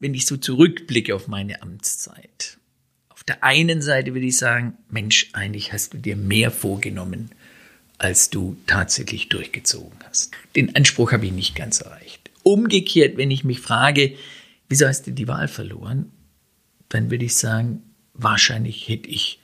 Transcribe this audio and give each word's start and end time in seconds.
wenn 0.00 0.14
ich 0.14 0.26
so 0.26 0.36
zurückblicke 0.36 1.14
auf 1.14 1.28
meine 1.28 1.62
Amtszeit, 1.62 2.58
auf 3.10 3.22
der 3.22 3.44
einen 3.44 3.82
Seite 3.82 4.14
würde 4.14 4.26
ich 4.26 4.38
sagen, 4.38 4.78
Mensch, 4.88 5.28
eigentlich 5.34 5.72
hast 5.72 5.92
du 5.92 5.98
dir 5.98 6.16
mehr 6.16 6.50
vorgenommen, 6.50 7.30
als 7.98 8.30
du 8.30 8.56
tatsächlich 8.66 9.28
durchgezogen 9.28 9.98
hast. 10.08 10.32
Den 10.56 10.74
Anspruch 10.74 11.12
habe 11.12 11.26
ich 11.26 11.32
nicht 11.32 11.54
ganz 11.54 11.82
erreicht. 11.82 12.30
Umgekehrt, 12.42 13.18
wenn 13.18 13.30
ich 13.30 13.44
mich 13.44 13.60
frage, 13.60 14.16
wieso 14.70 14.86
hast 14.86 15.06
du 15.06 15.12
die 15.12 15.28
Wahl 15.28 15.48
verloren, 15.48 16.10
dann 16.88 17.10
würde 17.10 17.26
ich 17.26 17.36
sagen, 17.36 17.82
wahrscheinlich 18.14 18.88
hätte 18.88 19.10
ich 19.10 19.39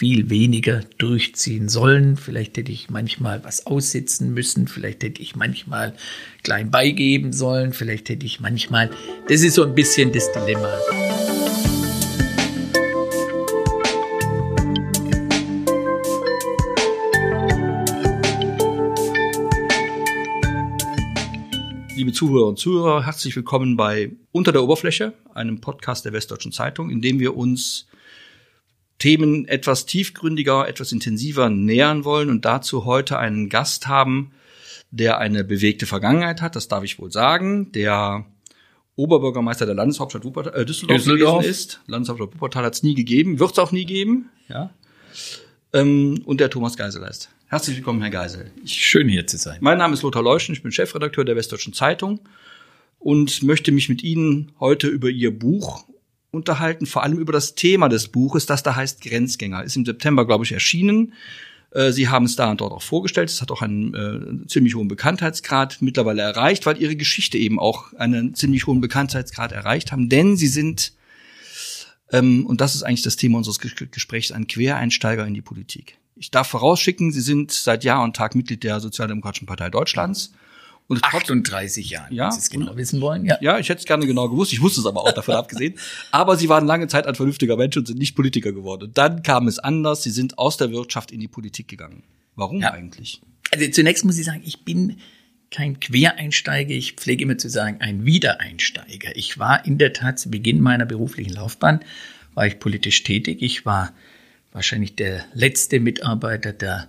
viel 0.00 0.30
weniger 0.30 0.80
durchziehen 0.96 1.68
sollen. 1.68 2.16
Vielleicht 2.16 2.56
hätte 2.56 2.72
ich 2.72 2.88
manchmal 2.88 3.44
was 3.44 3.66
aussitzen 3.66 4.32
müssen. 4.32 4.66
Vielleicht 4.66 5.02
hätte 5.02 5.20
ich 5.20 5.36
manchmal 5.36 5.94
klein 6.42 6.70
beigeben 6.70 7.34
sollen. 7.34 7.74
Vielleicht 7.74 8.08
hätte 8.08 8.24
ich 8.24 8.40
manchmal, 8.40 8.88
das 9.28 9.42
ist 9.42 9.56
so 9.56 9.62
ein 9.62 9.74
bisschen 9.74 10.10
das 10.10 10.32
Dilemma. 10.32 10.72
Liebe 21.94 22.12
Zuhörer 22.12 22.46
und 22.46 22.58
Zuhörer, 22.58 23.04
herzlich 23.04 23.36
willkommen 23.36 23.76
bei 23.76 24.12
Unter 24.32 24.52
der 24.52 24.62
Oberfläche, 24.62 25.12
einem 25.34 25.60
Podcast 25.60 26.06
der 26.06 26.14
Westdeutschen 26.14 26.52
Zeitung, 26.52 26.88
in 26.88 27.02
dem 27.02 27.20
wir 27.20 27.36
uns 27.36 27.86
Themen 29.00 29.48
etwas 29.48 29.86
tiefgründiger, 29.86 30.68
etwas 30.68 30.92
intensiver 30.92 31.50
nähern 31.50 32.04
wollen 32.04 32.30
und 32.30 32.44
dazu 32.44 32.84
heute 32.84 33.18
einen 33.18 33.48
Gast 33.48 33.88
haben, 33.88 34.30
der 34.92 35.18
eine 35.18 35.42
bewegte 35.42 35.86
Vergangenheit 35.86 36.42
hat, 36.42 36.54
das 36.54 36.68
darf 36.68 36.84
ich 36.84 36.98
wohl 37.00 37.10
sagen, 37.10 37.72
der 37.72 38.26
Oberbürgermeister 38.96 39.66
der 39.66 39.74
Landeshauptstadt 39.74 40.24
Wuppertal, 40.24 40.60
äh, 40.60 40.66
Düsseldorf, 40.66 40.98
Düsseldorf. 40.98 41.44
ist. 41.44 41.80
Landeshauptstadt 41.86 42.34
Wuppertal 42.34 42.64
hat 42.64 42.74
es 42.74 42.82
nie 42.82 42.94
gegeben, 42.94 43.38
wird 43.38 43.52
es 43.52 43.58
auch 43.58 43.72
nie 43.72 43.86
geben. 43.86 44.28
Ja. 44.48 44.70
Ähm, 45.72 46.20
und 46.26 46.40
der 46.40 46.50
Thomas 46.50 46.76
Geisel 46.76 47.02
ist. 47.04 47.30
Herzlich 47.46 47.76
willkommen, 47.76 48.02
Herr 48.02 48.10
Geisel. 48.10 48.50
Schön 48.64 49.08
hier 49.08 49.26
zu 49.26 49.38
sein. 49.38 49.58
Mein 49.60 49.78
Name 49.78 49.94
ist 49.94 50.02
Lothar 50.02 50.22
Leuschen, 50.22 50.54
ich 50.54 50.62
bin 50.62 50.72
Chefredakteur 50.72 51.24
der 51.24 51.36
Westdeutschen 51.36 51.72
Zeitung 51.72 52.20
und 52.98 53.42
möchte 53.42 53.72
mich 53.72 53.88
mit 53.88 54.02
Ihnen 54.02 54.52
heute 54.60 54.88
über 54.88 55.08
Ihr 55.08 55.36
Buch 55.36 55.86
unterhalten, 56.30 56.86
vor 56.86 57.02
allem 57.02 57.18
über 57.18 57.32
das 57.32 57.54
Thema 57.54 57.88
des 57.88 58.08
Buches, 58.08 58.46
das 58.46 58.62
da 58.62 58.76
heißt 58.76 59.02
Grenzgänger. 59.02 59.64
Ist 59.64 59.76
im 59.76 59.84
September, 59.84 60.26
glaube 60.26 60.44
ich, 60.44 60.52
erschienen. 60.52 61.14
Äh, 61.72 61.92
Sie 61.92 62.08
haben 62.08 62.26
es 62.26 62.36
da 62.36 62.50
und 62.50 62.60
dort 62.60 62.72
auch 62.72 62.82
vorgestellt. 62.82 63.30
Es 63.30 63.40
hat 63.40 63.50
auch 63.50 63.62
einen 63.62 63.94
äh, 63.94 64.46
ziemlich 64.46 64.74
hohen 64.74 64.88
Bekanntheitsgrad 64.88 65.78
mittlerweile 65.80 66.22
erreicht, 66.22 66.66
weil 66.66 66.80
Ihre 66.80 66.96
Geschichte 66.96 67.38
eben 67.38 67.58
auch 67.58 67.92
einen 67.94 68.34
ziemlich 68.34 68.66
hohen 68.66 68.80
Bekanntheitsgrad 68.80 69.52
erreicht 69.52 69.92
haben. 69.92 70.08
Denn 70.08 70.36
Sie 70.36 70.48
sind, 70.48 70.92
ähm, 72.12 72.46
und 72.46 72.60
das 72.60 72.74
ist 72.74 72.82
eigentlich 72.82 73.02
das 73.02 73.16
Thema 73.16 73.38
unseres 73.38 73.58
Gesprächs, 73.58 74.32
ein 74.32 74.46
Quereinsteiger 74.46 75.26
in 75.26 75.34
die 75.34 75.42
Politik. 75.42 75.98
Ich 76.16 76.30
darf 76.30 76.48
vorausschicken, 76.48 77.12
Sie 77.12 77.22
sind 77.22 77.50
seit 77.50 77.82
Jahr 77.82 78.02
und 78.02 78.14
Tag 78.14 78.34
Mitglied 78.34 78.62
der 78.62 78.80
Sozialdemokratischen 78.80 79.46
Partei 79.46 79.70
Deutschlands. 79.70 80.32
Und 80.90 81.04
38 81.04 81.88
Jahre, 81.88 82.12
ja, 82.12 82.32
Sie 82.32 82.40
es 82.40 82.50
genau 82.50 82.76
wissen 82.76 83.00
wollen. 83.00 83.24
Ja. 83.24 83.38
ja, 83.40 83.60
ich 83.60 83.68
hätte 83.68 83.78
es 83.78 83.86
gerne 83.86 84.08
genau 84.08 84.28
gewusst. 84.28 84.52
Ich 84.52 84.60
wusste 84.60 84.80
es 84.80 84.86
aber 84.86 85.02
auch 85.02 85.12
davon 85.12 85.34
abgesehen. 85.36 85.74
Aber 86.10 86.36
Sie 86.36 86.48
waren 86.48 86.66
lange 86.66 86.88
Zeit 86.88 87.06
ein 87.06 87.14
vernünftiger 87.14 87.56
Mensch 87.56 87.76
und 87.76 87.86
sind 87.86 88.00
nicht 88.00 88.16
Politiker 88.16 88.52
geworden. 88.52 88.88
Und 88.88 88.98
dann 88.98 89.22
kam 89.22 89.46
es 89.46 89.60
anders. 89.60 90.02
Sie 90.02 90.10
sind 90.10 90.36
aus 90.36 90.56
der 90.56 90.72
Wirtschaft 90.72 91.12
in 91.12 91.20
die 91.20 91.28
Politik 91.28 91.68
gegangen. 91.68 92.02
Warum 92.34 92.60
ja. 92.60 92.72
eigentlich? 92.72 93.22
Also 93.52 93.70
zunächst 93.70 94.04
muss 94.04 94.18
ich 94.18 94.24
sagen, 94.24 94.42
ich 94.44 94.64
bin 94.64 94.96
kein 95.52 95.78
Quereinsteiger. 95.78 96.74
Ich 96.74 96.94
pflege 96.94 97.22
immer 97.22 97.38
zu 97.38 97.48
sagen, 97.48 97.76
ein 97.80 98.04
Wiedereinsteiger. 98.04 99.14
Ich 99.14 99.38
war 99.38 99.64
in 99.64 99.78
der 99.78 99.92
Tat 99.92 100.18
zu 100.18 100.28
Beginn 100.28 100.60
meiner 100.60 100.86
beruflichen 100.86 101.34
Laufbahn, 101.34 101.84
war 102.34 102.48
ich 102.48 102.58
politisch 102.58 103.04
tätig. 103.04 103.42
Ich 103.42 103.64
war 103.64 103.92
wahrscheinlich 104.50 104.96
der 104.96 105.24
letzte 105.34 105.78
Mitarbeiter 105.78 106.52
der 106.52 106.88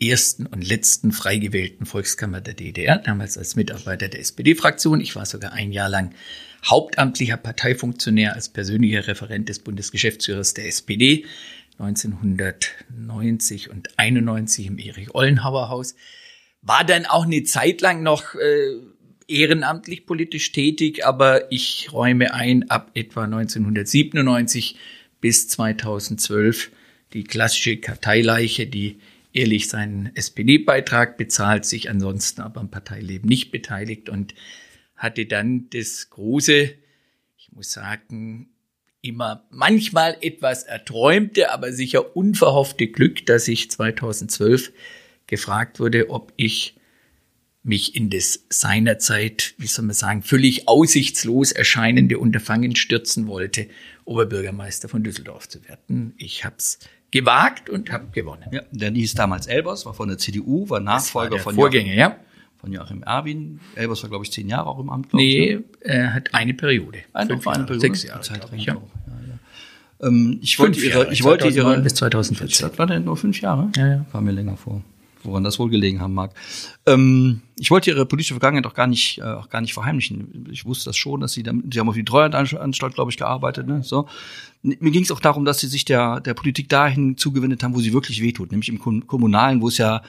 ersten 0.00 0.46
und 0.46 0.66
letzten 0.66 1.12
frei 1.12 1.38
gewählten 1.38 1.86
Volkskammer 1.86 2.40
der 2.40 2.54
DDR, 2.54 2.98
damals 2.98 3.38
als 3.38 3.56
Mitarbeiter 3.56 4.08
der 4.08 4.20
SPD-Fraktion. 4.20 5.00
Ich 5.00 5.16
war 5.16 5.26
sogar 5.26 5.52
ein 5.52 5.72
Jahr 5.72 5.88
lang 5.88 6.14
hauptamtlicher 6.64 7.36
Parteifunktionär 7.36 8.34
als 8.34 8.48
persönlicher 8.48 9.06
Referent 9.06 9.48
des 9.48 9.60
Bundesgeschäftsführers 9.60 10.54
der 10.54 10.66
SPD 10.66 11.24
1990 11.78 13.70
und 13.70 13.98
91 13.98 14.66
im 14.66 14.78
Erich-Ollenhauer 14.78 15.68
Haus. 15.68 15.94
War 16.62 16.84
dann 16.84 17.06
auch 17.06 17.24
eine 17.24 17.44
Zeit 17.44 17.80
lang 17.80 18.02
noch 18.02 18.34
äh, 18.34 18.80
ehrenamtlich 19.28 20.06
politisch 20.06 20.52
tätig, 20.52 21.04
aber 21.04 21.50
ich 21.52 21.92
räume 21.92 22.34
ein, 22.34 22.70
ab 22.70 22.90
etwa 22.94 23.24
1997 23.24 24.76
bis 25.20 25.48
2012 25.48 26.70
die 27.12 27.24
klassische 27.24 27.76
Karteileiche, 27.76 28.66
die 28.66 28.98
ehrlich 29.36 29.68
seinen 29.68 30.14
SPD-Beitrag 30.14 31.16
bezahlt, 31.16 31.64
sich 31.64 31.90
ansonsten 31.90 32.40
aber 32.40 32.60
am 32.60 32.70
Parteileben 32.70 33.28
nicht 33.28 33.50
beteiligt 33.50 34.08
und 34.08 34.34
hatte 34.96 35.26
dann 35.26 35.68
das 35.70 36.10
große, 36.10 36.72
ich 37.36 37.52
muss 37.52 37.72
sagen, 37.72 38.48
immer 39.02 39.46
manchmal 39.50 40.16
etwas 40.20 40.64
erträumte, 40.64 41.52
aber 41.52 41.72
sicher 41.72 42.16
unverhoffte 42.16 42.88
Glück, 42.88 43.26
dass 43.26 43.46
ich 43.48 43.70
2012 43.70 44.72
gefragt 45.26 45.80
wurde, 45.80 46.10
ob 46.10 46.32
ich 46.36 46.76
mich 47.62 47.96
in 47.96 48.10
das 48.10 48.44
seinerzeit, 48.48 49.54
wie 49.58 49.66
soll 49.66 49.86
man 49.86 49.94
sagen, 49.94 50.22
völlig 50.22 50.68
aussichtslos 50.68 51.50
erscheinende 51.50 52.18
Unterfangen 52.18 52.76
stürzen 52.76 53.26
wollte, 53.26 53.68
Oberbürgermeister 54.04 54.88
von 54.88 55.02
Düsseldorf 55.02 55.48
zu 55.48 55.66
werden. 55.68 56.14
Ich 56.16 56.44
habe 56.44 56.56
es 56.58 56.78
gewagt 57.10 57.70
und 57.70 57.90
habe 57.92 58.06
gewonnen. 58.12 58.44
Ja, 58.50 58.62
der 58.70 58.90
hieß 58.90 59.14
damals 59.14 59.46
Elbers, 59.46 59.86
war 59.86 59.94
von 59.94 60.08
der 60.08 60.18
CDU, 60.18 60.68
war 60.68 60.80
Nachfolger 60.80 61.36
war 61.36 61.38
von 61.40 61.54
Vorgänger, 61.54 61.94
Joachim, 61.94 61.98
ja. 61.98 62.16
Von 62.58 62.72
Joachim 62.72 63.02
Erwin. 63.02 63.60
Elbers 63.74 64.02
war, 64.02 64.10
glaube 64.10 64.24
ich, 64.24 64.32
zehn 64.32 64.48
Jahre 64.48 64.66
auch 64.66 64.78
im 64.78 64.90
Amt. 64.90 65.14
Nee, 65.14 65.52
ich, 65.52 65.58
ne? 65.58 65.64
er 65.80 66.14
hat 66.14 66.34
eine 66.34 66.54
Periode. 66.54 66.98
Ein, 67.12 67.28
Fünf 67.28 67.46
eine 67.46 67.64
Periode. 67.64 67.80
Sechs 67.80 68.02
Jahre. 68.02 68.20
Zeit 68.22 68.46
ich, 68.52 68.64
ja. 68.64 68.74
Ja, 68.74 68.80
ja. 68.80 70.08
Ähm, 70.08 70.38
ich 70.42 70.58
wollte 70.58 70.80
ihre, 70.80 71.12
ich 71.12 71.22
wollte 71.22 71.48
ihre, 71.48 71.80
bis 71.80 71.94
2014. 71.94 72.68
Das 72.68 72.78
war 72.78 72.86
denn 72.86 73.04
nur 73.04 73.16
fünf 73.16 73.40
Jahre? 73.40 73.70
Ja, 73.76 73.86
ja. 73.86 74.06
War 74.12 74.20
mir 74.20 74.32
länger 74.32 74.56
vor 74.56 74.82
woran 75.26 75.44
das 75.44 75.58
wohl 75.58 75.68
gelegen 75.70 76.00
haben 76.00 76.14
mag. 76.14 76.32
Ähm, 76.86 77.42
ich 77.58 77.70
wollte 77.70 77.90
Ihre 77.90 78.06
politische 78.06 78.34
Vergangenheit 78.34 78.66
auch 78.66 78.74
gar 78.74 78.86
nicht, 78.86 79.18
äh, 79.18 79.22
auch 79.22 79.48
gar 79.48 79.60
nicht 79.60 79.74
verheimlichen. 79.74 80.48
Ich 80.50 80.64
wusste 80.64 80.86
das 80.86 80.96
schon, 80.96 81.20
dass 81.20 81.32
Sie, 81.32 81.42
dann, 81.42 81.64
Sie 81.72 81.80
haben 81.80 81.88
auf 81.88 81.94
die 81.94 82.04
Treuhandanstalt, 82.04 82.94
glaube 82.94 83.10
ich, 83.10 83.16
gearbeitet. 83.16 83.66
Ne? 83.66 83.82
So. 83.82 84.06
Mir 84.62 84.90
ging 84.90 85.02
es 85.02 85.10
auch 85.10 85.20
darum, 85.20 85.44
dass 85.44 85.60
Sie 85.60 85.68
sich 85.68 85.84
der, 85.84 86.20
der 86.20 86.34
Politik 86.34 86.68
dahin 86.68 87.16
zugewendet 87.16 87.62
haben, 87.62 87.74
wo 87.74 87.80
sie 87.80 87.92
wirklich 87.92 88.22
wehtut, 88.22 88.50
nämlich 88.50 88.68
im 88.68 88.78
Kommunalen, 89.06 89.60
wo 89.60 89.68
es 89.68 89.78
ja, 89.78 90.02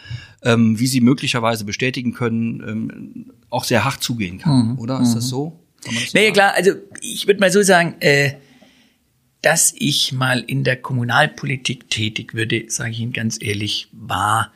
ähm, 0.43 0.79
wie 0.79 0.87
Sie 0.87 1.01
möglicherweise 1.01 1.63
bestätigen 1.63 2.13
können, 2.13 2.63
ähm, 2.67 3.31
auch 3.49 3.63
sehr 3.63 3.85
hart 3.85 4.03
zugehen 4.03 4.39
kann. 4.39 4.71
Mhm. 4.71 4.79
Oder 4.79 4.99
ist 5.01 5.11
mhm. 5.11 5.15
das 5.15 5.29
so? 5.29 5.59
Das 5.85 6.13
naja, 6.13 6.31
klar, 6.31 6.53
also 6.55 6.71
ich 7.01 7.27
würde 7.27 7.39
mal 7.39 7.51
so 7.51 7.61
sagen, 7.61 7.95
äh, 7.99 8.33
dass 9.41 9.73
ich 9.77 10.11
mal 10.11 10.43
in 10.45 10.63
der 10.63 10.75
Kommunalpolitik 10.75 11.89
tätig 11.89 12.33
würde, 12.33 12.65
sage 12.67 12.91
ich 12.91 12.99
Ihnen 12.99 13.13
ganz 13.13 13.37
ehrlich, 13.41 13.87
war 13.91 14.51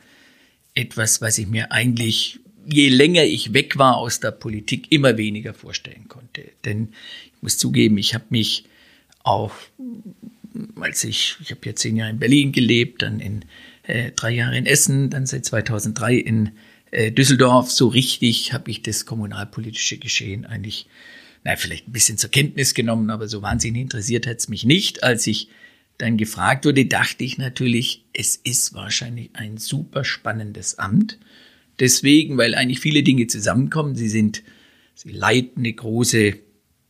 etwas, 0.74 1.20
was 1.20 1.38
ich 1.38 1.46
mir 1.46 1.72
eigentlich, 1.72 2.40
je 2.66 2.88
länger 2.88 3.24
ich 3.24 3.52
weg 3.52 3.78
war 3.78 3.96
aus 3.96 4.20
der 4.20 4.30
Politik, 4.30 4.90
immer 4.90 5.16
weniger 5.16 5.54
vorstellen 5.54 6.08
konnte. 6.08 6.44
Denn 6.64 6.88
ich 7.26 7.42
muss 7.42 7.58
zugeben, 7.58 7.98
ich 7.98 8.14
habe 8.14 8.24
mich 8.30 8.64
auch, 9.22 9.52
als 10.80 11.04
ich, 11.04 11.36
ich 11.40 11.50
habe 11.50 11.60
ja 11.64 11.74
zehn 11.74 11.96
Jahre 11.96 12.10
in 12.10 12.18
Berlin 12.18 12.52
gelebt, 12.52 13.02
dann 13.02 13.20
in 13.20 13.44
äh, 13.84 14.12
drei 14.12 14.30
Jahre 14.30 14.56
in 14.56 14.66
Essen, 14.66 15.10
dann 15.10 15.26
seit 15.26 15.44
2003 15.44 16.14
in 16.14 16.50
äh, 16.90 17.10
Düsseldorf, 17.10 17.70
so 17.70 17.88
richtig 17.88 18.52
habe 18.52 18.70
ich 18.70 18.82
das 18.82 19.06
kommunalpolitische 19.06 19.98
Geschehen 19.98 20.44
eigentlich, 20.44 20.86
na, 21.44 21.56
vielleicht 21.56 21.88
ein 21.88 21.92
bisschen 21.92 22.18
zur 22.18 22.30
Kenntnis 22.30 22.74
genommen, 22.74 23.10
aber 23.10 23.28
so 23.28 23.42
wahnsinnig 23.42 23.82
interessiert 23.82 24.26
hat 24.26 24.38
es 24.38 24.48
mich 24.48 24.64
nicht, 24.64 25.02
als 25.02 25.26
ich 25.26 25.48
dann 25.98 26.16
gefragt 26.16 26.64
wurde, 26.64 26.86
dachte 26.86 27.24
ich 27.24 27.38
natürlich, 27.38 28.04
es 28.12 28.36
ist 28.36 28.74
wahrscheinlich 28.74 29.30
ein 29.34 29.58
super 29.58 30.04
spannendes 30.04 30.78
Amt. 30.78 31.18
Deswegen, 31.78 32.36
weil 32.38 32.54
eigentlich 32.54 32.80
viele 32.80 33.02
Dinge 33.02 33.26
zusammenkommen. 33.26 33.94
Sie 33.94 34.08
sind, 34.08 34.42
sie 34.94 35.12
leiten 35.12 35.62
eine 35.62 35.72
große 35.72 36.34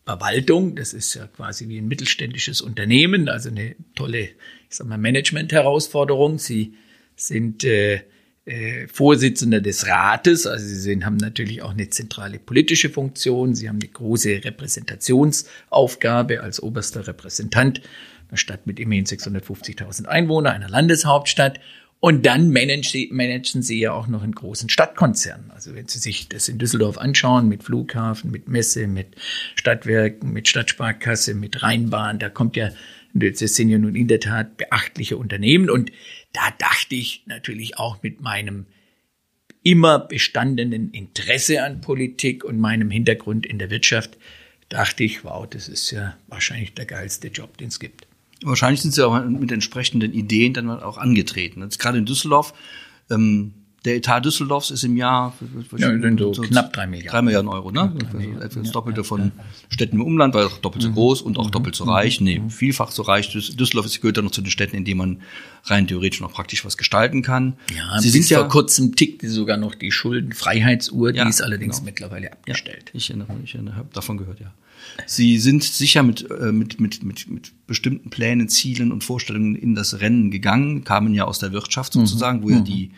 Verwaltung. 0.04 0.76
Das 0.76 0.94
ist 0.94 1.14
ja 1.14 1.26
quasi 1.26 1.69
wie 1.69 1.78
ein 1.78 1.88
mittelständisches 1.88 2.60
Unternehmen, 2.60 3.28
also 3.28 3.50
eine 3.50 3.76
tolle, 3.94 4.22
ich 4.22 4.76
sag 4.76 4.87
mal, 4.87 4.99
Management-Herausforderung. 4.99 6.38
Sie 6.38 6.75
sind 7.14 7.64
äh, 7.64 8.02
äh, 8.44 8.88
Vorsitzender 8.88 9.60
des 9.60 9.87
Rates, 9.87 10.46
also 10.46 10.66
Sie 10.66 10.75
sind, 10.75 11.05
haben 11.05 11.16
natürlich 11.16 11.62
auch 11.62 11.70
eine 11.70 11.88
zentrale 11.90 12.40
politische 12.40 12.90
Funktion. 12.90 13.55
Sie 13.55 13.69
haben 13.69 13.78
eine 13.81 13.88
große 13.88 14.44
Repräsentationsaufgabe 14.44 16.40
als 16.40 16.60
oberster 16.60 17.06
Repräsentant 17.06 17.82
einer 18.32 18.38
Stadt 18.38 18.67
mit 18.67 18.81
immerhin 18.81 19.05
650.000 19.05 20.06
Einwohnern, 20.06 20.55
einer 20.55 20.69
Landeshauptstadt. 20.69 21.61
Und 22.00 22.26
dann 22.26 22.50
managen 22.50 22.82
sie, 22.82 23.11
managen 23.12 23.62
sie 23.62 23.79
ja 23.79 23.93
auch 23.93 24.08
noch 24.08 24.25
einen 24.25 24.34
großen 24.34 24.69
Stadtkonzern. 24.69 25.52
Also 25.55 25.75
wenn 25.75 25.87
Sie 25.87 26.00
sich 26.00 26.29
das 26.29 26.49
in 26.49 26.58
Düsseldorf 26.58 26.99
anschauen, 26.99 27.49
mit 27.49 27.62
Flughafen, 27.62 28.32
mit 28.32 28.49
Messe, 28.49 28.88
mit 28.88 29.14
Stadtwerken, 29.55 30.32
mit 30.32 30.49
Stadtsparkasse, 30.49 31.34
mit 31.34 31.62
Rheinbahn, 31.62 32.19
da 32.19 32.29
kommt 32.29 32.56
ja, 32.56 32.70
das 33.14 33.38
sind 33.38 33.69
ja 33.69 33.79
nun 33.79 33.94
in 33.94 34.08
der 34.08 34.19
Tat 34.19 34.56
beachtliche 34.56 35.17
Unternehmen. 35.17 35.70
Und 35.70 35.93
da 36.32 36.40
dachte 36.58 36.96
ich 36.96 37.23
natürlich 37.26 37.79
auch 37.79 38.02
mit 38.02 38.20
meinem 38.20 38.67
immer 39.62 40.00
bestandenen 40.00 40.90
Interesse 40.90 41.62
an 41.62 41.82
Politik 41.82 42.43
und 42.43 42.58
meinem 42.58 42.90
Hintergrund 42.90 43.46
in 43.46 43.61
der 43.61 43.70
Wirtschaft, 43.70 44.19
dachte 44.70 45.05
ich, 45.05 45.23
wow, 45.23 45.46
das 45.49 45.69
ist 45.69 45.93
ja 45.93 46.17
wahrscheinlich 46.26 46.75
der 46.75 46.87
geilste 46.87 47.29
Job, 47.29 47.58
den 47.58 47.69
es 47.69 47.79
gibt. 47.79 48.08
Wahrscheinlich 48.43 48.83
sind 48.83 48.94
sie 48.94 49.06
auch 49.06 49.25
mit 49.25 49.53
entsprechenden 49.53 50.12
Ideen 50.12 50.55
dann 50.55 50.71
auch 50.71 50.99
angetreten. 50.99 51.62
Jetzt 51.62 51.79
gerade 51.79 51.99
in 51.99 52.06
Düsseldorf, 52.06 52.55
ähm, 53.11 53.55
der 53.85 53.97
Etat 53.97 54.21
Düsseldorfs 54.21 54.71
ist 54.71 54.85
im 54.85 54.97
Jahr 54.97 55.35
ja, 55.77 55.91
so, 56.17 56.35
so 56.35 56.43
knapp 56.43 56.73
drei 56.73 56.87
Milliarden. 56.87 57.11
Drei 57.11 57.23
Milliarden 57.23 57.49
Euro, 57.49 57.73
ne? 57.73 57.93
Also 58.12 58.41
etwa 58.41 58.61
das 58.61 58.71
Doppelte 58.71 59.03
von 59.03 59.33
Städten 59.71 59.97
im 59.97 60.03
Umland, 60.03 60.35
weil 60.35 60.47
auch 60.47 60.59
doppelt 60.59 60.83
so 60.83 60.91
mhm. 60.91 60.94
groß 60.94 61.23
und 61.23 61.37
auch 61.37 61.47
mhm. 61.47 61.50
doppelt 61.50 61.75
so 61.75 61.85
reich. 61.85 62.21
Nee, 62.21 62.39
mhm. 62.39 62.50
vielfach 62.50 62.93
so 62.93 63.03
reich. 63.03 63.31
Düsseldorf 63.33 63.87
ist, 63.87 64.00
gehört 64.00 64.19
dann 64.19 64.25
noch 64.25 64.31
zu 64.31 64.41
den 64.41 64.50
Städten, 64.50 64.77
in 64.77 64.85
denen 64.85 64.99
man 64.99 65.23
rein 65.65 65.89
theoretisch 65.89 66.21
noch 66.21 66.33
praktisch 66.33 66.65
was 66.65 66.77
gestalten 66.77 67.23
kann. 67.23 67.55
Ja, 67.77 67.99
Sie 68.00 68.11
sind 68.11 68.29
ja 68.31 68.39
vor 68.39 68.49
kurzem 68.49 68.94
tickte 68.94 69.29
sogar 69.29 69.56
noch 69.56 69.75
die 69.75 69.91
Schuldenfreiheitsuhr, 69.91 71.12
die 71.12 71.19
ja, 71.19 71.29
ist 71.29 71.43
allerdings 71.43 71.79
genau. 71.79 71.87
mittlerweile 71.87 72.33
abgestellt. 72.33 72.91
Ja, 72.93 72.99
ich 72.99 73.11
erinnere 73.11 73.37
ich 73.43 73.55
habe 73.55 73.89
davon 73.93 74.17
gehört, 74.17 74.39
ja. 74.39 74.53
Sie 75.06 75.38
sind 75.38 75.64
sicher 75.64 76.02
mit, 76.02 76.31
äh, 76.31 76.52
mit, 76.52 76.81
mit, 76.81 77.02
mit, 77.02 77.29
mit 77.29 77.52
bestimmten 77.67 78.11
Plänen, 78.11 78.49
Zielen 78.49 78.93
und 78.93 79.05
Vorstellungen 79.05 79.55
in 79.55 79.75
das 79.75 80.00
Rennen 80.00 80.31
gegangen, 80.31 80.84
kamen 80.84 81.14
ja 81.14 81.25
aus 81.25 81.38
der 81.38 81.52
Wirtschaft 81.52 81.93
sozusagen, 81.93 82.40
mhm. 82.40 82.43
wo 82.43 82.50
ja 82.50 82.58
mhm. 82.58 82.64
die 82.64 82.93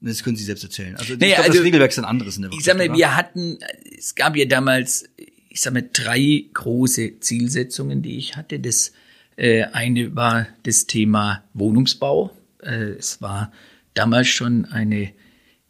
das 0.00 0.22
können 0.22 0.36
Sie 0.36 0.44
selbst 0.44 0.62
erzählen. 0.62 0.94
Also, 0.96 1.14
naja, 1.14 1.26
ich 1.26 1.34
glaube, 1.34 1.46
also, 1.48 1.58
das 1.58 1.64
Regelwerk 1.64 1.90
ist 1.90 1.98
ein 1.98 2.04
anderes 2.04 2.36
in 2.36 2.42
der 2.42 2.50
Wirtschaft. 2.50 2.60
Ich 2.60 2.66
sag 2.66 2.76
mal, 2.76 2.88
oder? 2.88 2.98
wir 2.98 3.16
hatten, 3.16 3.58
es 3.98 4.14
gab 4.14 4.36
ja 4.36 4.44
damals, 4.44 5.08
ich 5.48 5.60
sag 5.60 5.72
mal, 5.72 5.88
drei 5.90 6.44
große 6.52 7.20
Zielsetzungen, 7.20 8.02
die 8.02 8.18
ich 8.18 8.36
hatte. 8.36 8.60
Das 8.60 8.92
äh, 9.36 9.64
eine 9.64 10.14
war 10.14 10.46
das 10.64 10.86
Thema 10.86 11.44
Wohnungsbau. 11.54 12.30
Äh, 12.62 12.96
es 12.98 13.22
war 13.22 13.52
damals 13.94 14.28
schon 14.28 14.66
eine 14.66 15.12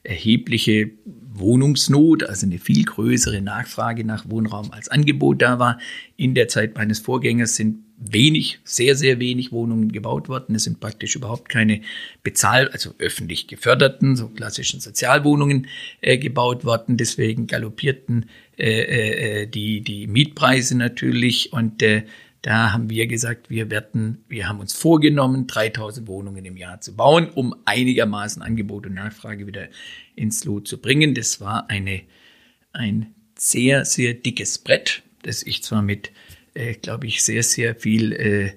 erhebliche 0.06 0.90
Wohnungsnot, 1.38 2.24
also 2.24 2.46
eine 2.46 2.58
viel 2.58 2.84
größere 2.84 3.42
Nachfrage 3.42 4.04
nach 4.04 4.28
Wohnraum 4.28 4.72
als 4.72 4.88
Angebot 4.88 5.42
da 5.42 5.58
war. 5.58 5.78
In 6.16 6.34
der 6.34 6.48
Zeit 6.48 6.76
meines 6.76 6.98
Vorgängers 6.98 7.56
sind 7.56 7.78
wenig, 7.98 8.58
sehr, 8.64 8.94
sehr 8.94 9.18
wenig 9.20 9.52
Wohnungen 9.52 9.90
gebaut 9.90 10.28
worden. 10.28 10.54
Es 10.54 10.64
sind 10.64 10.80
praktisch 10.80 11.16
überhaupt 11.16 11.48
keine 11.48 11.80
bezahl, 12.22 12.68
also 12.68 12.94
öffentlich 12.98 13.46
geförderten, 13.46 14.16
so 14.16 14.28
klassischen 14.28 14.80
Sozialwohnungen 14.80 15.66
äh, 16.00 16.18
gebaut 16.18 16.64
worden. 16.64 16.96
Deswegen 16.96 17.46
galoppierten 17.46 18.26
äh, 18.58 19.42
äh, 19.42 19.46
die, 19.46 19.80
die 19.80 20.06
Mietpreise 20.06 20.76
natürlich 20.76 21.52
und 21.52 21.82
äh, 21.82 22.04
da 22.46 22.72
haben 22.72 22.88
wir 22.88 23.08
gesagt, 23.08 23.50
wir 23.50 23.72
werden, 23.72 24.24
wir 24.28 24.48
haben 24.48 24.60
uns 24.60 24.72
vorgenommen, 24.72 25.48
3000 25.48 26.06
Wohnungen 26.06 26.44
im 26.44 26.56
Jahr 26.56 26.80
zu 26.80 26.94
bauen, 26.94 27.28
um 27.28 27.56
einigermaßen 27.64 28.40
Angebot 28.40 28.86
und 28.86 28.94
Nachfrage 28.94 29.48
wieder 29.48 29.66
ins 30.14 30.44
Lot 30.44 30.68
zu 30.68 30.80
bringen. 30.80 31.12
Das 31.12 31.40
war 31.40 31.68
eine, 31.68 32.02
ein 32.72 33.12
sehr, 33.36 33.84
sehr 33.84 34.14
dickes 34.14 34.58
Brett, 34.58 35.02
das 35.22 35.42
ich 35.42 35.64
zwar 35.64 35.82
mit, 35.82 36.12
äh, 36.54 36.74
glaube 36.74 37.08
ich, 37.08 37.24
sehr, 37.24 37.42
sehr 37.42 37.74
viel 37.74 38.12
äh, 38.12 38.52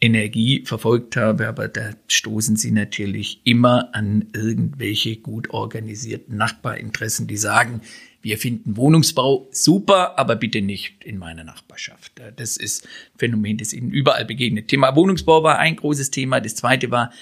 Energie 0.00 0.64
verfolgt 0.64 1.16
habe, 1.16 1.48
aber 1.48 1.66
da 1.66 1.90
stoßen 2.06 2.54
sie 2.54 2.70
natürlich 2.70 3.40
immer 3.42 3.92
an 3.92 4.28
irgendwelche 4.34 5.16
gut 5.16 5.50
organisierten 5.50 6.36
Nachbarinteressen, 6.36 7.26
die 7.26 7.36
sagen, 7.36 7.80
wir 8.22 8.38
finden 8.38 8.76
Wohnungsbau 8.76 9.48
super, 9.50 10.18
aber 10.18 10.36
bitte 10.36 10.62
nicht 10.62 11.04
in 11.04 11.18
meiner 11.18 11.42
Nachbarschaft. 11.42 12.12
Das 12.36 12.56
ist 12.56 12.84
ein 12.84 13.18
Phänomen, 13.18 13.58
das 13.58 13.72
Ihnen 13.72 13.90
überall 13.90 14.24
begegnet. 14.24 14.68
Thema 14.68 14.94
Wohnungsbau 14.94 15.42
war 15.42 15.58
ein 15.58 15.76
großes 15.76 16.12
Thema. 16.12 16.40
Das 16.40 16.54
zweite 16.54 16.90
war, 16.92 17.12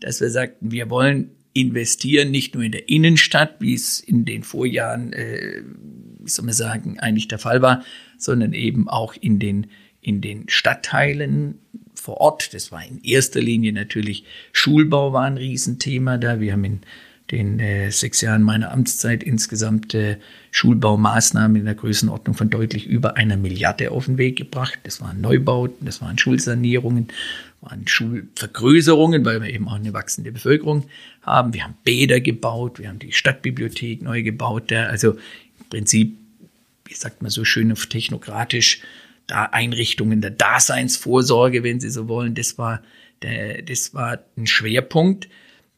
dass 0.00 0.20
wir 0.20 0.30
sagten, 0.30 0.70
wir 0.70 0.90
wollen 0.90 1.30
investieren, 1.54 2.30
nicht 2.30 2.54
nur 2.54 2.64
in 2.64 2.72
der 2.72 2.88
Innenstadt, 2.88 3.56
wie 3.60 3.74
es 3.74 4.00
in 4.00 4.24
den 4.24 4.42
Vorjahren, 4.42 5.12
äh, 5.12 5.62
wie 6.20 6.30
soll 6.30 6.44
man 6.44 6.54
sagen, 6.54 6.98
eigentlich 7.00 7.28
der 7.28 7.38
Fall 7.38 7.60
war, 7.60 7.84
sondern 8.16 8.52
eben 8.52 8.88
auch 8.88 9.14
in 9.20 9.38
den, 9.38 9.68
in 10.00 10.20
den 10.20 10.48
Stadtteilen 10.48 11.58
vor 11.94 12.18
Ort. 12.18 12.54
Das 12.54 12.70
war 12.70 12.84
in 12.84 13.02
erster 13.02 13.40
Linie 13.40 13.72
natürlich 13.72 14.24
Schulbau 14.52 15.12
war 15.12 15.24
ein 15.24 15.36
Riesenthema 15.36 16.18
da. 16.18 16.40
Wir 16.40 16.52
haben 16.52 16.64
in 16.64 16.80
den 17.34 17.58
äh, 17.58 17.90
sechs 17.90 18.20
Jahren 18.20 18.42
meiner 18.42 18.72
Amtszeit 18.72 19.22
insgesamt 19.22 19.94
äh, 19.94 20.16
Schulbaumaßnahmen 20.52 21.56
in 21.56 21.64
der 21.64 21.74
Größenordnung 21.74 22.34
von 22.34 22.48
deutlich 22.48 22.86
über 22.86 23.16
einer 23.16 23.36
Milliarde 23.36 23.90
auf 23.90 24.06
den 24.06 24.18
Weg 24.18 24.36
gebracht. 24.36 24.78
Das 24.84 25.00
waren 25.00 25.20
Neubauten, 25.20 25.84
das 25.84 26.00
waren 26.00 26.16
Schulsanierungen, 26.16 27.08
waren 27.60 27.86
Schulvergrößerungen, 27.86 29.24
weil 29.24 29.42
wir 29.42 29.50
eben 29.50 29.68
auch 29.68 29.74
eine 29.74 29.92
wachsende 29.92 30.30
Bevölkerung 30.32 30.84
haben. 31.22 31.52
Wir 31.52 31.64
haben 31.64 31.74
Bäder 31.82 32.20
gebaut, 32.20 32.78
wir 32.78 32.88
haben 32.88 33.00
die 33.00 33.12
Stadtbibliothek 33.12 34.02
neu 34.02 34.22
gebaut. 34.22 34.70
Da. 34.70 34.84
Also 34.84 35.12
im 35.12 35.68
Prinzip, 35.70 36.16
wie 36.84 36.94
sagt 36.94 37.20
man 37.20 37.30
so 37.30 37.44
schön 37.44 37.72
auf 37.72 37.86
technokratisch, 37.86 38.80
da 39.26 39.46
Einrichtungen 39.46 40.20
der 40.20 40.30
Daseinsvorsorge, 40.30 41.62
wenn 41.62 41.80
Sie 41.80 41.90
so 41.90 42.08
wollen, 42.08 42.34
das 42.34 42.58
war, 42.58 42.82
der, 43.22 43.62
das 43.62 43.94
war 43.94 44.20
ein 44.36 44.46
Schwerpunkt. 44.46 45.28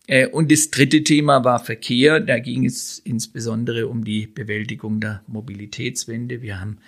Äh, 0.06 0.28
und 0.28 0.50
das 0.52 0.70
dritte 0.70 1.02
Thema 1.02 1.44
war 1.44 1.64
Verkehr. 1.64 2.20
Da 2.20 2.38
ging 2.38 2.64
es 2.64 2.98
insbesondere 2.98 3.88
um 3.88 4.04
die 4.04 4.26
Bewältigung 4.26 5.00
der 5.00 5.22
Mobilitätswende. 5.26 6.42
Wir 6.42 6.60
haben 6.60 6.78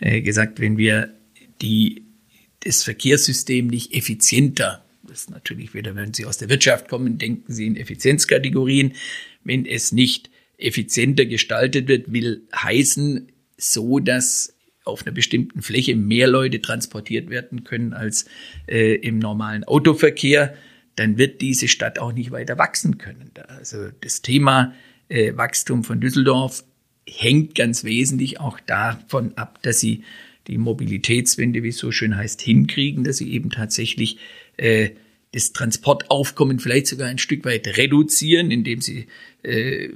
äh, 0.00 0.22
gesagt, 0.22 0.60
wenn 0.60 0.76
wir 0.76 1.14
die, 1.60 2.04
das 2.60 2.82
Verkehrssystem 2.82 3.66
nicht 3.66 3.94
effizienter, 3.94 4.84
das 5.06 5.20
ist 5.20 5.30
natürlich 5.30 5.74
wieder, 5.74 5.94
wenn 5.94 6.14
Sie 6.14 6.24
aus 6.24 6.38
der 6.38 6.48
Wirtschaft 6.48 6.88
kommen, 6.88 7.18
denken 7.18 7.52
Sie 7.52 7.66
in 7.66 7.76
Effizienzkategorien. 7.76 8.94
Wenn 9.44 9.66
es 9.66 9.92
nicht 9.92 10.30
effizienter 10.56 11.26
gestaltet 11.26 11.88
wird, 11.88 12.12
will 12.12 12.42
heißen, 12.54 13.28
so 13.58 13.98
dass 13.98 14.54
auf 14.84 15.06
einer 15.06 15.14
bestimmten 15.14 15.62
Fläche 15.62 15.96
mehr 15.96 16.26
Leute 16.26 16.60
transportiert 16.60 17.30
werden 17.30 17.64
können 17.64 17.92
als 17.92 18.26
äh, 18.66 18.94
im 18.96 19.18
normalen 19.18 19.64
Autoverkehr 19.64 20.54
dann 20.96 21.18
wird 21.18 21.40
diese 21.40 21.68
Stadt 21.68 21.98
auch 21.98 22.12
nicht 22.12 22.30
weiter 22.30 22.58
wachsen 22.58 22.98
können. 22.98 23.30
Also 23.48 23.88
das 24.00 24.22
Thema 24.22 24.74
äh, 25.08 25.36
Wachstum 25.36 25.84
von 25.84 26.00
Düsseldorf 26.00 26.64
hängt 27.08 27.54
ganz 27.54 27.84
wesentlich 27.84 28.40
auch 28.40 28.60
davon 28.60 29.36
ab, 29.36 29.60
dass 29.62 29.80
sie 29.80 30.04
die 30.46 30.58
Mobilitätswende, 30.58 31.62
wie 31.62 31.68
es 31.68 31.78
so 31.78 31.90
schön 31.90 32.16
heißt, 32.16 32.40
hinkriegen, 32.42 33.04
dass 33.04 33.18
sie 33.18 33.32
eben 33.32 33.50
tatsächlich 33.50 34.18
äh, 34.56 34.90
das 35.32 35.52
Transportaufkommen 35.52 36.60
vielleicht 36.60 36.86
sogar 36.86 37.08
ein 37.08 37.18
Stück 37.18 37.44
weit 37.44 37.76
reduzieren, 37.76 38.50
indem 38.50 38.80
sie 38.80 39.06
äh, 39.42 39.88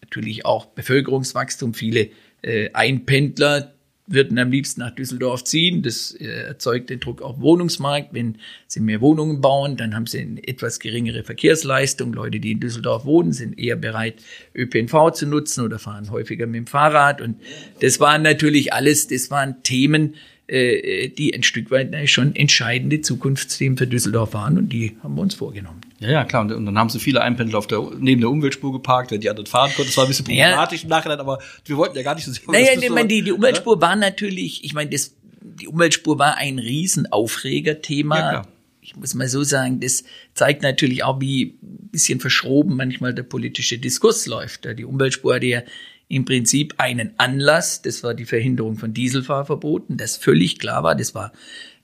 natürlich 0.00 0.44
auch 0.44 0.66
Bevölkerungswachstum, 0.66 1.74
viele 1.74 2.10
äh, 2.42 2.70
Einpendler, 2.72 3.74
würden 4.12 4.38
am 4.38 4.50
liebsten 4.50 4.80
nach 4.80 4.94
Düsseldorf 4.94 5.44
ziehen. 5.44 5.82
Das 5.82 6.12
äh, 6.12 6.26
erzeugt 6.26 6.90
den 6.90 7.00
Druck 7.00 7.22
auf 7.22 7.40
Wohnungsmarkt. 7.40 8.12
Wenn 8.12 8.36
sie 8.66 8.80
mehr 8.80 9.00
Wohnungen 9.00 9.40
bauen, 9.40 9.76
dann 9.76 9.94
haben 9.94 10.06
sie 10.06 10.20
eine 10.20 10.46
etwas 10.46 10.80
geringere 10.80 11.24
Verkehrsleistung. 11.24 12.12
Leute, 12.12 12.40
die 12.40 12.52
in 12.52 12.60
Düsseldorf 12.60 13.04
wohnen, 13.04 13.32
sind 13.32 13.58
eher 13.58 13.76
bereit, 13.76 14.22
ÖPNV 14.54 15.12
zu 15.12 15.26
nutzen 15.26 15.64
oder 15.64 15.78
fahren 15.78 16.10
häufiger 16.10 16.46
mit 16.46 16.56
dem 16.56 16.66
Fahrrad. 16.66 17.20
Und 17.20 17.36
das 17.80 18.00
waren 18.00 18.22
natürlich 18.22 18.72
alles, 18.72 19.08
das 19.08 19.30
waren 19.30 19.62
Themen, 19.62 20.14
äh, 20.48 21.08
die 21.08 21.34
ein 21.34 21.42
Stück 21.42 21.70
weit 21.70 21.94
schon 22.08 22.34
entscheidende 22.34 23.00
Zukunftsthemen 23.00 23.78
für 23.78 23.86
Düsseldorf 23.86 24.34
waren 24.34 24.58
und 24.58 24.72
die 24.72 24.96
haben 25.02 25.14
wir 25.14 25.22
uns 25.22 25.34
vorgenommen. 25.34 25.80
Ja, 26.02 26.10
ja, 26.10 26.24
klar. 26.24 26.42
Und, 26.42 26.66
dann 26.66 26.78
haben 26.78 26.88
sie 26.90 26.98
viele 26.98 27.22
Einpendler 27.22 27.58
auf 27.58 27.66
der, 27.66 27.80
neben 27.98 28.20
der 28.20 28.30
Umweltspur 28.30 28.72
geparkt, 28.72 29.10
wenn 29.10 29.20
die 29.20 29.30
anderen 29.30 29.46
fahren 29.46 29.70
konnten. 29.74 29.88
Das 29.88 29.96
war 29.96 30.04
ein 30.04 30.08
bisschen 30.08 30.24
problematisch 30.24 30.80
ja. 30.80 30.84
im 30.84 30.90
Nachhinein, 30.90 31.20
aber 31.20 31.38
wir 31.64 31.76
wollten 31.76 31.96
ja 31.96 32.02
gar 32.02 32.14
nicht 32.14 32.24
so 32.24 32.32
sehr. 32.32 32.42
Naja, 32.48 32.72
ich 32.80 32.90
meine, 32.90 33.08
die, 33.08 33.22
die 33.22 33.32
Umweltspur 33.32 33.80
war 33.80 33.96
natürlich, 33.96 34.64
ich 34.64 34.74
meine, 34.74 34.90
das, 34.90 35.14
die 35.40 35.68
Umweltspur 35.68 36.18
war 36.18 36.36
ein 36.36 36.58
Riesenaufregerthema. 36.58 38.18
Ja, 38.18 38.30
klar. 38.30 38.48
Ich 38.84 38.96
muss 38.96 39.14
mal 39.14 39.28
so 39.28 39.44
sagen, 39.44 39.78
das 39.78 40.02
zeigt 40.34 40.62
natürlich 40.62 41.04
auch, 41.04 41.20
wie 41.20 41.56
ein 41.62 41.90
bisschen 41.92 42.18
verschroben 42.18 42.76
manchmal 42.76 43.14
der 43.14 43.22
politische 43.22 43.78
Diskurs 43.78 44.26
läuft. 44.26 44.66
Die 44.76 44.84
Umweltspur 44.84 45.36
hatte 45.36 45.46
ja 45.46 45.62
im 46.08 46.24
Prinzip 46.24 46.74
einen 46.78 47.12
Anlass, 47.16 47.80
das 47.80 48.02
war 48.02 48.12
die 48.12 48.26
Verhinderung 48.26 48.76
von 48.76 48.92
Dieselfahrverboten, 48.92 49.96
das 49.96 50.16
völlig 50.16 50.58
klar 50.58 50.82
war, 50.82 50.94
das 50.94 51.14
war 51.14 51.32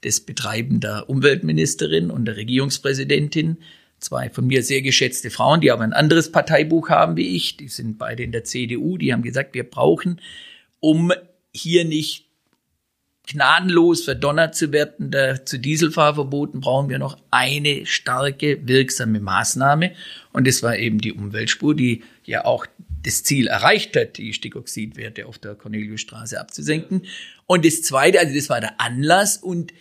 das 0.02 0.20
Betreiben 0.20 0.80
der 0.80 1.08
Umweltministerin 1.08 2.10
und 2.10 2.26
der 2.26 2.37
Regierungspräsidentin, 2.37 3.56
zwei 4.00 4.31
von 4.31 4.47
mir 4.47 4.62
sehr 4.62 4.83
geschätzte 4.83 5.31
Frauen, 5.31 5.61
die 5.61 5.71
aber 5.71 5.85
ein 5.85 5.93
anderes 5.93 6.31
Parteibuch 6.33 6.88
haben 6.88 7.17
wie 7.17 7.37
ich, 7.37 7.57
die 7.57 7.69
sind 7.69 7.99
beide 7.99 8.23
in 8.23 8.33
der 8.33 8.45
CDU, 8.45 8.97
die 8.99 9.12
haben 9.12 9.23
gesagt, 9.23 9.55
wir 9.55 9.69
brauchen, 9.69 10.21
um 10.81 11.12
hier 11.52 11.85
nicht 11.85 12.28
gnadenlos 13.28 14.05
verdonnert 14.05 14.55
zu 14.55 14.73
werden, 14.73 15.11
da 15.11 15.45
zu 15.45 15.59
Dieselfahrverboten 15.59 16.61
brauchen 16.61 16.88
wir 16.88 16.99
noch 16.99 17.19
eine 17.31 17.85
starke, 17.85 18.67
wirksame 18.67 19.21
Maßnahme. 19.21 19.93
Und 20.33 20.47
das 20.47 20.62
war 20.62 20.76
eben 20.78 20.99
die 20.99 21.12
Umweltspur, 21.12 21.75
die 21.75 22.02
ja 22.25 22.45
auch 22.45 22.67
das 23.02 23.23
Ziel 23.23 23.47
erreicht 23.47 23.97
hat, 23.97 24.17
die 24.17 24.33
Stickoxidwerte 24.33 25.26
auf 25.26 25.38
der 25.38 25.55
Corneliusstraße 25.55 26.40
abzusenken. 26.40 27.02
Und 27.47 27.64
das 27.64 27.83
Zweite, 27.83 28.19
also 28.19 28.35
das 28.35 28.49
war 28.49 28.61
der 28.61 28.81
Anlass 28.81 29.37
und 29.37 29.73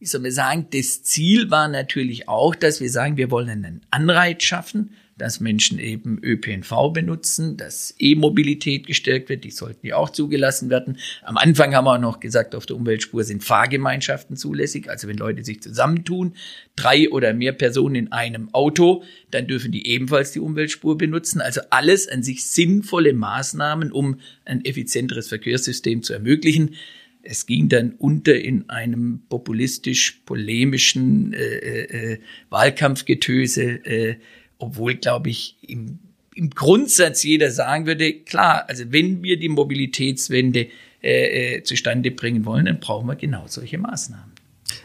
wie 0.00 0.06
soll 0.06 0.22
man 0.22 0.32
sagen, 0.32 0.66
das 0.72 1.02
Ziel 1.02 1.50
war 1.50 1.68
natürlich 1.68 2.26
auch, 2.26 2.54
dass 2.54 2.80
wir 2.80 2.90
sagen, 2.90 3.18
wir 3.18 3.30
wollen 3.30 3.50
einen 3.50 3.82
Anreiz 3.90 4.42
schaffen, 4.42 4.90
dass 5.18 5.40
Menschen 5.40 5.78
eben 5.78 6.18
ÖPNV 6.22 6.94
benutzen, 6.94 7.58
dass 7.58 7.94
E-Mobilität 7.98 8.86
gestärkt 8.86 9.28
wird, 9.28 9.44
die 9.44 9.50
sollten 9.50 9.86
ja 9.86 9.96
auch 9.96 10.08
zugelassen 10.08 10.70
werden. 10.70 10.96
Am 11.22 11.36
Anfang 11.36 11.74
haben 11.74 11.84
wir 11.84 11.96
auch 11.96 12.00
noch 12.00 12.20
gesagt, 12.20 12.54
auf 12.54 12.64
der 12.64 12.76
Umweltspur 12.76 13.22
sind 13.22 13.44
Fahrgemeinschaften 13.44 14.36
zulässig, 14.36 14.88
also 14.88 15.06
wenn 15.08 15.18
Leute 15.18 15.44
sich 15.44 15.60
zusammentun, 15.60 16.32
drei 16.74 17.10
oder 17.10 17.34
mehr 17.34 17.52
Personen 17.52 17.96
in 17.96 18.12
einem 18.12 18.54
Auto, 18.54 19.02
dann 19.30 19.46
dürfen 19.46 19.72
die 19.72 19.86
ebenfalls 19.86 20.32
die 20.32 20.40
Umweltspur 20.40 20.96
benutzen. 20.96 21.42
Also 21.42 21.60
alles 21.68 22.08
an 22.08 22.22
sich 22.22 22.46
sinnvolle 22.46 23.12
Maßnahmen, 23.12 23.92
um 23.92 24.20
ein 24.46 24.64
effizienteres 24.64 25.28
Verkehrssystem 25.28 26.02
zu 26.02 26.14
ermöglichen. 26.14 26.76
Es 27.22 27.46
ging 27.46 27.68
dann 27.68 27.94
unter 27.98 28.34
in 28.34 28.68
einem 28.70 29.22
populistisch-polemischen 29.28 31.32
äh, 31.32 31.38
äh, 31.38 32.12
äh 32.12 32.18
Wahlkampfgetöse, 32.48 33.84
äh, 33.84 34.16
obwohl, 34.58 34.96
glaube 34.96 35.30
ich, 35.30 35.56
im, 35.62 36.00
im 36.34 36.50
Grundsatz 36.50 37.22
jeder 37.22 37.50
sagen 37.50 37.86
würde, 37.86 38.12
klar, 38.12 38.64
also 38.68 38.84
wenn 38.90 39.22
wir 39.22 39.38
die 39.38 39.48
Mobilitätswende 39.48 40.68
äh, 41.02 41.56
äh, 41.56 41.62
zustande 41.62 42.10
bringen 42.10 42.44
wollen, 42.44 42.66
dann 42.66 42.78
brauchen 42.78 43.06
wir 43.06 43.16
genau 43.16 43.44
solche 43.46 43.78
Maßnahmen. 43.78 44.32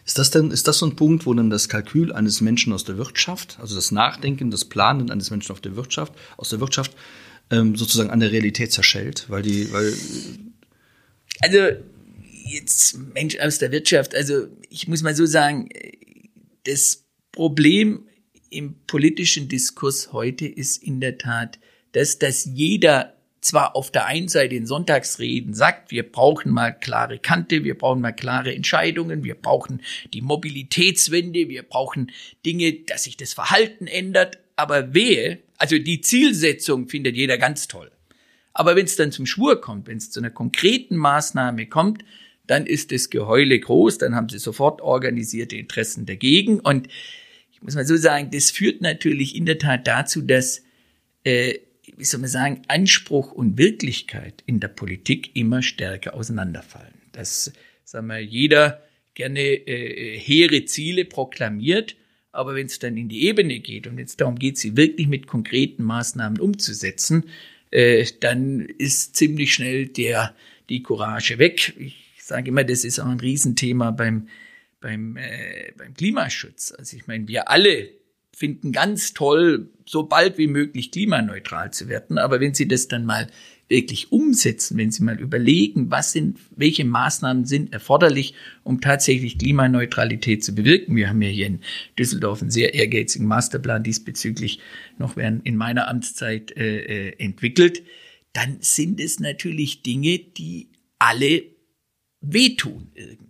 Ist 0.06 0.18
das 0.18 0.32
denn, 0.32 0.52
ist 0.52 0.68
das 0.68 0.80
so 0.80 0.86
ein 0.86 0.96
Punkt, 0.96 1.26
wo 1.26 1.34
dann 1.34 1.50
das 1.50 1.68
Kalkül 1.68 2.14
eines 2.14 2.42
Menschen 2.42 2.74
aus 2.74 2.84
der 2.84 2.98
Wirtschaft, 2.98 3.58
also 3.60 3.76
das 3.76 3.92
Nachdenken, 3.92 4.52
das 4.52 4.66
Planen 4.66 5.12
eines 5.12 5.30
Menschen 5.30 5.52
auf 5.52 5.62
der 5.62 5.76
Wirtschaft, 5.76 6.14
aus 6.38 6.50
der 6.50 6.60
Wirtschaft, 6.60 6.96
ähm, 7.52 7.76
sozusagen 7.76 8.10
an 8.10 8.20
der 8.20 8.32
Realität 8.32 8.72
zerschellt? 8.72 9.26
Weil 9.30 9.42
die, 9.42 9.72
weil. 9.74 9.94
Also, 11.42 11.58
jetzt 12.46 12.98
Mensch 13.14 13.38
aus 13.40 13.60
der 13.60 13.72
Wirtschaft, 13.72 14.16
also 14.16 14.48
ich 14.70 14.88
muss 14.88 15.02
mal 15.02 15.16
so 15.16 15.26
sagen, 15.26 15.70
das 16.64 17.06
Problem 17.32 18.08
im 18.50 18.76
politischen 18.88 19.48
Diskurs 19.48 20.14
heute 20.14 20.46
ist 20.48 20.82
in 20.82 21.02
der 21.02 21.18
Tat, 21.18 21.60
dass, 21.92 22.20
dass 22.20 22.46
jeder 22.46 23.14
zwar 23.42 23.76
auf 23.76 23.92
der 23.92 24.08
einen 24.08 24.28
Seite 24.28 24.56
in 24.56 24.66
Sonntagsreden 24.66 25.54
sagt, 25.54 25.92
wir 25.92 26.10
brauchen 26.10 26.52
mal 26.52 26.72
klare 26.72 27.20
Kante, 27.20 27.64
wir 27.64 27.78
brauchen 27.78 28.02
mal 28.02 28.12
klare 28.12 28.56
Entscheidungen, 28.56 29.24
wir 29.24 29.36
brauchen 29.36 29.82
die 30.14 30.22
Mobilitätswende, 30.22 31.48
wir 31.48 31.64
brauchen 31.64 32.12
Dinge, 32.46 32.74
dass 32.74 33.04
sich 33.04 33.18
das 33.18 33.34
Verhalten 33.34 33.86
ändert, 33.86 34.40
aber 34.56 34.94
wehe, 34.96 35.40
also 35.58 35.78
die 35.78 36.02
Zielsetzung 36.02 36.90
findet 36.90 37.16
jeder 37.16 37.38
ganz 37.38 37.68
toll. 37.68 37.92
Aber 38.54 38.76
wenn 38.76 38.86
es 38.86 38.96
dann 38.96 39.12
zum 39.12 39.26
Schwur 39.26 39.62
kommt, 39.62 39.88
wenn 39.88 39.98
es 39.98 40.10
zu 40.10 40.22
einer 40.22 40.32
konkreten 40.32 40.96
Maßnahme 40.96 41.68
kommt, 41.68 42.04
dann 42.48 42.66
ist 42.66 42.92
das 42.92 43.10
Geheule 43.10 43.60
groß, 43.60 43.98
dann 43.98 44.16
haben 44.16 44.30
sie 44.30 44.40
sofort 44.40 44.82
organisierte 44.82 45.56
Interessen 45.56 46.06
dagegen 46.06 46.60
und 46.60 46.88
muss 47.66 47.76
man 47.76 47.86
so 47.86 47.98
sagen, 47.98 48.30
das 48.32 48.52
führt 48.52 48.82
natürlich 48.82 49.36
in 49.36 49.46
der 49.46 49.58
Tat 49.58 49.88
dazu, 49.88 50.22
dass, 50.22 50.64
äh, 51.24 51.56
wie 51.98 52.06
soll 52.06 52.20
man 52.22 52.30
sagen, 52.30 52.62
Anspruch 52.68 53.32
und 53.32 53.58
Wirklichkeit 53.58 54.44
in 54.46 54.60
der 54.60 54.68
Politik 54.68 55.36
immer 55.36 55.64
stärker 55.64 56.14
auseinanderfallen. 56.14 56.94
Dass, 57.12 57.52
sagen 57.84 58.08
wir, 58.08 58.20
jeder 58.20 58.84
gerne 59.16 59.42
äh, 59.42 60.18
hehre 60.20 60.66
Ziele 60.66 61.06
proklamiert, 61.06 61.96
aber 62.32 62.54
wenn 62.54 62.68
es 62.68 62.80
dann 62.80 62.98
in 62.98 63.10
die 63.10 63.26
Ebene 63.26 63.60
geht 63.60 63.88
und 63.88 63.98
jetzt 63.98 64.22
darum 64.22 64.38
geht, 64.38 64.58
sie 64.58 64.78
wirklich 64.78 65.08
mit 65.08 65.26
konkreten 65.26 65.84
Maßnahmen 65.84 66.40
umzusetzen, 66.40 67.24
äh, 67.72 68.06
dann 68.20 68.60
ist 68.62 69.16
ziemlich 69.16 69.54
schnell 69.54 69.88
der 69.88 70.36
die 70.70 70.84
Courage 70.84 71.40
weg. 71.40 71.74
Ich 71.80 72.05
sage 72.28 72.50
immer, 72.50 72.64
das 72.64 72.84
ist 72.84 73.00
auch 73.00 73.08
ein 73.08 73.20
Riesenthema 73.20 73.92
beim 73.92 74.28
beim, 74.86 75.18
äh, 75.18 75.72
beim 75.78 75.96
Klimaschutz. 75.96 76.72
Also 76.78 76.96
ich 76.96 77.08
meine, 77.08 77.28
wir 77.28 77.50
alle 77.50 77.90
finden 78.36 78.72
ganz 78.72 79.14
toll, 79.14 79.70
so 79.86 80.04
bald 80.04 80.38
wie 80.38 80.48
möglich 80.48 80.92
klimaneutral 80.92 81.72
zu 81.72 81.88
werden. 81.88 82.18
Aber 82.20 82.40
wenn 82.40 82.54
Sie 82.54 82.68
das 82.68 82.88
dann 82.88 83.06
mal 83.06 83.28
wirklich 83.68 84.12
umsetzen, 84.12 84.78
wenn 84.78 84.92
Sie 84.92 85.04
mal 85.04 85.20
überlegen, 85.20 85.90
was 85.90 86.12
sind, 86.12 86.38
welche 86.56 86.86
Maßnahmen 86.86 87.46
sind 87.46 87.74
erforderlich, 87.74 88.36
um 88.64 88.80
tatsächlich 88.80 89.40
Klimaneutralität 89.40 90.44
zu 90.44 90.54
bewirken. 90.54 90.96
Wir 90.96 91.10
haben 91.10 91.22
ja 91.22 91.30
hier 91.30 91.48
in 91.48 91.62
Düsseldorf 91.98 92.42
einen 92.42 92.52
sehr 92.52 92.76
ehrgeizigen 92.76 93.26
Masterplan 93.26 93.82
diesbezüglich 93.82 94.60
noch 95.00 95.16
während 95.16 95.46
in 95.48 95.56
meiner 95.56 95.88
Amtszeit 95.88 96.56
äh, 96.58 97.10
äh 97.10 97.16
entwickelt. 97.18 97.82
Dann 98.34 98.58
sind 98.60 99.00
es 99.00 99.20
natürlich 99.20 99.82
Dinge, 99.82 100.20
die 100.20 100.68
alle 101.00 101.55
wehtun 102.34 102.92
irgendwie 102.94 103.26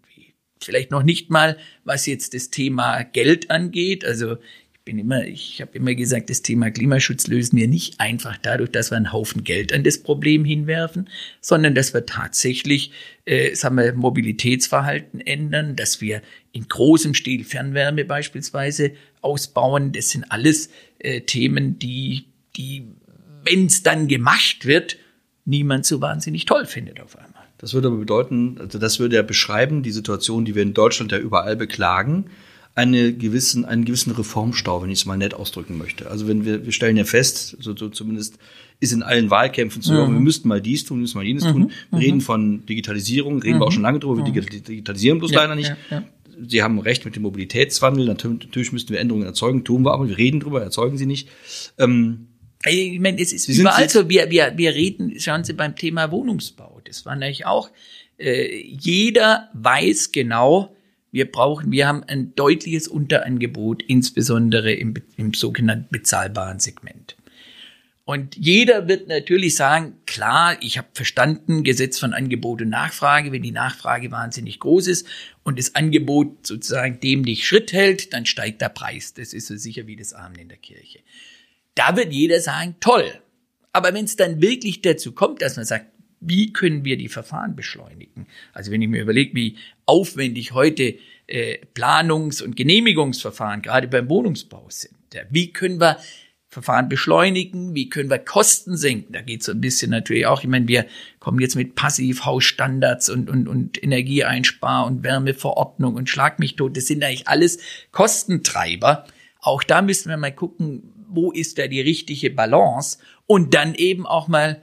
vielleicht 0.66 0.92
noch 0.92 1.04
nicht 1.04 1.30
mal, 1.30 1.58
was 1.84 2.06
jetzt 2.06 2.34
das 2.34 2.50
Thema 2.50 3.04
Geld 3.04 3.52
angeht. 3.52 4.04
Also 4.04 4.34
ich 4.74 4.82
bin 4.84 5.00
immer, 5.00 5.26
ich 5.26 5.62
habe 5.62 5.76
immer 5.78 5.96
gesagt, 5.96 6.30
das 6.30 6.42
Thema 6.42 6.70
Klimaschutz 6.70 7.28
lösen 7.28 7.58
wir 7.58 7.68
nicht 7.68 8.00
einfach 8.00 8.38
dadurch, 8.38 8.72
dass 8.72 8.92
wir 8.92 8.98
einen 8.98 9.14
Haufen 9.14 9.44
Geld 9.44 9.74
an 9.74 9.84
das 9.84 10.02
Problem 10.02 10.46
hinwerfen, 10.46 11.10
sondern 11.42 11.74
dass 11.74 11.94
wir 11.94 12.06
tatsächlich, 12.06 12.92
äh, 13.26 13.56
sagen 13.56 13.78
wir, 13.78 13.94
Mobilitätsverhalten 13.94 15.22
ändern, 15.22 15.76
dass 15.76 16.02
wir 16.02 16.22
in 16.52 16.68
großem 16.68 17.14
Stil 17.14 17.44
Fernwärme 17.46 18.06
beispielsweise 18.06 18.92
ausbauen. 19.22 19.92
Das 19.92 20.10
sind 20.10 20.32
alles 20.32 20.70
äh, 21.00 21.22
Themen, 21.22 21.80
die, 21.80 22.26
die, 22.56 22.88
wenn 23.44 23.68
es 23.68 23.82
dann 23.84 24.08
gemacht 24.08 24.66
wird, 24.66 24.98
niemand 25.46 25.86
so 25.86 26.02
wahnsinnig 26.02 26.46
toll 26.46 26.66
findet 26.66 27.00
auf 27.00 27.18
einmal. 27.18 27.45
Das 27.66 27.74
würde 27.74 27.88
aber 27.88 27.98
bedeuten, 27.98 28.58
also 28.60 28.78
das 28.78 29.00
würde 29.00 29.16
ja 29.16 29.24
beschreiben, 29.24 29.82
die 29.82 29.90
Situation, 29.90 30.46
die 30.46 30.54
wir 30.54 30.62
in 30.62 30.76
Deutschland 30.76 31.12
ja 31.12 31.18
überall 31.18 31.56
beklagen, 31.56 32.26
eine 32.76 33.12
gewissen, 33.12 33.66
einen 33.66 33.86
gewissen 33.86 34.12
Reformstau, 34.12 34.84
wenn 34.84 34.92
ich 34.92 35.00
es 35.00 35.08
mal 35.08 35.18
nett 35.18 35.34
ausdrücken 35.34 35.76
möchte. 35.80 36.08
Also 36.12 36.28
wenn 36.28 36.46
wir, 36.46 36.64
wir 36.64 36.72
stellen 36.72 36.96
ja 36.96 37.06
fest, 37.06 37.58
so, 37.60 37.76
so 37.76 37.90
zumindest 37.90 38.38
ist 38.82 38.94
in 38.94 39.02
allen 39.02 39.32
Wahlkämpfen 39.32 39.82
zu 39.82 39.94
hören, 39.94 40.12
mhm. 40.12 40.18
wir 40.18 40.22
müssten 40.22 40.48
mal 40.48 40.62
dies 40.62 40.86
tun, 40.86 40.98
wir 40.98 41.02
müssen 41.02 41.18
mal 41.18 41.26
jenes 41.26 41.44
mhm. 41.44 41.52
tun. 41.54 41.72
Wir 41.90 41.98
mhm. 41.98 42.04
reden 42.06 42.22
von 42.22 42.66
Digitalisierung, 42.68 43.42
reden 43.42 43.58
wir 43.58 43.66
auch 43.66 43.72
mhm. 43.72 43.74
schon 43.74 43.82
lange 43.82 43.98
drüber, 43.98 44.18
wir 44.18 44.32
mhm. 44.32 44.64
digitalisieren 44.64 45.18
bloß 45.18 45.32
ja, 45.32 45.42
leider 45.42 45.56
nicht. 45.56 45.70
Ja, 45.90 45.98
ja. 45.98 46.04
Sie 46.48 46.62
haben 46.62 46.78
recht 46.78 47.04
mit 47.04 47.16
dem 47.16 47.24
Mobilitätswandel, 47.24 48.06
natürlich 48.06 48.74
müssten 48.74 48.94
wir 48.94 49.00
Änderungen 49.00 49.26
erzeugen, 49.26 49.64
tun 49.64 49.82
wir 49.82 49.92
aber, 49.92 50.08
wir 50.08 50.20
reden 50.20 50.40
drüber, 50.40 50.62
erzeugen 50.62 51.00
sie 51.00 51.08
nicht. 51.08 51.30
Ähm, 51.80 52.28
ich 52.66 53.00
meine, 53.00 53.22
es 53.22 53.34
ist 53.34 53.48
überall 53.48 53.90
so, 53.90 54.10
wir, 54.10 54.30
wir, 54.30 54.54
wir 54.56 54.74
reden, 54.74 55.20
schauen 55.20 55.44
Sie 55.44 55.54
beim 55.54 55.76
Thema 55.76 56.12
Wohnungsbau, 56.12 56.82
das 56.86 57.06
war 57.06 57.16
nämlich 57.16 57.46
auch, 57.46 57.70
äh, 58.18 58.62
jeder 58.62 59.50
weiß 59.54 60.12
genau, 60.12 60.76
wir 61.12 61.32
brauchen, 61.32 61.72
wir 61.72 61.88
haben 61.88 62.04
ein 62.04 62.36
deutliches 62.36 62.88
Unterangebot, 62.88 63.84
insbesondere 63.84 64.74
im, 64.74 64.96
im 65.16 65.34
sogenannten 65.34 65.88
bezahlbaren 65.90 66.60
Segment. 66.60 67.16
Und 68.04 68.36
jeder 68.36 68.88
wird 68.88 69.08
natürlich 69.08 69.56
sagen, 69.56 69.96
klar, 70.06 70.58
ich 70.62 70.78
habe 70.78 70.88
verstanden, 70.94 71.64
Gesetz 71.64 71.98
von 71.98 72.14
Angebot 72.14 72.62
und 72.62 72.70
Nachfrage, 72.70 73.32
wenn 73.32 73.42
die 73.42 73.52
Nachfrage 73.52 74.12
wahnsinnig 74.12 74.60
groß 74.60 74.88
ist 74.88 75.08
und 75.44 75.58
das 75.58 75.74
Angebot 75.74 76.46
sozusagen 76.46 77.00
dem 77.00 77.24
nicht 77.24 77.48
Schritt 77.48 77.74
hält, 77.74 78.14
dann 78.14 78.28
steigt 78.28 78.62
der 78.62 78.70
Preis. 78.70 79.16
Das 79.16 79.34
ist 79.34 79.48
so 79.48 79.56
sicher 79.58 79.88
wie 79.88 79.96
das 79.96 80.14
Amen 80.14 80.38
in 80.38 80.50
der 80.50 80.58
Kirche. 80.58 81.00
Da 81.76 81.96
wird 81.96 82.14
jeder 82.14 82.40
sagen, 82.40 82.76
toll. 82.80 83.14
Aber 83.74 83.94
wenn 83.94 84.06
es 84.06 84.16
dann 84.16 84.42
wirklich 84.42 84.82
dazu 84.82 85.12
kommt, 85.12 85.42
dass 85.42 85.58
man 85.58 85.66
sagt, 85.66 85.88
wie 86.22 86.54
können 86.54 86.86
wir 86.86 86.98
die 86.98 87.10
Verfahren 87.10 87.56
beschleunigen? 87.56 88.28
Also 88.54 88.72
wenn 88.72 88.82
ich 88.82 88.88
mir 88.88 89.02
überlege, 89.02 89.36
wie 89.36 89.58
aufwendig 89.86 90.54
heute 90.54 90.96
äh, 91.28 91.58
Planungs- 91.74 92.42
und 92.42 92.56
Genehmigungsverfahren 92.56 93.62
gerade 93.62 93.88
beim 93.88 94.10
Wohnungsbau 94.10 94.66
sind. 94.70 94.96
Ja, 95.14 95.24
wie 95.30 95.52
können 95.52 95.80
wir 95.80 95.98
Verfahren 96.48 96.88
beschleunigen? 96.88 97.76
Wie 97.76 97.90
können 97.90 98.10
wir 98.10 98.20
Kosten 98.20 98.78
senken? 98.78 99.12
Da 99.12 99.22
geht 99.22 99.42
es 99.42 99.48
so 99.48 99.52
ein 99.52 99.60
bisschen 99.60 99.92
natürlich 99.92 100.26
auch. 100.26 100.42
Ich 100.42 100.48
meine, 100.48 100.68
wir 100.68 100.86
kommen 101.20 101.40
jetzt 101.40 101.56
mit 101.56 101.76
Passivhausstandards 101.76 103.10
und, 103.10 103.30
und, 103.30 103.48
und 103.48 103.84
Energieeinspar- 103.84 104.86
und 104.86 105.04
Wärmeverordnung 105.04 105.96
und 105.96 106.10
Schlag 106.10 106.40
mich 106.40 106.56
tot. 106.56 106.78
Das 106.78 106.88
sind 106.88 107.04
eigentlich 107.04 107.28
alles 107.28 107.58
Kostentreiber. 107.92 109.06
Auch 109.42 109.64
da 109.64 109.82
müssen 109.82 110.10
wir 110.10 110.18
mal 110.18 110.34
gucken, 110.34 110.94
wo 111.08 111.32
ist 111.32 111.58
da 111.58 111.68
die 111.68 111.82
richtige 111.82 112.30
Balance 112.30 112.98
und 113.28 113.54
dann 113.54 113.76
eben 113.76 114.06
auch 114.06 114.28
mal, 114.28 114.62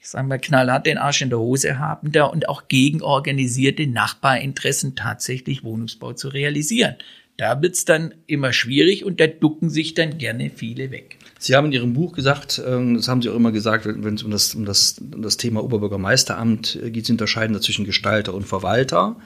ich 0.00 0.08
sage 0.08 0.26
mal, 0.26 0.38
knallhart 0.38 0.86
den 0.86 0.98
Arsch 0.98 1.22
in 1.22 1.30
der 1.30 1.38
Hose 1.38 1.78
haben 1.78 2.12
da 2.12 2.24
und 2.24 2.48
auch 2.48 2.68
gegen 2.68 3.02
organisierte 3.02 3.86
Nachbarinteressen 3.86 4.96
tatsächlich 4.96 5.64
Wohnungsbau 5.64 6.12
zu 6.12 6.28
realisieren. 6.28 6.96
Da 7.36 7.60
wird's 7.60 7.84
dann 7.84 8.14
immer 8.26 8.52
schwierig 8.52 9.04
und 9.04 9.20
da 9.20 9.26
ducken 9.26 9.68
sich 9.68 9.92
dann 9.92 10.16
gerne 10.16 10.50
viele 10.50 10.90
weg. 10.90 11.18
Sie 11.38 11.54
haben 11.54 11.66
in 11.66 11.72
Ihrem 11.72 11.92
Buch 11.92 12.12
gesagt, 12.12 12.62
ähm, 12.66 12.96
das 12.96 13.08
haben 13.08 13.20
Sie 13.20 13.28
auch 13.28 13.34
immer 13.34 13.52
gesagt, 13.52 13.84
wenn 13.86 14.14
es 14.14 14.22
um 14.22 14.30
das, 14.30 14.54
um 14.54 14.64
das, 14.64 14.98
um 14.98 15.20
das 15.20 15.36
Thema 15.36 15.62
Oberbürgermeisteramt 15.62 16.78
geht, 16.86 17.04
Sie 17.04 17.12
unterscheiden 17.12 17.60
zwischen 17.60 17.84
Gestalter 17.84 18.32
und 18.32 18.44
Verwalter. 18.44 19.16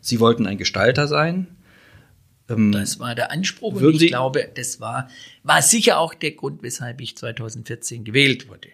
Sie 0.00 0.18
wollten 0.18 0.46
ein 0.46 0.56
Gestalter 0.56 1.06
sein. 1.08 1.46
Ähm, 2.48 2.72
das 2.72 2.98
war 2.98 3.14
der 3.14 3.30
Anspruch 3.30 3.74
und 3.74 4.02
ich 4.02 4.08
glaube, 4.08 4.50
das 4.54 4.80
war, 4.80 5.10
war 5.42 5.62
sicher 5.62 5.98
auch 5.98 6.14
der 6.14 6.32
Grund, 6.32 6.62
weshalb 6.62 7.00
ich 7.00 7.16
2014 7.16 8.04
gewählt 8.04 8.48
wurde. 8.48 8.68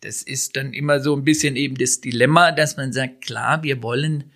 Das 0.00 0.22
ist 0.22 0.56
dann 0.56 0.72
immer 0.72 1.00
so 1.00 1.14
ein 1.14 1.24
bisschen 1.24 1.54
eben 1.56 1.76
das 1.76 2.00
Dilemma, 2.00 2.50
dass 2.50 2.76
man 2.76 2.92
sagt, 2.92 3.22
klar, 3.22 3.62
wir 3.62 3.82
wollen, 3.82 4.32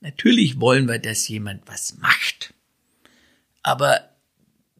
natürlich 0.00 0.60
wollen 0.60 0.88
wir, 0.88 0.98
dass 0.98 1.26
jemand 1.28 1.66
was 1.66 1.96
macht. 1.98 2.52
Aber 3.62 4.10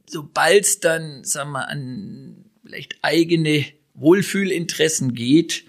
sobald 0.06 0.64
es 0.64 0.80
dann, 0.80 1.25
sagen 1.25 1.52
wir, 1.52 1.68
an 1.68 2.44
vielleicht 2.62 2.96
eigene 3.02 3.64
Wohlfühlinteressen 3.94 5.14
geht, 5.14 5.64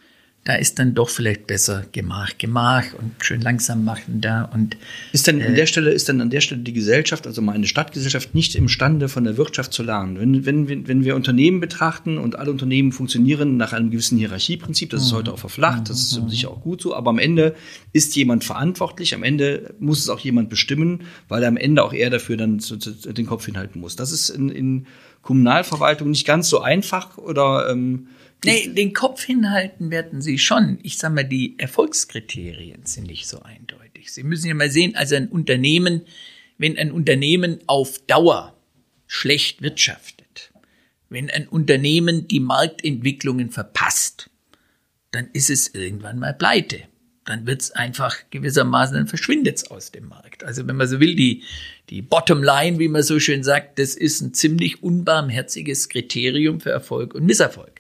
da 0.48 0.56
ist 0.56 0.80
dann 0.80 0.94
doch 0.94 1.10
vielleicht 1.10 1.46
besser 1.46 1.84
Gemach, 1.92 2.38
Gemach 2.38 2.86
und 2.98 3.12
schön 3.22 3.42
langsam 3.42 3.84
machen 3.84 4.22
da 4.22 4.44
und 4.54 4.78
ist 5.12 5.28
dann 5.28 5.42
an 5.42 5.52
äh, 5.52 5.56
der 5.56 5.66
Stelle 5.66 5.92
ist 5.92 6.08
dann 6.08 6.22
an 6.22 6.30
der 6.30 6.40
Stelle 6.40 6.62
die 6.62 6.72
Gesellschaft, 6.72 7.28
also 7.28 7.42
meine 7.42 7.68
Stadtgesellschaft, 7.68 8.34
nicht 8.34 8.56
imstande 8.56 9.10
von 9.10 9.26
der 9.26 9.36
Wirtschaft 9.36 9.74
zu 9.74 9.84
lernen. 9.84 10.46
Wenn, 10.46 10.70
wenn, 10.70 10.88
wenn 10.88 11.04
wir 11.04 11.18
Unternehmen 11.18 11.60
betrachten 11.60 12.18
und 12.18 12.38
alle 12.38 12.50
Unternehmen 12.50 12.94
funktionieren 12.94 13.58
nach 13.58 13.74
einem 13.74 13.92
gewissen 13.92 14.18
Hierarchieprinzip, 14.18 14.90
das 14.92 15.04
ist 15.04 15.12
heute 15.12 15.34
auch 15.34 15.40
verflacht, 15.40 15.90
das 15.90 16.00
ist 16.00 16.22
sicher 16.30 16.50
auch 16.50 16.62
gut 16.62 16.80
so, 16.80 16.96
aber 16.96 17.10
am 17.10 17.20
Ende 17.20 17.54
ist 17.92 18.16
jemand 18.16 18.46
verantwortlich, 18.46 19.14
am 19.16 19.24
Ende 19.24 19.76
muss 19.80 20.00
es 20.00 20.08
auch 20.08 20.20
jemand 20.20 20.50
bestimmen, 20.50 21.02
weil 21.28 21.44
er 21.44 21.50
am 21.50 21.58
Ende 21.58 21.84
auch 21.84 21.92
er 21.92 22.10
dafür 22.10 22.38
dann 22.38 22.62
den 23.06 23.26
Kopf 23.26 23.46
hinhalten 23.48 23.82
muss. 23.82 23.98
Das 23.98 24.14
ist 24.14 24.30
in, 24.30 24.48
in 24.48 24.88
Kommunalverwaltung 25.28 26.12
nicht 26.12 26.26
ganz 26.26 26.48
so 26.48 26.62
einfach 26.62 27.18
oder 27.18 27.70
ähm, 27.70 28.08
Nee, 28.46 28.70
den 28.70 28.94
Kopf 28.94 29.24
hinhalten 29.24 29.92
werden 29.92 30.22
Sie 30.22 30.38
schon. 30.38 30.80
Ich 30.84 30.98
sag 30.98 31.14
mal, 31.14 31.26
die 31.26 31.60
Erfolgskriterien 31.60 32.86
sind 32.86 33.08
nicht 33.08 33.28
so 33.28 33.42
eindeutig. 33.42 34.14
Sie 34.14 34.24
müssen 34.24 34.48
ja 34.48 34.54
mal 34.54 34.72
sehen, 34.72 34.96
also 34.96 35.16
ein 35.16 35.28
Unternehmen, 35.28 36.04
wenn 36.58 36.78
ein 36.78 36.94
Unternehmen 36.94 37.60
auf 37.68 38.00
Dauer 38.06 38.56
schlecht 39.06 39.62
wirtschaftet, 39.62 40.54
wenn 41.10 41.30
ein 41.30 41.50
Unternehmen 41.50 42.30
die 42.30 42.40
Marktentwicklungen 42.40 43.50
verpasst, 43.50 44.30
dann 45.12 45.28
ist 45.34 45.50
es 45.50 45.74
irgendwann 45.74 46.20
mal 46.20 46.34
pleite. 46.34 46.84
Dann 47.28 47.46
wird 47.46 47.62
es 47.62 47.72
einfach 47.72 48.16
gewissermaßen, 48.32 48.96
dann 48.96 49.08
verschwindet 49.08 49.58
es 49.58 49.70
aus 49.70 49.92
dem 49.92 50.08
Markt. 50.08 50.46
Also 50.46 50.66
wenn 50.66 50.78
man 50.78 50.88
so 50.88 51.02
will, 51.02 51.14
die, 51.14 51.44
die 51.90 52.02
Bottom 52.02 52.42
Line, 52.42 52.80
wie 52.80 52.88
man 52.88 53.04
so 53.04 53.20
schön 53.20 53.44
sagt, 53.44 53.80
das 53.80 53.96
ist 53.96 54.22
ein 54.22 54.34
ziemlich 54.34 54.82
unbarmherziges 54.82 55.90
Kriterium 55.90 56.62
für 56.62 56.72
Erfolg 56.72 57.14
und 57.14 57.26
Misserfolg. 57.26 57.77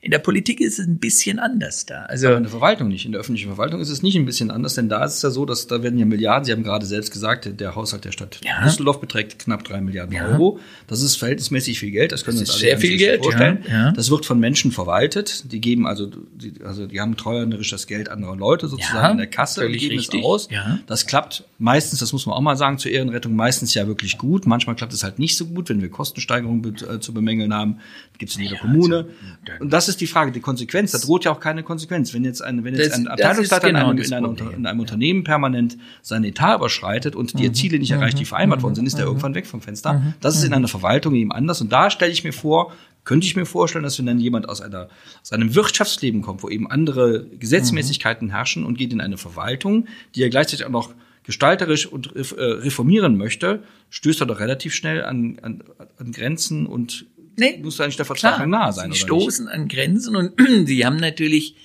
In 0.00 0.12
der 0.12 0.20
Politik 0.20 0.60
ist 0.60 0.78
es 0.78 0.86
ein 0.86 0.98
bisschen 0.98 1.40
anders 1.40 1.84
da. 1.84 2.04
Also 2.04 2.32
in 2.32 2.44
der 2.44 2.50
Verwaltung 2.50 2.86
nicht. 2.86 3.04
In 3.04 3.10
der 3.10 3.20
öffentlichen 3.20 3.48
Verwaltung 3.48 3.80
ist 3.80 3.88
es 3.88 4.00
nicht 4.00 4.14
ein 4.14 4.26
bisschen 4.26 4.52
anders, 4.52 4.74
denn 4.74 4.88
da 4.88 5.04
ist 5.04 5.14
es 5.14 5.22
ja 5.22 5.30
so, 5.30 5.44
dass 5.44 5.66
da 5.66 5.82
werden 5.82 5.98
ja 5.98 6.04
Milliarden, 6.04 6.44
Sie 6.44 6.52
haben 6.52 6.62
gerade 6.62 6.86
selbst 6.86 7.12
gesagt, 7.12 7.48
der 7.58 7.74
Haushalt 7.74 8.04
der 8.04 8.12
Stadt 8.12 8.38
ja. 8.44 8.62
Düsseldorf 8.62 9.00
beträgt 9.00 9.40
knapp 9.40 9.64
drei 9.64 9.80
Milliarden 9.80 10.14
ja. 10.14 10.28
Euro. 10.28 10.60
Das 10.86 11.02
ist 11.02 11.16
verhältnismäßig 11.16 11.80
viel 11.80 11.90
Geld, 11.90 12.12
das 12.12 12.24
können 12.24 12.38
das 12.38 12.48
wir 12.48 12.52
uns 12.52 12.60
sehr 12.60 12.78
viel 12.78 12.96
Geld, 12.96 13.24
vorstellen. 13.24 13.64
Ja. 13.68 13.90
Das 13.90 14.08
wird 14.08 14.24
von 14.24 14.38
Menschen 14.38 14.70
verwaltet, 14.70 15.50
die 15.50 15.60
geben 15.60 15.84
also, 15.84 16.06
die, 16.06 16.54
also 16.64 16.86
die 16.86 17.00
haben 17.00 17.16
treuerisch 17.16 17.70
das 17.70 17.88
Geld 17.88 18.08
anderer 18.08 18.36
Leute 18.36 18.68
sozusagen 18.68 19.12
in 19.12 19.18
der 19.18 19.26
Kasse 19.26 19.66
und 19.66 19.72
geben 19.72 19.96
richtig. 19.96 20.20
es 20.20 20.24
aus. 20.24 20.48
Das 20.86 21.06
klappt 21.06 21.42
meistens, 21.58 21.98
das 21.98 22.12
muss 22.12 22.24
man 22.24 22.36
auch 22.36 22.40
mal 22.40 22.56
sagen, 22.56 22.78
zur 22.78 22.92
Ehrenrettung 22.92 23.34
meistens 23.34 23.74
ja 23.74 23.88
wirklich 23.88 24.16
gut. 24.16 24.46
Manchmal 24.46 24.76
klappt 24.76 24.92
es 24.92 25.02
halt 25.02 25.18
nicht 25.18 25.36
so 25.36 25.46
gut, 25.46 25.68
wenn 25.70 25.82
wir 25.82 25.90
Kostensteigerungen 25.90 26.76
äh, 26.88 27.00
zu 27.00 27.12
bemängeln 27.12 27.52
haben. 27.52 27.80
Gibt 28.16 28.30
es 28.30 28.38
in 28.38 28.44
jeder 28.44 28.56
Kommune. 28.56 29.08
Also, 29.46 29.64
und 29.64 29.72
das 29.72 29.87
ist 29.88 30.00
die 30.00 30.06
Frage, 30.06 30.32
die 30.32 30.40
Konsequenz. 30.40 30.92
Da 30.92 30.98
droht 30.98 31.24
ja 31.24 31.32
auch 31.32 31.40
keine 31.40 31.62
Konsequenz. 31.62 32.14
Wenn 32.14 32.24
jetzt 32.24 32.42
ein, 32.42 32.64
wenn 32.64 32.74
jetzt 32.74 32.90
das, 32.90 32.98
ein 32.98 33.08
Abteilungsleiter 33.08 33.68
genau 33.68 33.90
in, 33.90 33.98
einem, 33.98 34.04
in, 34.04 34.12
einem, 34.12 34.54
in, 34.56 34.66
einem, 34.66 34.80
Unternehmen 34.80 35.24
permanent 35.24 35.78
seinen 36.02 36.24
Etat 36.24 36.56
überschreitet 36.56 37.16
und 37.16 37.38
die 37.38 37.48
mhm. 37.48 37.54
Ziele 37.54 37.78
nicht 37.78 37.90
erreicht, 37.90 38.18
die 38.18 38.22
mhm. 38.22 38.28
vereinbart 38.28 38.62
worden 38.62 38.74
sind, 38.74 38.86
ist 38.86 38.98
mhm. 38.98 39.04
irgendwann 39.04 39.34
weg 39.34 39.46
vom 39.46 39.60
Fenster. 39.60 39.94
Mhm. 39.94 40.14
Das 40.20 40.36
ist 40.36 40.44
in 40.44 40.52
einer 40.52 40.68
Verwaltung 40.68 41.14
eben 41.14 41.32
anders. 41.32 41.60
Und 41.60 41.72
da 41.72 41.90
stelle 41.90 42.12
ich 42.12 42.24
mir 42.24 42.32
vor, 42.32 42.72
könnte 43.04 43.26
ich 43.26 43.36
mir 43.36 43.46
vorstellen, 43.46 43.84
dass 43.84 43.98
wenn 43.98 44.06
dann 44.06 44.18
jemand 44.18 44.48
aus 44.48 44.60
einer 44.60 44.88
aus 45.22 45.32
einem 45.32 45.54
Wirtschaftsleben 45.54 46.20
kommt, 46.20 46.42
wo 46.42 46.48
eben 46.48 46.70
andere 46.70 47.26
Gesetzmäßigkeiten 47.26 48.30
herrschen 48.30 48.64
und 48.64 48.76
geht 48.76 48.92
in 48.92 49.00
eine 49.00 49.16
Verwaltung, 49.16 49.86
die 50.14 50.20
ja 50.20 50.28
gleichzeitig 50.28 50.66
auch 50.66 50.70
noch 50.70 50.92
gestalterisch 51.24 51.86
und 51.86 52.16
äh, 52.16 52.42
reformieren 52.42 53.16
möchte, 53.16 53.62
stößt 53.90 54.22
er 54.22 54.26
doch 54.26 54.40
relativ 54.40 54.74
schnell 54.74 55.04
an, 55.04 55.38
an, 55.42 55.62
an 55.98 56.12
Grenzen 56.12 56.66
und 56.66 57.06
nee, 57.38 57.58
muss 57.62 57.80
eigentlich 57.80 57.96
der 57.96 58.04
Verzweiflung 58.04 58.50
nahe 58.50 58.72
sein. 58.72 58.92
Sie 58.92 58.98
stoßen 58.98 59.46
nicht? 59.46 59.54
an 59.54 59.68
Grenzen 59.68 60.16
und 60.16 60.32
sie 60.66 60.84
haben 60.84 60.96
natürlich, 60.96 61.56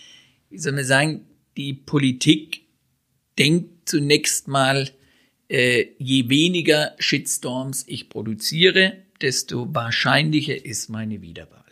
wie 0.49 0.57
soll 0.57 0.73
man 0.73 0.85
sagen, 0.85 1.25
die 1.57 1.73
Politik 1.73 2.61
denkt 3.37 3.89
zunächst 3.89 4.47
mal, 4.47 4.89
äh, 5.49 5.87
je 5.97 6.29
weniger 6.29 6.95
Shitstorms 6.99 7.85
ich 7.87 8.09
produziere, 8.09 8.97
desto 9.21 9.73
wahrscheinlicher 9.73 10.65
ist 10.65 10.89
meine 10.89 11.21
Wiederwahl. 11.21 11.63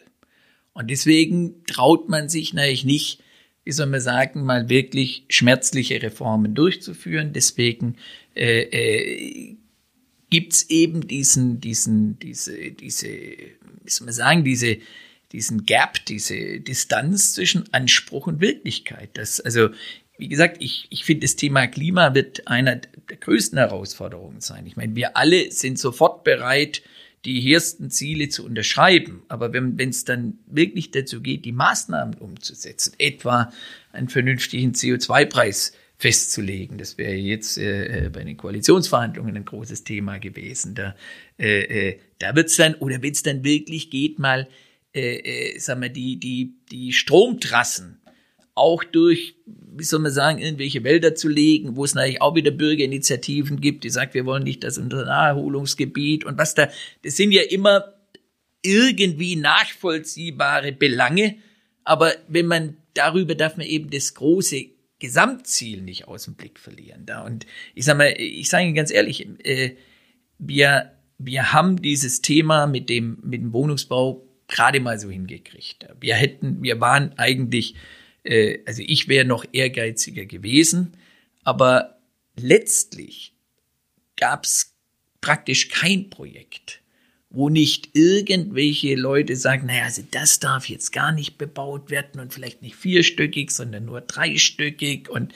Und 0.73 0.89
deswegen 0.89 1.63
traut 1.65 2.09
man 2.09 2.29
sich 2.29 2.53
natürlich 2.53 2.85
nicht, 2.85 3.23
wie 3.63 3.71
soll 3.71 3.87
man 3.87 4.01
sagen, 4.01 4.45
mal 4.45 4.69
wirklich 4.69 5.25
schmerzliche 5.29 6.01
Reformen 6.01 6.55
durchzuführen. 6.55 7.33
Deswegen 7.33 7.97
äh, 8.35 8.61
äh, 8.61 9.57
gibt's 10.29 10.69
eben 10.69 11.07
diesen, 11.07 11.59
diesen, 11.59 12.17
diese, 12.19 12.71
diese 12.71 13.09
wie 13.83 13.89
soll 13.89 14.05
man 14.05 14.13
sagen, 14.13 14.43
diese, 14.43 14.77
diesen 15.31 15.65
Gap, 15.65 16.05
diese 16.05 16.59
Distanz 16.59 17.33
zwischen 17.33 17.71
Anspruch 17.73 18.27
und 18.27 18.41
Wirklichkeit. 18.41 19.11
Das, 19.13 19.39
also, 19.39 19.69
wie 20.17 20.27
gesagt, 20.27 20.57
ich, 20.59 20.87
ich 20.89 21.03
finde, 21.03 21.25
das 21.25 21.35
Thema 21.35 21.67
Klima 21.67 22.13
wird 22.13 22.47
einer 22.47 22.75
der 22.75 23.17
größten 23.17 23.57
Herausforderungen 23.57 24.41
sein. 24.41 24.65
Ich 24.67 24.75
meine, 24.75 24.95
wir 24.95 25.17
alle 25.17 25.51
sind 25.51 25.79
sofort 25.79 26.23
bereit, 26.23 26.81
die 27.25 27.39
hehrssten 27.39 27.91
Ziele 27.91 28.29
zu 28.29 28.45
unterschreiben. 28.45 29.23
Aber 29.27 29.53
wenn 29.53 29.77
es 29.77 30.05
dann 30.05 30.39
wirklich 30.47 30.91
dazu 30.91 31.21
geht, 31.21 31.45
die 31.45 31.51
Maßnahmen 31.51 32.15
umzusetzen, 32.15 32.93
etwa 32.97 33.53
einen 33.91 34.09
vernünftigen 34.09 34.73
CO2-Preis 34.73 35.73
festzulegen. 36.01 36.79
Das 36.79 36.97
wäre 36.97 37.13
jetzt 37.13 37.59
äh, 37.59 38.05
äh, 38.05 38.09
bei 38.09 38.23
den 38.23 38.35
Koalitionsverhandlungen 38.35 39.37
ein 39.37 39.45
großes 39.45 39.83
Thema 39.83 40.17
gewesen. 40.17 40.73
Da, 40.73 40.95
äh, 41.37 41.89
äh, 41.89 41.99
da 42.17 42.35
wird's 42.35 42.55
dann, 42.55 42.73
oder 42.75 43.03
wenn 43.03 43.11
es 43.11 43.21
dann 43.21 43.43
wirklich 43.43 43.91
geht, 43.91 44.17
mal, 44.17 44.47
äh, 44.95 45.17
äh, 45.17 45.59
sagen 45.59 45.83
wir, 45.83 45.89
die, 45.89 46.19
die, 46.19 46.55
die 46.71 46.91
Stromtrassen 46.91 48.01
auch 48.55 48.83
durch, 48.83 49.35
wie 49.45 49.83
soll 49.83 49.99
man 49.99 50.11
sagen, 50.11 50.39
irgendwelche 50.39 50.83
Wälder 50.83 51.13
zu 51.13 51.29
legen, 51.29 51.75
wo 51.75 51.85
es 51.85 51.93
natürlich 51.93 52.19
auch 52.19 52.33
wieder 52.33 52.49
Bürgerinitiativen 52.49 53.61
gibt, 53.61 53.83
die 53.83 53.91
sagt, 53.91 54.15
wir 54.15 54.25
wollen 54.25 54.43
nicht 54.43 54.63
das 54.63 54.79
unser 54.79 55.05
Naherholungsgebiet 55.05 56.25
und 56.25 56.39
was 56.39 56.55
da, 56.55 56.67
das 57.03 57.15
sind 57.15 57.31
ja 57.31 57.43
immer 57.43 57.93
irgendwie 58.63 59.35
nachvollziehbare 59.35 60.71
Belange, 60.71 61.35
aber 61.83 62.11
wenn 62.27 62.47
man 62.47 62.77
darüber 62.95 63.35
darf 63.35 63.55
man 63.55 63.67
eben 63.67 63.91
das 63.91 64.15
große 64.15 64.65
Gesamtziel 65.01 65.81
nicht 65.81 66.07
aus 66.07 66.25
dem 66.25 66.35
Blick 66.35 66.59
verlieren. 66.59 67.07
Da. 67.07 67.25
Und 67.25 67.47
ich 67.73 67.85
sage 67.85 67.97
mal, 67.97 68.13
ich 68.17 68.47
sage 68.47 68.65
Ihnen 68.65 68.75
ganz 68.75 68.91
ehrlich, 68.91 69.27
äh, 69.43 69.75
wir, 70.37 70.91
wir 71.17 71.51
haben 71.53 71.81
dieses 71.81 72.21
Thema 72.21 72.67
mit 72.67 72.87
dem, 72.87 73.17
mit 73.23 73.41
dem 73.41 73.51
Wohnungsbau 73.51 74.23
gerade 74.47 74.79
mal 74.79 74.99
so 74.99 75.09
hingekriegt. 75.09 75.87
Wir 75.99 76.15
hätten, 76.15 76.61
wir 76.61 76.79
waren 76.79 77.17
eigentlich, 77.17 77.73
äh, 78.23 78.59
also 78.67 78.83
ich 78.85 79.07
wäre 79.07 79.25
noch 79.25 79.43
ehrgeiziger 79.51 80.25
gewesen, 80.25 80.97
aber 81.43 81.99
letztlich 82.35 83.33
gab 84.17 84.43
es 84.43 84.77
praktisch 85.19 85.69
kein 85.69 86.11
Projekt, 86.11 86.80
wo 87.31 87.49
nicht 87.49 87.89
irgendwelche 87.93 88.95
Leute 88.95 89.35
sagen, 89.35 89.67
naja, 89.67 89.85
also 89.85 90.03
das 90.11 90.39
darf 90.39 90.67
jetzt 90.67 90.91
gar 90.91 91.11
nicht 91.11 91.37
bebaut 91.37 91.89
werden 91.89 92.19
und 92.19 92.33
vielleicht 92.33 92.61
nicht 92.61 92.75
vierstöckig, 92.75 93.51
sondern 93.51 93.85
nur 93.85 94.01
dreistöckig 94.01 95.09
und 95.09 95.33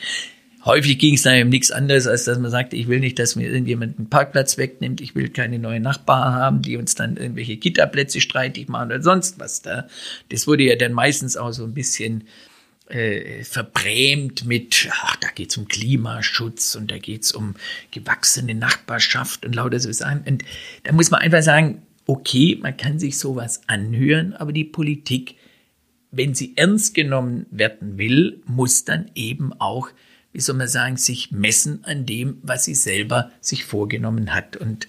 häufig 0.65 0.97
ging 0.97 1.13
es 1.13 1.21
dann 1.21 1.41
um 1.41 1.49
nichts 1.49 1.71
anderes, 1.71 2.07
als 2.07 2.25
dass 2.25 2.39
man 2.39 2.51
sagte, 2.51 2.75
ich 2.75 2.87
will 2.87 2.99
nicht, 2.99 3.17
dass 3.17 3.35
mir 3.35 3.47
irgendjemand 3.47 3.97
einen 3.97 4.09
Parkplatz 4.09 4.57
wegnimmt, 4.57 4.99
ich 4.99 5.15
will 5.15 5.29
keine 5.29 5.59
neuen 5.59 5.83
Nachbarn 5.83 6.33
haben, 6.33 6.61
die 6.61 6.75
uns 6.75 6.95
dann 6.95 7.15
irgendwelche 7.15 7.57
Kitaplätze 7.57 8.19
streitig 8.19 8.67
machen 8.67 8.87
oder 8.87 9.01
sonst 9.01 9.39
was 9.39 9.61
da. 9.61 9.87
Das 10.29 10.47
wurde 10.47 10.63
ja 10.63 10.75
dann 10.75 10.91
meistens 10.91 11.37
auch 11.37 11.53
so 11.53 11.63
ein 11.63 11.73
bisschen 11.73 12.25
äh, 12.87 13.43
verbrämt 13.43 14.45
mit, 14.45 14.87
ach, 14.91 15.15
da 15.17 15.29
geht's 15.29 15.57
um 15.57 15.67
Klimaschutz 15.67 16.75
und 16.75 16.91
da 16.91 16.97
geht's 16.97 17.31
um 17.31 17.55
gewachsene 17.91 18.55
Nachbarschaft 18.55 19.45
und 19.45 19.55
lauter 19.55 19.79
so 19.79 19.91
Sachen. 19.91 20.23
Und 20.25 20.43
da 20.83 20.91
muss 20.91 21.11
man 21.11 21.21
einfach 21.21 21.41
sagen, 21.41 21.81
okay, 22.05 22.57
man 22.61 22.77
kann 22.77 22.99
sich 22.99 23.17
sowas 23.17 23.61
anhören, 23.67 24.33
aber 24.33 24.53
die 24.53 24.63
Politik, 24.63 25.35
wenn 26.11 26.35
sie 26.35 26.53
ernst 26.55 26.93
genommen 26.93 27.45
werden 27.49 27.97
will, 27.97 28.41
muss 28.45 28.85
dann 28.85 29.09
eben 29.15 29.53
auch, 29.53 29.89
wie 30.31 30.41
soll 30.41 30.55
man 30.55 30.67
sagen, 30.67 30.97
sich 30.97 31.31
messen 31.31 31.83
an 31.85 32.05
dem, 32.05 32.37
was 32.43 32.65
sie 32.65 32.75
selber 32.75 33.31
sich 33.41 33.65
vorgenommen 33.65 34.33
hat. 34.33 34.57
Und 34.57 34.87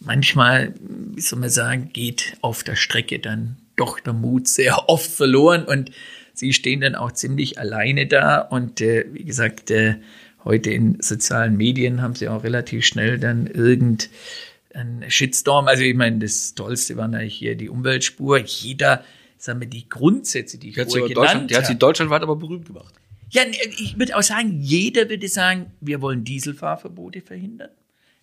manchmal, 0.00 0.74
wie 0.80 1.20
soll 1.20 1.38
man 1.38 1.50
sagen, 1.50 1.90
geht 1.92 2.36
auf 2.40 2.64
der 2.64 2.76
Strecke 2.76 3.18
dann 3.18 3.58
doch 3.76 4.00
der 4.00 4.14
Mut 4.14 4.48
sehr 4.48 4.88
oft 4.88 5.10
verloren 5.10 5.64
und 5.64 5.90
sie 6.36 6.52
stehen 6.52 6.82
dann 6.82 6.94
auch 6.94 7.12
ziemlich 7.12 7.58
alleine 7.58 8.06
da. 8.06 8.38
Und 8.38 8.80
äh, 8.80 9.06
wie 9.12 9.24
gesagt, 9.24 9.70
äh, 9.70 9.96
heute 10.44 10.70
in 10.70 11.00
sozialen 11.00 11.56
Medien 11.56 12.02
haben 12.02 12.14
sie 12.14 12.28
auch 12.28 12.44
relativ 12.44 12.84
schnell 12.84 13.18
dann 13.18 13.46
irgendeinen 13.46 15.08
Shitstorm. 15.08 15.66
Also 15.66 15.82
ich 15.82 15.94
meine, 15.94 16.18
das 16.18 16.54
Tollste 16.54 16.96
war 16.96 17.06
eigentlich 17.06 17.34
hier 17.34 17.56
die 17.56 17.68
Umweltspur. 17.68 18.38
Jeder, 18.38 19.02
sagen 19.38 19.60
wir, 19.60 19.66
die 19.66 19.88
Grundsätze, 19.88 20.58
die 20.58 20.68
ich 20.68 20.76
vorher 20.76 21.08
genannt 21.08 21.28
habe. 21.28 21.46
Der 21.46 21.58
hat 21.58 21.66
sie 21.66 21.78
deutschlandweit 21.78 22.22
aber 22.22 22.36
berühmt 22.36 22.66
gemacht. 22.66 22.94
Ja, 23.30 23.42
ich 23.78 23.98
würde 23.98 24.16
auch 24.16 24.22
sagen, 24.22 24.60
jeder 24.60 25.08
würde 25.08 25.26
sagen, 25.28 25.72
wir 25.80 26.00
wollen 26.00 26.22
Dieselfahrverbote 26.22 27.22
verhindern. 27.22 27.70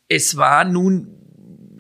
Es 0.08 0.38
war 0.38 0.64
nun, 0.64 1.08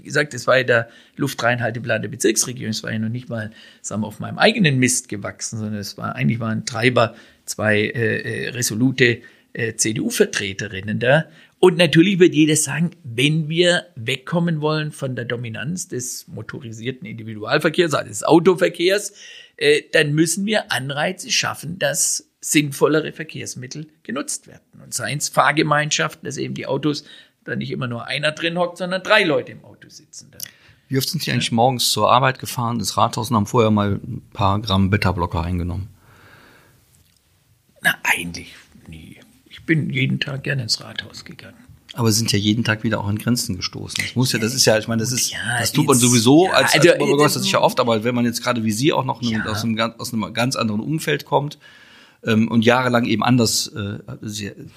wie 0.03 0.07
gesagt, 0.07 0.33
es 0.33 0.47
war 0.47 0.57
ja 0.57 0.63
der 0.63 0.89
Luftreinhalteplan 1.15 2.01
der 2.01 2.09
Bezirksregierung, 2.09 2.71
es 2.71 2.83
war 2.83 2.91
ja 2.91 2.99
noch 2.99 3.09
nicht 3.09 3.29
mal, 3.29 3.51
sagen 3.81 4.01
wir, 4.01 4.07
auf 4.07 4.19
meinem 4.19 4.37
eigenen 4.37 4.77
Mist 4.77 5.07
gewachsen, 5.07 5.57
sondern 5.57 5.79
es 5.79 5.97
war 5.97 6.13
eigentlich 6.15 6.41
waren 6.41 6.65
Treiber 6.65 7.15
zwei 7.45 7.79
äh, 7.79 8.47
äh 8.47 8.49
resolute 8.49 9.21
äh, 9.53 9.75
CDU-Vertreterinnen 9.75 10.99
da. 10.99 11.25
Und 11.59 11.77
natürlich 11.77 12.19
wird 12.19 12.35
jeder 12.35 12.57
sagen, 12.57 12.91
wenn 13.05 13.47
wir 13.47 13.85
wegkommen 13.95 14.59
wollen 14.59 14.91
von 14.91 15.15
der 15.15 15.23
Dominanz 15.23 15.87
des 15.87 16.27
motorisierten 16.27 17.07
Individualverkehrs, 17.07 17.93
also 17.93 18.09
des 18.09 18.23
Autoverkehrs, 18.23 19.13
äh, 19.55 19.83
dann 19.93 20.11
müssen 20.11 20.45
wir 20.45 20.73
Anreize 20.73 21.31
schaffen, 21.31 21.79
dass 21.79 22.29
sinnvollere 22.41 23.13
Verkehrsmittel 23.13 23.87
genutzt 24.03 24.47
werden. 24.47 24.81
Und 24.83 24.93
seien 24.93 25.19
es 25.19 25.29
Fahrgemeinschaften, 25.29 26.25
dass 26.25 26.35
eben 26.35 26.55
die 26.55 26.65
Autos 26.65 27.05
da 27.45 27.55
nicht 27.55 27.71
immer 27.71 27.87
nur 27.87 28.05
einer 28.07 28.31
drin 28.31 28.57
hockt, 28.57 28.77
sondern 28.77 29.03
drei 29.03 29.23
Leute 29.23 29.51
im 29.51 29.63
Auto 29.63 29.89
sitzen. 29.89 30.29
Da. 30.31 30.37
Wie 30.87 30.97
oft 30.97 31.09
sind 31.09 31.23
Sie 31.23 31.31
eigentlich 31.31 31.51
morgens 31.51 31.91
zur 31.91 32.11
Arbeit 32.11 32.39
gefahren, 32.39 32.79
ins 32.79 32.97
Rathaus 32.97 33.29
und 33.29 33.35
haben 33.35 33.47
vorher 33.47 33.71
mal 33.71 33.93
ein 33.93 34.21
paar 34.33 34.59
Gramm 34.59 34.89
Beta-Blocker 34.89 35.41
eingenommen? 35.41 35.89
Na, 37.81 37.95
eigentlich 38.03 38.53
nie. 38.87 39.17
Ich 39.49 39.63
bin 39.65 39.89
jeden 39.89 40.19
Tag 40.19 40.43
gerne 40.43 40.63
ins 40.63 40.81
Rathaus 40.81 41.25
gegangen. 41.25 41.57
Aber 41.95 42.11
sind 42.11 42.31
ja 42.31 42.39
jeden 42.39 42.63
Tag 42.63 42.83
wieder 42.83 42.99
auch 42.99 43.07
an 43.07 43.19
Grenzen 43.19 43.55
gestoßen. 43.55 44.03
Das 44.03 44.15
muss 44.15 44.31
ja, 44.31 44.39
das 44.39 44.55
ist 44.55 44.65
ja, 44.65 44.79
ich 44.79 44.87
meine, 44.87 45.01
das 45.01 45.11
ist, 45.11 45.31
ja, 45.31 45.37
das 45.59 45.71
tut 45.71 45.85
man 45.85 45.95
sowieso 45.95 46.45
ja, 46.45 46.53
als, 46.53 46.73
als 46.73 46.87
also, 46.87 46.97
Bürgermeister 46.97 47.39
sicher 47.39 47.61
oft, 47.61 47.79
aber 47.79 48.03
wenn 48.03 48.15
man 48.15 48.25
jetzt 48.25 48.41
gerade 48.41 48.63
wie 48.63 48.71
Sie 48.71 48.91
auch 48.91 49.05
noch 49.05 49.21
ja. 49.21 49.45
aus, 49.45 49.63
einem, 49.63 49.79
aus 49.79 50.11
einem 50.11 50.33
ganz 50.33 50.55
anderen 50.55 50.81
Umfeld 50.81 51.25
kommt 51.25 51.59
ähm, 52.23 52.47
und 52.49 52.65
jahrelang 52.65 53.05
eben 53.05 53.23
anders, 53.23 53.67
äh, 53.67 53.99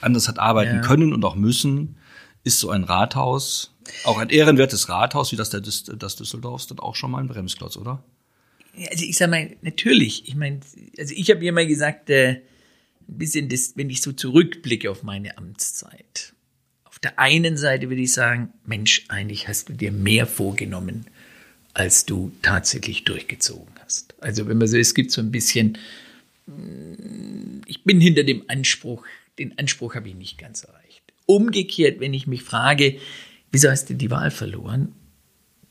anders 0.03 0.29
hat 0.29 0.39
arbeiten 0.39 0.83
können 0.83 1.15
und 1.15 1.25
auch 1.25 1.37
müssen, 1.37 1.97
ist 2.47 2.61
so 2.61 2.71
ein 2.71 2.85
Rathaus, 2.85 3.75
auch 4.05 4.19
ein 4.19 4.31
ehrenwertes 4.31 4.89
Rathaus, 4.89 5.33
wie 5.33 5.37
das 5.37 5.51
der 5.51 5.61
das 5.61 6.17
Düsseldorfs, 6.17 6.69
dann 6.69 6.79
auch 6.79 6.95
schon 6.95 7.11
mal 7.11 7.19
ein 7.19 7.27
Bremsklotz, 7.27 7.77
oder? 7.77 8.05
Also 8.91 9.05
ich 9.05 9.17
sag 9.17 9.31
mal, 9.31 9.57
natürlich. 9.63 10.29
Ich 10.29 10.37
meine, 10.37 10.61
also 10.97 11.13
ich 11.17 11.29
habe 11.31 11.45
immer 11.45 11.67
gesagt, 11.67 12.09
äh, 12.09 12.29
ein 13.09 13.19
bisschen 13.19 13.49
das, 13.49 13.73
wenn 13.77 13.91
ich 13.91 14.01
so 14.01 14.13
zurückblicke 14.13 14.91
auf 14.91 15.03
meine 15.03 15.37
Amtszeit. 15.39 16.35
Auf 16.85 17.01
der 17.01 17.19
einen 17.19 17.57
Seite 17.57 17.89
würde 17.89 18.03
ich 18.03 18.13
sagen, 18.13 18.53
Mensch, 18.65 19.05
eigentlich 19.09 19.49
hast 19.49 19.69
du 19.69 19.73
dir 19.73 19.91
mehr 19.91 20.27
vorgenommen, 20.27 21.07
als 21.75 22.07
du 22.07 22.31
tatsächlich 22.43 23.05
durchgezogen 23.05 23.75
hast. 23.85 24.15
Also 24.21 24.47
wenn 24.47 24.59
man 24.59 24.69
so, 24.69 24.77
es 24.77 24.95
gibt 24.95 25.11
so 25.11 25.21
ein 25.21 25.33
bisschen, 25.33 25.79
mm, 26.47 27.63
ich 27.67 27.83
bin 27.83 28.01
hinter 28.01 28.23
dem 28.23 28.45
Anspruch, 28.47 29.05
den 29.39 29.59
Anspruch 29.59 29.97
habe 29.97 30.09
ich 30.09 30.15
nicht 30.15 30.39
ganz 30.39 30.63
erreicht. 30.63 30.86
Umgekehrt, 31.27 32.01
wenn 32.01 32.15
ich 32.15 32.27
mich 32.27 32.43
frage, 32.43 32.99
wieso 33.53 33.71
hast 33.71 33.91
du 33.91 33.95
die 33.95 34.11
Wahl 34.11 34.31
verloren, 34.31 34.93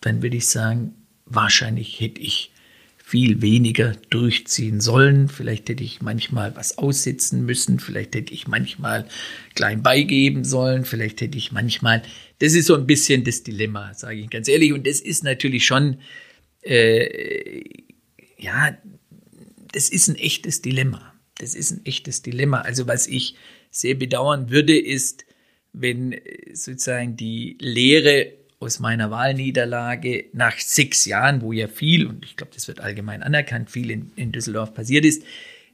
dann 0.01 0.21
würde 0.21 0.37
ich 0.37 0.47
sagen, 0.47 0.93
wahrscheinlich 1.25 1.99
hätte 1.99 2.21
ich 2.21 2.51
viel 2.97 3.43
weniger 3.43 3.93
durchziehen 4.09 4.81
sollen. 4.81 5.29
Vielleicht 5.29 5.69
hätte 5.69 5.83
ich 5.83 6.01
manchmal 6.01 6.55
was 6.55 6.79
aussitzen 6.79 7.45
müssen, 7.45 7.79
vielleicht 7.79 8.15
hätte 8.15 8.33
ich 8.33 8.47
manchmal 8.47 9.07
klein 9.53 9.83
beigeben 9.83 10.43
sollen, 10.43 10.85
vielleicht 10.85 11.21
hätte 11.21 11.37
ich 11.37 11.51
manchmal, 11.51 12.01
das 12.39 12.53
ist 12.55 12.65
so 12.65 12.73
ein 12.73 12.87
bisschen 12.87 13.23
das 13.23 13.43
Dilemma, 13.43 13.93
sage 13.93 14.19
ich 14.19 14.29
ganz 14.31 14.47
ehrlich. 14.47 14.73
Und 14.73 14.87
das 14.87 15.01
ist 15.01 15.23
natürlich 15.23 15.65
schon, 15.65 15.99
äh, 16.63 17.63
ja, 18.39 18.75
das 19.71 19.89
ist 19.89 20.07
ein 20.07 20.15
echtes 20.15 20.63
Dilemma. 20.63 21.13
Das 21.37 21.53
ist 21.53 21.71
ein 21.71 21.85
echtes 21.85 22.23
Dilemma. 22.23 22.61
Also 22.61 22.87
was 22.87 23.05
ich 23.05 23.35
sehr 23.69 23.93
bedauern 23.93 24.49
würde, 24.49 24.75
ist, 24.75 25.25
wenn 25.77 26.15
sozusagen 26.53 27.15
die 27.17 27.57
Lehre 27.59 28.31
aus 28.59 28.79
meiner 28.79 29.11
Wahlniederlage 29.11 30.25
nach 30.33 30.57
sechs 30.57 31.05
Jahren, 31.05 31.41
wo 31.41 31.51
ja 31.51 31.67
viel, 31.67 32.07
und 32.07 32.23
ich 32.23 32.37
glaube, 32.37 32.53
das 32.55 32.67
wird 32.67 32.79
allgemein 32.79 33.21
anerkannt, 33.21 33.69
viel 33.69 33.91
in, 33.91 34.11
in 34.15 34.31
Düsseldorf 34.31 34.73
passiert 34.73 35.05
ist, 35.05 35.23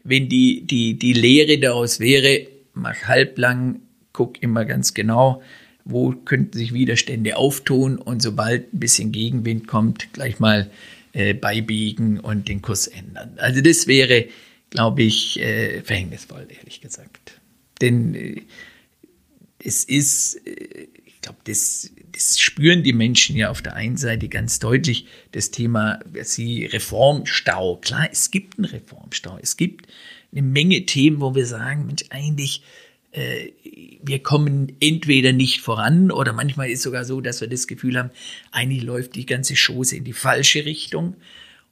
wenn 0.03 0.29
die, 0.29 0.65
die, 0.65 0.95
die 0.95 1.13
Lehre 1.13 1.59
daraus 1.59 1.99
wäre, 1.99 2.47
mach 2.73 3.03
halblang, 3.03 3.81
guck 4.13 4.41
immer 4.41 4.65
ganz 4.65 4.93
genau, 4.93 5.41
wo 5.85 6.11
könnten 6.11 6.57
sich 6.57 6.73
Widerstände 6.73 7.37
auftun 7.37 7.97
und 7.97 8.21
sobald 8.21 8.73
ein 8.73 8.79
bisschen 8.79 9.11
Gegenwind 9.11 9.67
kommt, 9.67 10.13
gleich 10.13 10.39
mal 10.39 10.69
äh, 11.13 11.33
beibiegen 11.33 12.19
und 12.19 12.47
den 12.47 12.61
Kurs 12.61 12.87
ändern. 12.87 13.33
Also 13.37 13.61
das 13.61 13.87
wäre, 13.87 14.25
glaube 14.69 15.03
ich, 15.03 15.39
äh, 15.39 15.81
verhängnisvoll, 15.81 16.47
ehrlich 16.49 16.81
gesagt. 16.81 17.39
Denn 17.81 18.15
äh, 18.15 18.41
es 19.63 19.83
ist, 19.83 20.35
äh, 20.45 20.87
ich 21.05 21.21
glaube, 21.21 21.39
das 21.43 21.91
das 22.11 22.39
spüren 22.39 22.83
die 22.83 22.93
Menschen 22.93 23.35
ja 23.35 23.49
auf 23.49 23.61
der 23.61 23.75
einen 23.75 23.97
Seite 23.97 24.27
ganz 24.29 24.59
deutlich, 24.59 25.05
das 25.31 25.51
Thema 25.51 25.99
sie 26.23 26.65
Reformstau. 26.65 27.77
Klar, 27.77 28.09
es 28.11 28.31
gibt 28.31 28.57
einen 28.57 28.65
Reformstau. 28.65 29.37
Es 29.41 29.57
gibt 29.57 29.87
eine 30.31 30.41
Menge 30.41 30.85
Themen, 30.85 31.21
wo 31.21 31.35
wir 31.35 31.45
sagen, 31.45 31.85
Mensch, 31.85 32.03
eigentlich, 32.09 32.63
äh, 33.11 33.49
wir 34.03 34.19
kommen 34.19 34.73
entweder 34.79 35.33
nicht 35.33 35.61
voran 35.61 36.11
oder 36.11 36.33
manchmal 36.33 36.69
ist 36.69 36.83
sogar 36.83 37.05
so, 37.05 37.21
dass 37.21 37.41
wir 37.41 37.47
das 37.47 37.67
Gefühl 37.67 37.97
haben, 37.97 38.11
eigentlich 38.51 38.83
läuft 38.83 39.15
die 39.15 39.25
ganze 39.25 39.55
Chose 39.55 39.95
in 39.95 40.03
die 40.03 40.13
falsche 40.13 40.65
Richtung. 40.65 41.15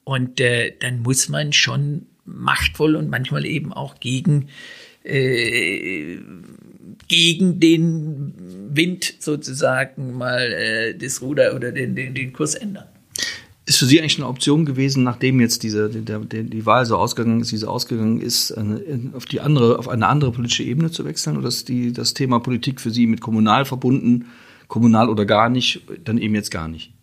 Und 0.04 0.40
äh, 0.40 0.74
dann 0.80 1.02
muss 1.02 1.30
man 1.30 1.54
schon 1.54 2.08
machtvoll 2.26 2.96
und 2.96 3.10
manchmal 3.10 3.46
eben 3.46 3.74
auch 3.74 4.00
gegen 4.00 4.50
äh, 5.04 6.18
gegen 7.08 7.60
den 7.60 8.34
Wind 8.72 9.16
sozusagen 9.20 10.18
mal 10.18 10.52
äh, 10.54 10.96
das 10.96 11.22
Ruder 11.22 11.56
oder 11.56 11.72
den, 11.72 11.96
den, 11.96 12.14
den 12.14 12.34
Kurs 12.34 12.56
ändern. 12.56 12.86
Ist 13.66 13.78
für 13.78 13.86
Sie 13.86 14.00
eigentlich 14.00 14.18
eine 14.18 14.28
Option 14.28 14.66
gewesen, 14.66 15.04
nachdem 15.04 15.40
jetzt 15.40 15.62
diese, 15.62 15.90
der, 15.90 16.20
der, 16.20 16.44
die 16.44 16.66
Wahl 16.66 16.86
so 16.88 16.98
ausgegangen 16.98 17.42
ist, 17.42 17.52
wie 17.52 17.58
sie 17.58 17.70
ausgegangen 17.70 18.20
ist, 18.20 18.52
auf 19.14 19.26
die 19.26 19.42
andere, 19.42 19.78
auf 19.78 19.88
eine 19.88 20.08
andere 20.08 20.32
politische 20.32 20.64
Ebene 20.64 20.90
zu 20.90 21.06
wechseln? 21.06 21.38
Oder 21.38 21.50
ist 21.50 21.70
die, 21.70 21.94
das 21.94 22.16
Thema 22.16 22.40
Politik 22.40 22.82
für 22.82 22.90
Sie 22.90 23.06
mit 23.06 23.22
kommunal 23.22 23.66
verbunden, 23.66 24.26
kommunal 24.68 25.08
oder 25.08 25.26
gar 25.26 25.50
nicht, 25.50 25.82
dann 26.04 26.18
eben 26.18 26.34
jetzt 26.34 26.50
gar 26.50 26.68
nicht? 26.68 26.94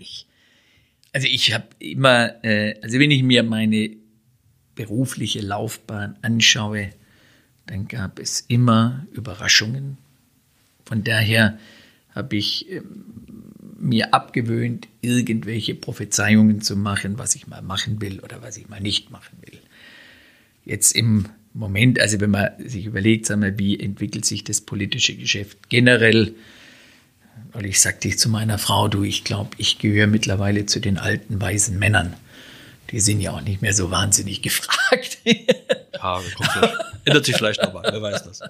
Ich, 0.00 0.26
also 1.12 1.28
ich 1.30 1.52
habe 1.52 1.66
immer, 1.80 2.42
äh, 2.42 2.74
also 2.82 2.98
wenn 2.98 3.10
ich 3.10 3.22
mir 3.22 3.42
meine 3.42 3.90
berufliche 4.76 5.40
Laufbahn 5.40 6.16
anschaue, 6.22 6.90
dann 7.66 7.88
gab 7.88 8.20
es 8.20 8.44
immer 8.46 9.06
Überraschungen. 9.12 9.98
Von 10.84 11.02
daher 11.02 11.58
habe 12.14 12.36
ich 12.36 12.70
ähm, 12.70 13.04
mir 13.78 14.14
abgewöhnt, 14.14 14.86
irgendwelche 15.00 15.74
Prophezeiungen 15.74 16.60
zu 16.60 16.76
machen, 16.76 17.18
was 17.18 17.34
ich 17.34 17.48
mal 17.48 17.62
machen 17.62 18.00
will 18.00 18.20
oder 18.20 18.40
was 18.42 18.56
ich 18.56 18.68
mal 18.68 18.80
nicht 18.80 19.10
machen 19.10 19.36
will. 19.42 19.58
Jetzt 20.64 20.92
im 20.92 21.26
Moment, 21.52 22.00
also 22.00 22.20
wenn 22.20 22.30
man 22.30 22.50
sich 22.58 22.86
überlegt, 22.86 23.26
sagen 23.26 23.42
wir, 23.42 23.58
wie 23.58 23.78
entwickelt 23.78 24.24
sich 24.24 24.44
das 24.44 24.60
politische 24.60 25.16
Geschäft 25.16 25.68
generell, 25.68 26.34
weil 27.52 27.66
ich 27.66 27.80
sagte 27.80 28.14
zu 28.14 28.28
meiner 28.28 28.58
Frau, 28.58 28.88
du, 28.88 29.02
ich 29.02 29.24
glaube, 29.24 29.50
ich 29.56 29.78
gehöre 29.78 30.06
mittlerweile 30.06 30.66
zu 30.66 30.80
den 30.80 30.98
alten 30.98 31.40
weisen 31.40 31.78
Männern. 31.78 32.14
Die 32.90 33.00
sind 33.00 33.20
ja 33.20 33.32
auch 33.32 33.40
nicht 33.40 33.62
mehr 33.62 33.72
so 33.72 33.90
wahnsinnig 33.90 34.42
gefragt. 34.42 35.18
ja, 35.24 36.20
ändert 37.04 37.24
sich 37.24 37.36
vielleicht 37.36 37.62
noch 37.62 37.72
mal, 37.72 37.82
wer 37.90 38.02
weiß 38.02 38.24
das. 38.24 38.42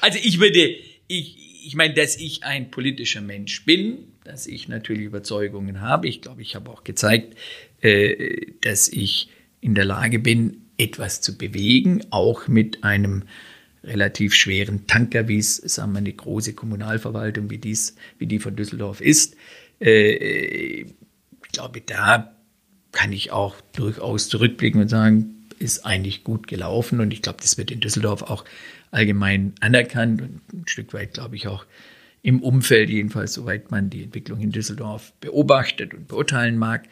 Also 0.00 0.18
ich 0.22 0.40
würde, 0.40 0.76
ich, 1.06 1.66
ich 1.66 1.74
meine, 1.74 1.94
dass 1.94 2.16
ich 2.16 2.44
ein 2.44 2.70
politischer 2.70 3.20
Mensch 3.20 3.64
bin, 3.64 3.98
dass 4.24 4.46
ich 4.46 4.68
natürlich 4.68 5.04
Überzeugungen 5.04 5.80
habe. 5.80 6.08
Ich 6.08 6.20
glaube, 6.20 6.42
ich 6.42 6.54
habe 6.54 6.70
auch 6.70 6.84
gezeigt, 6.84 7.36
äh, 7.80 8.52
dass 8.62 8.88
ich 8.88 9.28
in 9.60 9.74
der 9.74 9.84
Lage 9.84 10.18
bin, 10.18 10.62
etwas 10.78 11.20
zu 11.20 11.36
bewegen, 11.36 12.02
auch 12.10 12.48
mit 12.48 12.84
einem 12.84 13.24
relativ 13.84 14.34
schweren 14.34 14.86
Tanker, 14.86 15.28
wie 15.28 15.38
es, 15.38 15.56
sagen 15.56 15.92
wir, 15.92 15.98
eine 15.98 16.12
große 16.12 16.54
Kommunalverwaltung 16.54 17.50
wie 17.50 17.58
dies, 17.58 17.96
wie 18.18 18.26
die 18.26 18.38
von 18.38 18.56
Düsseldorf 18.56 19.00
ist. 19.00 19.36
Äh, 19.80 20.82
ich 20.82 21.52
glaube, 21.52 21.80
da 21.80 22.36
kann 22.92 23.12
ich 23.12 23.32
auch 23.32 23.56
durchaus 23.72 24.28
zurückblicken 24.28 24.80
und 24.80 24.88
sagen, 24.88 25.46
ist 25.58 25.84
eigentlich 25.84 26.24
gut 26.24 26.48
gelaufen 26.48 27.00
und 27.00 27.12
ich 27.12 27.22
glaube, 27.22 27.38
das 27.42 27.58
wird 27.58 27.70
in 27.70 27.80
Düsseldorf 27.80 28.22
auch 28.22 28.44
allgemein 28.90 29.54
anerkannt 29.60 30.22
und 30.22 30.40
ein 30.52 30.64
Stück 30.66 30.92
weit, 30.94 31.14
glaube 31.14 31.36
ich, 31.36 31.46
auch 31.46 31.66
im 32.22 32.42
Umfeld, 32.42 32.90
jedenfalls 32.90 33.32
soweit 33.34 33.70
man 33.70 33.90
die 33.90 34.02
Entwicklung 34.02 34.40
in 34.40 34.52
Düsseldorf 34.52 35.12
beobachtet 35.20 35.94
und 35.94 36.08
beurteilen 36.08 36.58
mag. 36.58 36.88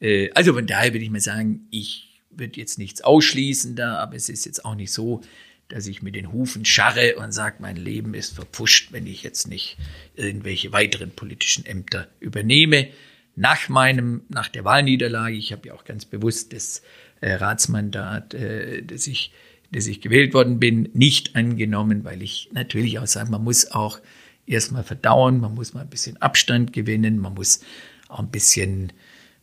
Äh, 0.00 0.30
also 0.34 0.54
von 0.54 0.66
daher 0.66 0.92
würde 0.92 1.04
ich 1.04 1.10
mal 1.10 1.20
sagen, 1.20 1.66
ich 1.70 2.08
würde 2.30 2.58
jetzt 2.58 2.78
nichts 2.78 3.02
ausschließen 3.02 3.76
da, 3.76 3.96
aber 3.96 4.16
es 4.16 4.28
ist 4.28 4.46
jetzt 4.46 4.64
auch 4.64 4.74
nicht 4.74 4.92
so, 4.92 5.20
dass 5.68 5.86
ich 5.86 6.02
mit 6.02 6.14
den 6.14 6.32
Hufen 6.32 6.64
scharre 6.64 7.16
und 7.16 7.32
sage, 7.32 7.56
mein 7.60 7.76
Leben 7.76 8.14
ist 8.14 8.34
verpfuscht, 8.34 8.92
wenn 8.92 9.06
ich 9.06 9.22
jetzt 9.22 9.48
nicht 9.48 9.76
irgendwelche 10.16 10.72
weiteren 10.72 11.10
politischen 11.10 11.64
Ämter 11.64 12.08
übernehme. 12.20 12.88
Nach 13.34 13.68
meinem, 13.68 14.22
nach 14.28 14.48
der 14.48 14.64
Wahlniederlage, 14.64 15.34
ich 15.34 15.52
habe 15.52 15.68
ja 15.68 15.74
auch 15.74 15.84
ganz 15.84 16.04
bewusst 16.04 16.52
das 16.52 16.82
äh, 17.20 17.32
Ratsmandat, 17.34 18.34
äh, 18.34 18.82
das 18.82 19.06
ich, 19.06 19.32
das 19.70 19.86
ich 19.86 20.00
gewählt 20.00 20.34
worden 20.34 20.58
bin, 20.58 20.88
nicht 20.92 21.34
angenommen, 21.34 22.04
weil 22.04 22.22
ich 22.22 22.50
natürlich 22.52 22.98
auch 22.98 23.06
sage, 23.06 23.30
man 23.30 23.42
muss 23.42 23.70
auch 23.70 24.00
erstmal 24.46 24.84
verdauen, 24.84 25.40
man 25.40 25.54
muss 25.54 25.72
mal 25.72 25.80
ein 25.80 25.90
bisschen 25.90 26.20
Abstand 26.20 26.72
gewinnen, 26.72 27.18
man 27.18 27.34
muss 27.34 27.60
auch 28.08 28.18
ein 28.18 28.30
bisschen 28.30 28.92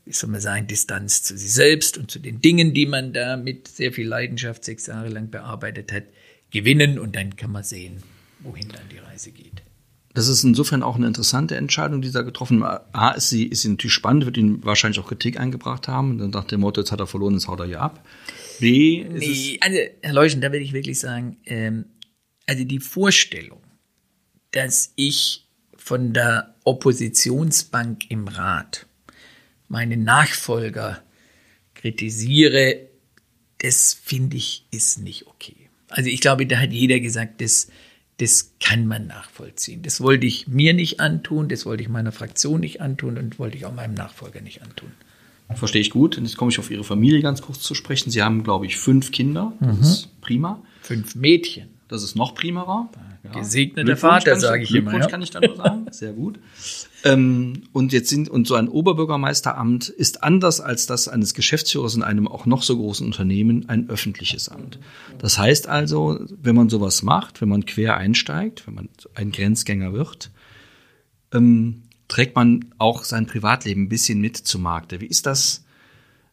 wie 0.09 0.13
soll 0.13 0.31
man 0.31 0.41
sagen, 0.41 0.65
Distanz 0.65 1.21
zu 1.21 1.37
sich 1.37 1.53
selbst 1.53 1.95
und 1.95 2.09
zu 2.09 2.17
den 2.17 2.41
Dingen, 2.41 2.73
die 2.73 2.87
man 2.87 3.13
da 3.13 3.37
mit 3.37 3.67
sehr 3.67 3.91
viel 3.91 4.07
Leidenschaft 4.07 4.65
sechs 4.65 4.87
Jahre 4.87 5.07
lang 5.07 5.29
bearbeitet 5.29 5.91
hat, 5.91 6.05
gewinnen 6.49 6.97
und 6.97 7.15
dann 7.15 7.35
kann 7.35 7.51
man 7.51 7.63
sehen, 7.63 8.01
wohin 8.39 8.69
dann 8.69 8.89
die 8.91 8.97
Reise 8.97 9.31
geht. 9.31 9.48
Das 10.13 10.27
ist 10.27 10.43
insofern 10.43 10.81
auch 10.81 10.95
eine 10.95 11.05
interessante 11.05 11.55
Entscheidung, 11.55 12.01
die 12.01 12.11
da 12.11 12.23
getroffen 12.23 12.63
A, 12.63 13.11
ist 13.11 13.29
sie, 13.29 13.45
ist 13.45 13.61
sie 13.61 13.69
natürlich 13.69 13.93
spannend, 13.93 14.25
wird 14.25 14.37
ihnen 14.37 14.65
wahrscheinlich 14.65 14.99
auch 14.99 15.07
Kritik 15.07 15.39
eingebracht 15.39 15.87
haben. 15.87 16.17
Dann 16.17 16.31
nach 16.31 16.45
dem 16.45 16.61
Motto, 16.61 16.81
jetzt 16.81 16.91
hat 16.91 16.99
er 16.99 17.07
verloren, 17.07 17.35
jetzt 17.35 17.47
haut 17.47 17.59
er 17.59 17.67
hier 17.67 17.81
ab. 17.81 18.03
B, 18.59 19.05
nee, 19.07 19.57
also, 19.61 19.77
Herr 20.01 20.13
Leuschen, 20.13 20.41
da 20.41 20.51
will 20.51 20.61
ich 20.61 20.73
wirklich 20.73 20.99
sagen, 20.99 21.37
ähm, 21.45 21.85
also 22.47 22.63
die 22.63 22.79
Vorstellung, 22.79 23.61
dass 24.51 24.93
ich 24.95 25.47
von 25.75 26.13
der 26.13 26.55
Oppositionsbank 26.63 28.09
im 28.09 28.27
Rat 28.27 28.87
meinen 29.67 30.03
Nachfolger 30.03 31.03
kritisiere, 31.75 32.89
das 33.59 33.93
finde 33.93 34.37
ich 34.37 34.65
ist 34.71 34.99
nicht 34.99 35.27
okay. 35.27 35.69
Also 35.89 36.09
ich 36.09 36.21
glaube, 36.21 36.45
da 36.45 36.57
hat 36.57 36.71
jeder 36.71 36.99
gesagt, 36.99 37.41
das, 37.41 37.69
das 38.19 38.51
kann 38.59 38.85
man 38.85 39.07
nachvollziehen. 39.07 39.81
Das 39.81 40.01
wollte 40.01 40.25
ich 40.25 40.47
mir 40.47 40.73
nicht 40.73 40.99
antun, 40.99 41.49
das 41.49 41.65
wollte 41.65 41.83
ich 41.83 41.89
meiner 41.89 42.11
Fraktion 42.11 42.59
nicht 42.59 42.81
antun 42.81 43.17
und 43.17 43.39
wollte 43.39 43.57
ich 43.57 43.65
auch 43.65 43.73
meinem 43.73 43.93
Nachfolger 43.93 44.41
nicht 44.41 44.61
antun. 44.61 44.91
Verstehe 45.55 45.81
ich 45.81 45.89
gut. 45.89 46.17
Und 46.17 46.25
jetzt 46.25 46.37
komme 46.37 46.51
ich 46.51 46.59
auf 46.59 46.69
Ihre 46.69 46.83
Familie 46.83 47.21
ganz 47.21 47.41
kurz 47.41 47.61
zu 47.61 47.73
sprechen. 47.73 48.11
Sie 48.11 48.21
haben, 48.21 48.43
glaube 48.43 48.67
ich, 48.67 48.77
fünf 48.77 49.11
Kinder. 49.11 49.53
Das 49.59 49.77
mhm. 49.77 49.81
ist 49.81 50.21
prima. 50.21 50.61
Fünf 50.81 51.15
Mädchen. 51.15 51.69
Das 51.87 52.03
ist 52.03 52.15
noch 52.15 52.35
primerer. 52.35 52.89
Ja. 52.93 53.08
Gesegneter 53.23 53.97
Vater, 53.97 54.39
sage 54.39 54.63
ich 54.63 54.71
immer. 54.71 54.91
Glückwunsch 54.91 55.05
ja. 55.05 55.09
kann 55.09 55.21
ich 55.21 55.31
da 55.31 55.41
nur 55.41 55.55
sagen. 55.55 55.85
Sehr 55.91 56.13
gut. 56.13 56.39
Ähm, 57.03 57.63
und 57.73 57.93
jetzt 57.93 58.09
sind, 58.09 58.29
und 58.29 58.47
so 58.47 58.55
ein 58.55 58.67
Oberbürgermeisteramt 58.67 59.89
ist 59.89 60.23
anders 60.23 60.61
als 60.61 60.85
das 60.85 61.07
eines 61.07 61.33
Geschäftsführers 61.33 61.95
in 61.95 62.03
einem 62.03 62.27
auch 62.27 62.45
noch 62.45 62.63
so 62.63 62.77
großen 62.77 63.05
Unternehmen 63.05 63.67
ein 63.69 63.89
öffentliches 63.89 64.49
Amt. 64.49 64.79
Das 65.17 65.37
heißt 65.37 65.67
also, 65.67 66.19
wenn 66.29 66.55
man 66.55 66.69
sowas 66.69 67.03
macht, 67.03 67.41
wenn 67.41 67.49
man 67.49 67.65
quer 67.65 67.97
einsteigt, 67.97 68.67
wenn 68.67 68.75
man 68.75 68.89
ein 69.15 69.31
Grenzgänger 69.31 69.93
wird, 69.93 70.31
ähm, 71.33 71.83
trägt 72.07 72.35
man 72.35 72.73
auch 72.77 73.03
sein 73.03 73.27
Privatleben 73.27 73.83
ein 73.83 73.89
bisschen 73.89 74.19
mit 74.19 74.37
zu 74.37 74.59
Markte. 74.59 74.99
Wie 75.01 75.07
ist 75.07 75.25
das? 75.25 75.63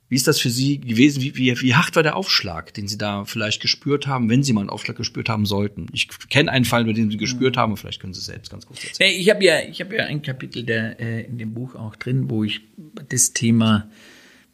Wie 0.08 0.14
ist 0.14 0.28
das 0.28 0.38
für 0.38 0.50
Sie 0.50 0.78
gewesen? 0.80 1.20
Wie, 1.20 1.36
wie, 1.36 1.60
wie 1.60 1.74
hart 1.74 1.96
war 1.96 2.02
der 2.02 2.14
Aufschlag, 2.14 2.72
den 2.74 2.86
Sie 2.86 2.96
da 2.96 3.24
vielleicht 3.24 3.60
gespürt 3.60 4.06
haben, 4.06 4.30
wenn 4.30 4.44
Sie 4.44 4.52
mal 4.52 4.60
einen 4.60 4.70
Aufschlag 4.70 4.96
gespürt 4.96 5.28
haben 5.28 5.46
sollten? 5.46 5.86
Ich 5.92 6.08
kenne 6.28 6.50
einen 6.52 6.64
Fall, 6.64 6.84
bei 6.84 6.92
dem 6.92 7.10
Sie 7.10 7.16
gespürt 7.16 7.56
haben, 7.56 7.76
vielleicht 7.76 8.00
können 8.00 8.14
Sie 8.14 8.20
es 8.20 8.26
selbst 8.26 8.50
ganz 8.50 8.66
kurz 8.66 8.84
erzählen. 8.84 9.18
Ich 9.18 9.28
habe 9.30 9.44
ja, 9.44 9.60
ich 9.62 9.80
habe 9.80 9.96
ja 9.96 10.04
ein 10.04 10.22
Kapitel 10.22 10.64
der, 10.64 11.00
äh, 11.00 11.22
in 11.22 11.38
dem 11.38 11.54
Buch 11.54 11.74
auch 11.74 11.96
drin, 11.96 12.30
wo 12.30 12.44
ich 12.44 12.60
das 13.08 13.32
Thema 13.32 13.90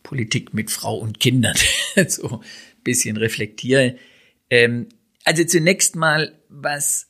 Politik 0.03 0.55
mit 0.55 0.71
Frau 0.71 0.97
und 0.97 1.21
Kindern 1.21 1.57
so 2.09 2.41
ein 2.41 2.47
bisschen 2.83 3.19
reflektiere. 3.19 3.97
Ähm, 4.49 4.89
also 5.25 5.45
zunächst 5.45 5.97
mal, 5.97 6.33
was 6.49 7.09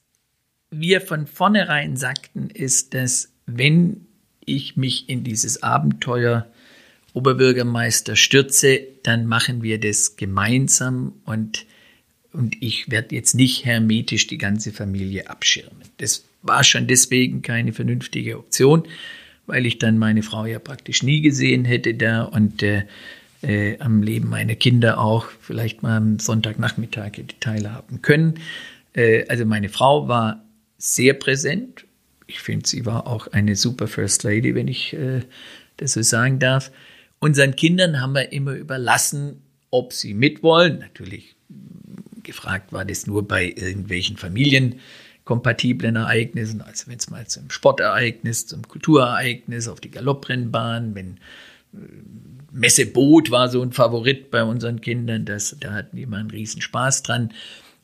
wir 0.70 1.00
von 1.00 1.26
vornherein 1.26 1.96
sagten, 1.96 2.50
ist, 2.50 2.94
dass 2.94 3.33
wenn 3.46 4.07
ich 4.44 4.76
mich 4.76 5.09
in 5.09 5.22
dieses 5.24 5.62
Abenteuer 5.62 6.52
Oberbürgermeister 7.14 8.16
stürze, 8.16 8.81
dann 9.03 9.27
machen 9.27 9.62
wir 9.62 9.79
das 9.79 10.16
gemeinsam 10.16 11.12
und, 11.25 11.66
und 12.33 12.57
ich 12.61 12.90
werde 12.90 13.14
jetzt 13.14 13.35
nicht 13.35 13.64
hermetisch 13.64 14.27
die 14.27 14.38
ganze 14.38 14.72
Familie 14.72 15.29
abschirmen. 15.29 15.83
Das 15.98 16.25
war 16.42 16.64
schon 16.64 16.87
deswegen 16.87 17.42
keine 17.42 17.72
vernünftige 17.72 18.38
Option, 18.38 18.85
weil 19.46 19.66
ich 19.66 19.79
dann 19.79 19.98
meine 19.98 20.22
Frau 20.22 20.46
ja 20.46 20.59
praktisch 20.59 21.03
nie 21.03 21.20
gesehen 21.20 21.64
hätte 21.64 21.94
da 21.94 22.22
und 22.22 22.62
äh, 22.62 22.85
äh, 23.42 23.79
am 23.79 24.03
Leben 24.03 24.29
meiner 24.29 24.55
Kinder 24.55 24.98
auch 24.98 25.27
vielleicht 25.40 25.83
mal 25.83 25.96
am 25.96 26.18
Sonntagnachmittag 26.18 27.16
hätte 27.16 27.38
teilhaben 27.40 28.01
können. 28.03 28.35
Äh, 28.94 29.27
also 29.29 29.44
meine 29.44 29.68
Frau 29.68 30.09
war 30.09 30.44
sehr 30.79 31.14
präsent. 31.14 31.85
Ich 32.27 32.40
finde, 32.40 32.68
sie 32.68 32.87
war 32.87 33.07
auch 33.07 33.27
eine 33.29 33.57
super 33.57 33.88
First 33.88 34.22
Lady, 34.22 34.55
wenn 34.55 34.68
ich 34.68 34.94
äh, 34.94 35.20
das 35.77 35.92
so 35.92 36.03
sagen 36.03 36.38
darf. 36.38 36.70
Unseren 37.23 37.55
Kindern 37.55 38.01
haben 38.01 38.15
wir 38.15 38.33
immer 38.33 38.55
überlassen, 38.55 39.43
ob 39.71 39.93
sie 39.93 40.13
mitwollen. 40.13 40.81
Natürlich 40.81 41.37
gefragt 42.25 42.73
war 42.73 42.85
das 42.85 43.07
nur 43.07 43.29
bei 43.29 43.45
irgendwelchen 43.45 44.17
familienkompatiblen 44.17 45.95
Ereignissen, 45.95 46.63
also 46.63 46.89
wenn 46.89 46.99
es 46.99 47.11
mal 47.11 47.25
zum 47.29 47.49
Sportereignis, 47.49 48.49
zum 48.49 48.67
Kulturereignis, 48.67 49.69
auf 49.69 49.79
die 49.81 49.93
Galopprennbahn, 49.93 50.97
wenn 50.97 51.19
äh, 51.75 51.79
Messeboot 52.51 53.31
war 53.31 53.49
so 53.49 53.63
ein 53.63 53.71
Favorit 53.71 54.33
bei 54.33 54.43
unseren 54.43 54.81
Kindern, 54.81 55.25
das, 55.25 55.57
da 55.61 55.75
hatten 55.75 55.99
die 55.99 56.03
immer 56.03 56.17
einen 56.17 56.33
riesen 56.33 56.61
Spaß 56.61 57.05
dran. 57.05 57.33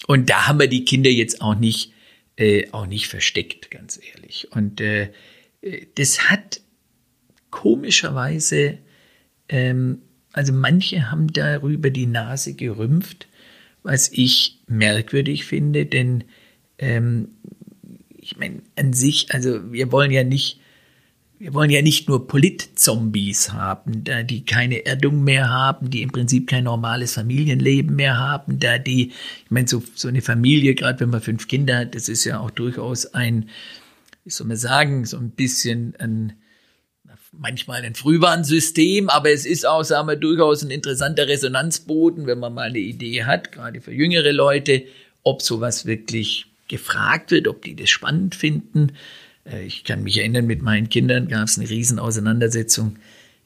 Und 0.08 0.30
da 0.30 0.48
haben 0.48 0.58
wir 0.58 0.68
die 0.68 0.84
Kinder 0.84 1.10
jetzt 1.10 1.42
auch 1.42 1.54
nicht, 1.54 1.92
äh, 2.34 2.68
auch 2.72 2.86
nicht 2.86 3.06
versteckt, 3.06 3.70
ganz 3.70 4.00
ehrlich. 4.14 4.48
Und 4.50 4.80
äh, 4.80 5.12
äh 5.60 5.86
das 5.94 6.28
hat 6.28 6.60
komischerweise 7.50 8.78
ähm, 9.48 9.98
also 10.32 10.52
manche 10.52 11.10
haben 11.10 11.32
darüber 11.32 11.90
die 11.90 12.06
Nase 12.06 12.54
gerümpft, 12.54 13.28
was 13.82 14.10
ich 14.12 14.60
merkwürdig 14.66 15.44
finde, 15.44 15.86
denn 15.86 16.24
ähm, 16.78 17.28
ich 18.18 18.36
meine, 18.36 18.62
an 18.76 18.92
sich, 18.92 19.32
also 19.32 19.72
wir 19.72 19.90
wollen 19.90 20.10
ja 20.10 20.22
nicht, 20.22 20.60
wir 21.38 21.54
wollen 21.54 21.70
ja 21.70 21.82
nicht 21.82 22.08
nur 22.08 22.26
Politzombies 22.26 23.52
haben, 23.52 24.04
da 24.04 24.22
die 24.22 24.44
keine 24.44 24.84
Erdung 24.84 25.24
mehr 25.24 25.48
haben, 25.48 25.88
die 25.88 26.02
im 26.02 26.10
Prinzip 26.10 26.48
kein 26.48 26.64
normales 26.64 27.14
Familienleben 27.14 27.96
mehr 27.96 28.18
haben, 28.18 28.58
da 28.58 28.78
die, 28.78 29.12
ich 29.44 29.50
meine, 29.50 29.68
so, 29.68 29.82
so 29.94 30.08
eine 30.08 30.20
Familie, 30.20 30.74
gerade 30.74 31.00
wenn 31.00 31.10
man 31.10 31.22
fünf 31.22 31.48
Kinder 31.48 31.78
hat, 31.78 31.94
das 31.94 32.08
ist 32.08 32.24
ja 32.24 32.40
auch 32.40 32.50
durchaus 32.50 33.06
ein, 33.14 33.48
wie 34.24 34.30
soll 34.30 34.46
man 34.46 34.56
sagen, 34.56 35.06
so 35.06 35.16
ein 35.16 35.30
bisschen 35.30 35.94
ein, 35.98 36.34
manchmal 37.32 37.82
ein 37.82 37.94
Frühwarnsystem, 37.94 39.08
aber 39.08 39.30
es 39.30 39.46
ist 39.46 39.66
auch, 39.66 39.82
sagen 39.82 40.08
wir, 40.08 40.16
durchaus 40.16 40.62
ein 40.62 40.70
interessanter 40.70 41.28
Resonanzboden, 41.28 42.26
wenn 42.26 42.38
man 42.38 42.54
mal 42.54 42.68
eine 42.68 42.78
Idee 42.78 43.24
hat, 43.24 43.52
gerade 43.52 43.80
für 43.80 43.92
jüngere 43.92 44.32
Leute, 44.32 44.84
ob 45.22 45.42
sowas 45.42 45.86
wirklich 45.86 46.46
gefragt 46.68 47.30
wird, 47.30 47.48
ob 47.48 47.62
die 47.62 47.74
das 47.74 47.90
spannend 47.90 48.34
finden. 48.34 48.92
Äh, 49.44 49.64
ich 49.64 49.84
kann 49.84 50.02
mich 50.02 50.18
erinnern, 50.18 50.46
mit 50.46 50.62
meinen 50.62 50.88
Kindern 50.88 51.28
gab 51.28 51.48
es 51.48 51.58
eine 51.58 51.68
Riesenauseinandersetzung 51.68 52.96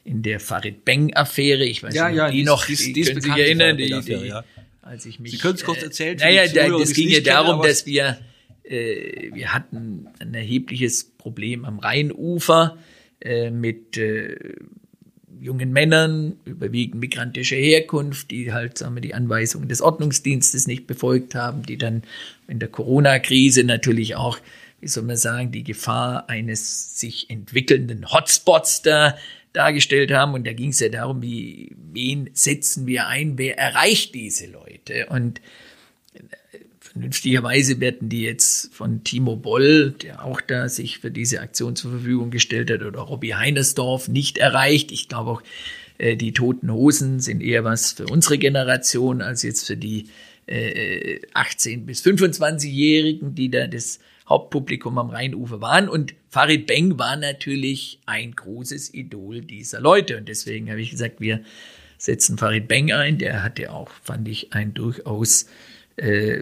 in 0.03 0.21
der 0.21 0.39
Farid 0.39 0.85
Beng-Affäre. 0.85 1.65
Ich 1.65 1.83
weiß 1.83 1.93
ja, 1.93 2.09
nicht, 2.09 2.17
ja, 2.17 2.29
die, 2.29 2.37
die 2.37 2.43
noch, 2.43 2.65
die, 2.65 2.93
die 2.93 3.01
können 3.01 3.21
sich 3.21 3.31
erinnern, 3.31 3.77
die, 3.77 4.01
die, 4.01 4.11
ja. 4.27 4.43
als 4.81 5.05
ich 5.05 5.19
mich. 5.19 5.31
Sie 5.31 5.37
können 5.37 5.55
es 5.55 5.63
kurz 5.63 5.81
äh, 5.81 5.85
erzählen. 5.85 6.19
Äh, 6.19 6.23
naja, 6.23 6.69
da, 6.69 6.77
das 6.77 6.93
ging 6.93 7.09
ja 7.09 7.21
darum, 7.21 7.61
kenne, 7.61 7.69
dass 7.69 7.85
wir, 7.85 8.17
äh, 8.63 9.31
wir 9.33 9.53
hatten 9.53 10.07
ein 10.19 10.33
erhebliches 10.33 11.05
Problem 11.17 11.63
am 11.65 11.79
Rheinufer 11.79 12.77
äh, 13.23 13.49
mit 13.49 13.97
äh, 13.97 14.35
jungen 15.39 15.71
Männern, 15.71 16.37
überwiegend 16.45 17.01
migrantischer 17.01 17.55
Herkunft, 17.55 18.31
die 18.31 18.53
halt, 18.53 18.77
sagen 18.77 18.95
wir, 18.95 19.01
die 19.01 19.13
Anweisungen 19.13 19.67
des 19.67 19.81
Ordnungsdienstes 19.81 20.67
nicht 20.67 20.87
befolgt 20.87 21.35
haben, 21.35 21.63
die 21.63 21.77
dann 21.77 22.03
in 22.47 22.59
der 22.59 22.69
Corona-Krise 22.69 23.63
natürlich 23.63 24.15
auch, 24.15 24.39
wie 24.79 24.87
soll 24.87 25.03
man 25.03 25.17
sagen, 25.17 25.51
die 25.51 25.63
Gefahr 25.63 26.29
eines 26.29 26.99
sich 26.99 27.29
entwickelnden 27.29 28.11
Hotspots 28.11 28.81
da 28.81 29.17
dargestellt 29.53 30.11
haben. 30.11 30.33
Und 30.33 30.45
da 30.45 30.53
ging 30.53 30.69
es 30.69 30.79
ja 30.79 30.89
darum, 30.89 31.21
wie, 31.21 31.75
wen 31.91 32.29
setzen 32.33 32.87
wir 32.87 33.07
ein, 33.07 33.37
wer 33.37 33.57
erreicht 33.57 34.13
diese 34.15 34.47
Leute? 34.47 35.07
Und 35.07 35.39
Vernünftigerweise 36.93 37.79
werden 37.79 38.07
die 38.07 38.21
jetzt 38.21 38.71
von 38.73 39.03
Timo 39.03 39.35
Boll, 39.35 39.95
der 40.03 40.23
auch 40.23 40.41
da 40.41 40.69
sich 40.69 40.99
für 40.99 41.09
diese 41.09 41.41
Aktion 41.41 41.75
zur 41.75 41.89
Verfügung 41.89 42.29
gestellt 42.29 42.69
hat, 42.69 42.83
oder 42.83 42.99
Robbie 42.99 43.33
Heinersdorf 43.33 44.07
nicht 44.07 44.37
erreicht. 44.37 44.91
Ich 44.91 45.09
glaube 45.09 45.31
auch, 45.31 45.43
äh, 45.97 46.15
die 46.15 46.33
toten 46.33 46.71
Hosen 46.71 47.19
sind 47.19 47.41
eher 47.41 47.63
was 47.63 47.93
für 47.93 48.05
unsere 48.05 48.37
Generation 48.37 49.23
als 49.23 49.41
jetzt 49.41 49.65
für 49.65 49.75
die 49.75 50.05
äh, 50.45 51.19
18 51.33 51.87
bis 51.87 52.05
25-Jährigen, 52.05 53.33
die 53.33 53.49
da 53.49 53.65
das 53.65 53.99
Hauptpublikum 54.29 54.99
am 54.99 55.09
Rheinufer 55.09 55.61
waren. 55.61 55.89
Und 55.89 56.13
Farid 56.29 56.67
Beng 56.67 56.99
war 56.99 57.15
natürlich 57.15 57.99
ein 58.05 58.33
großes 58.33 58.93
Idol 58.93 59.41
dieser 59.41 59.81
Leute. 59.81 60.17
Und 60.17 60.29
deswegen 60.29 60.69
habe 60.69 60.81
ich 60.81 60.91
gesagt, 60.91 61.19
wir 61.19 61.41
setzen 61.97 62.37
Farid 62.37 62.67
Beng 62.67 62.91
ein. 62.91 63.17
Der 63.17 63.41
hatte 63.41 63.71
auch, 63.71 63.89
fand 64.03 64.27
ich, 64.27 64.53
ein 64.53 64.75
durchaus 64.75 65.47
äh, 65.97 66.39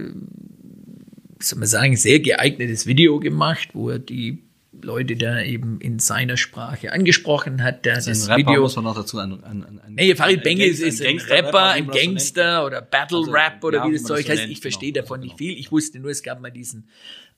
soll 1.40 1.60
man 1.60 1.68
sagen, 1.68 1.96
sehr 1.96 2.20
geeignetes 2.20 2.86
Video 2.86 3.20
gemacht, 3.20 3.70
wo 3.74 3.90
er 3.90 4.00
die 4.00 4.44
Leute 4.84 5.16
da 5.16 5.42
eben 5.42 5.80
in 5.80 6.00
seiner 6.00 6.38
Sprache 6.38 6.92
angesprochen 6.92 7.62
hat. 7.64 7.86
Da 7.86 7.96
Das 7.96 8.06
das 8.06 8.18
ist 8.20 8.30
ein 8.30 8.36
Rapper, 8.38 8.50
Video. 8.52 8.62
muss 8.64 8.76
man 8.76 8.86
noch 8.86 8.96
dazu 8.96 9.18
ein, 9.20 9.44
ein, 9.44 9.64
ein 9.64 9.82
Nee, 9.94 10.16
Farid 10.16 10.38
ein 10.40 10.44
Benge 10.44 10.66
Gangster- 10.66 10.86
ist 10.88 11.02
ein 11.02 11.18
Gangster- 11.18 11.36
Rapper, 11.36 11.64
ein. 11.72 11.88
Gangster 11.88 12.66
oder 12.66 12.82
Battle 12.82 13.18
Also, 13.20 13.32
Rap 13.32 13.64
oder 13.64 13.80
ja, 13.80 13.88
wie 13.90 13.94
das 13.94 14.04
Zeug 14.04 14.26
so 14.26 14.32
heißt. 14.32 14.48
Ich 14.50 14.60
verstehe 14.62 14.92
genau, 14.92 15.04
davon 15.04 15.22
genau. 15.22 15.34
nicht 15.34 15.38
viel. 15.38 15.58
Ich 15.60 15.72
wusste 15.72 16.00
nur, 16.00 16.10
es 16.12 16.24
gab 16.24 16.42
mal 16.42 16.52
diesen, 16.52 16.88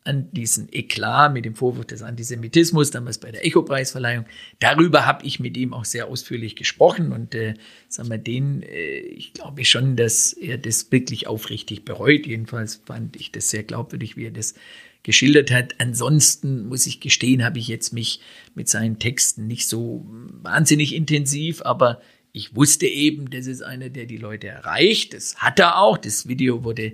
an 0.06 0.30
diesen 0.32 0.68
Eklat 0.72 1.34
mit 1.34 1.46
dem 1.46 1.56
Vorwurf 1.56 1.86
des 1.86 2.02
Antisemitismus, 2.02 2.92
damals 2.92 3.18
bei 3.18 3.32
der 3.32 3.46
Echo-Preisverleihung. 3.46 4.26
Darüber 4.60 5.06
habe 5.06 5.26
ich 5.26 5.40
mit 5.40 5.56
ihm 5.56 5.74
auch 5.74 5.86
sehr 5.86 6.08
ausführlich 6.08 6.56
gesprochen 6.56 7.14
und 7.14 7.34
äh, 7.36 7.54
sagen 7.88 8.10
wir, 8.10 8.18
den, 8.18 8.64
äh, 8.64 9.00
ich 9.00 9.34
glaube 9.34 9.64
schon, 9.64 9.96
dass 9.96 10.34
er 10.34 10.58
das 10.58 10.92
wirklich 10.92 11.28
aufrichtig 11.28 11.86
bereut. 11.86 12.28
Jedenfalls 12.28 12.82
fand 12.86 13.16
ich 13.16 13.32
das 13.32 13.50
sehr 13.50 13.64
glaubwürdig, 13.64 14.18
wie 14.18 14.26
er 14.26 14.32
das 14.32 14.56
geschildert 15.04 15.52
hat. 15.52 15.76
Ansonsten 15.80 16.68
muss 16.68 16.86
ich 16.86 17.00
gestehen, 17.00 17.44
habe 17.44 17.60
ich 17.60 17.68
jetzt 17.68 17.94
mich 17.94 18.20
mit 18.56 18.68
seinen 18.70 19.00
Texten 19.00 19.48
nicht 19.48 19.68
so 19.68 20.06
wahnsinnig 20.08 20.96
intensiv, 20.96 21.62
aber 21.62 22.02
ich 22.32 22.56
wusste 22.56 22.88
eben, 22.88 23.30
das 23.30 23.46
ist 23.46 23.62
einer, 23.62 23.90
der 23.90 24.06
die 24.06 24.18
Leute 24.18 24.48
erreicht. 24.48 25.14
Das 25.14 25.38
hat 25.38 25.60
er 25.60 25.78
auch. 25.78 25.98
Das 25.98 26.28
Video 26.28 26.64
wurde, 26.64 26.94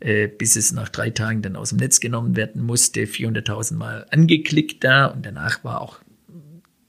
äh, 0.00 0.28
bis 0.28 0.56
es 0.56 0.72
nach 0.72 0.88
drei 0.88 1.10
Tagen 1.10 1.42
dann 1.42 1.56
aus 1.56 1.70
dem 1.70 1.78
Netz 1.78 2.00
genommen 2.00 2.36
werden 2.36 2.62
musste, 2.62 3.02
400.000 3.02 3.74
Mal 3.74 4.06
angeklickt 4.10 4.82
da 4.82 5.06
und 5.06 5.24
danach 5.24 5.62
war 5.64 5.80
auch 5.80 6.00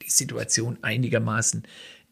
die 0.02 0.10
Situation 0.10 0.78
einigermaßen 0.82 1.64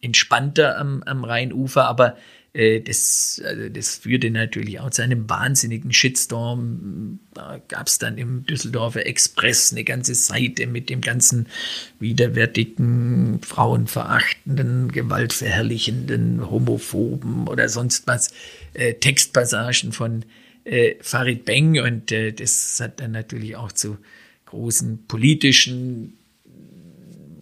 entspannter 0.02 0.78
am, 0.78 1.04
am 1.04 1.24
Rheinufer, 1.24 1.86
aber 1.86 2.18
äh, 2.54 2.82
das, 2.82 3.42
also 3.46 3.70
das 3.70 3.98
führte 3.98 4.32
natürlich 4.32 4.80
auch 4.80 4.90
zu 4.90 5.02
einem 5.02 5.30
wahnsinnigen 5.30 5.94
Shitstorm. 5.94 7.20
Da 7.34 7.62
gab 7.68 7.88
es 7.88 8.00
dann 8.00 8.18
im 8.18 8.46
Düsseldorfer 8.46 9.06
Express 9.06 9.72
eine 9.72 9.84
ganze 9.84 10.16
Seite 10.16 10.68
mit 10.68 10.90
dem 10.90 11.02
ganzen 11.02 11.48
widerwärtigen, 12.00 13.40
frauenverachtenden, 13.42 14.92
gewaltverherrlichenden, 14.92 16.50
homophoben 16.50 17.48
oder 17.48 17.70
sonst 17.70 18.08
was 18.08 18.34
äh, 18.74 18.96
Textpassagen 18.96 19.92
von 19.92 20.26
äh, 20.70 20.96
Farid 21.02 21.46
Beng 21.46 21.80
und 21.80 22.12
äh, 22.12 22.32
das 22.32 22.80
hat 22.80 23.00
dann 23.00 23.12
natürlich 23.12 23.56
auch 23.56 23.72
zu 23.72 23.98
großen 24.46 25.06
politischen 25.08 26.20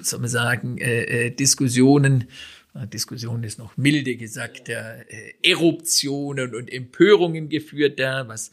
soll 0.02 0.20
man 0.20 0.30
sagen, 0.30 0.78
äh, 0.78 1.28
äh, 1.28 1.32
Diskussionen, 1.32 2.26
äh, 2.74 2.88
Diskussion 2.88 3.44
ist 3.44 3.60
noch 3.60 3.78
milde 3.78 4.16
gesagt, 4.16 4.70
äh, 4.70 5.04
Eruptionen 5.44 6.56
und 6.56 6.72
Empörungen 6.72 7.50
geführt 7.50 8.00
da, 8.00 8.28
was 8.28 8.52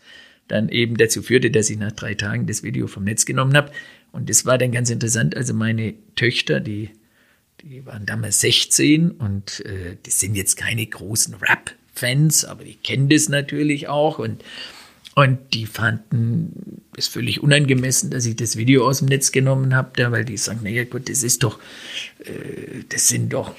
dann 0.48 0.68
eben 0.68 0.96
dazu 0.96 1.22
führte, 1.22 1.50
dass 1.50 1.70
ich 1.70 1.78
nach 1.78 1.92
drei 1.92 2.14
Tagen 2.14 2.46
das 2.46 2.62
Video 2.62 2.87
vom 2.87 3.04
Netz 3.04 3.24
genommen 3.24 3.56
habe. 3.56 3.72
Und 4.12 4.28
das 4.28 4.44
war 4.44 4.58
dann 4.58 4.72
ganz 4.72 4.90
interessant. 4.90 5.37
Also 5.37 5.54
meine 5.54 5.94
Töchter, 6.16 6.60
die, 6.60 6.90
die 7.62 7.87
waren 7.87 8.04
damals 8.04 8.40
16 8.40 9.12
und 9.12 9.64
äh, 9.64 9.96
die 10.04 10.10
sind 10.10 10.34
jetzt 10.34 10.56
keine 10.56 10.87
großen 10.87 11.34
Rap-Fans, 11.94 12.44
aber 12.44 12.64
die 12.64 12.74
kennen 12.74 13.09
das 13.09 13.28
natürlich 13.28 13.88
auch 13.88 14.18
und 14.18 14.42
und 15.16 15.54
die 15.54 15.66
fanden 15.66 16.83
es 16.96 17.07
völlig 17.07 17.40
unangemessen, 17.40 18.11
dass 18.11 18.26
ich 18.26 18.35
das 18.35 18.57
Video 18.57 18.85
aus 18.85 18.98
dem 18.98 19.07
Netz 19.07 19.30
genommen 19.30 19.72
habe, 19.72 20.11
weil 20.11 20.24
die 20.24 20.37
sagen, 20.37 20.61
naja 20.64 20.83
gut, 20.83 21.09
das 21.09 21.22
ist 21.22 21.44
doch, 21.44 21.61
äh, 22.18 22.83
das 22.88 23.07
sind 23.07 23.33
doch 23.33 23.54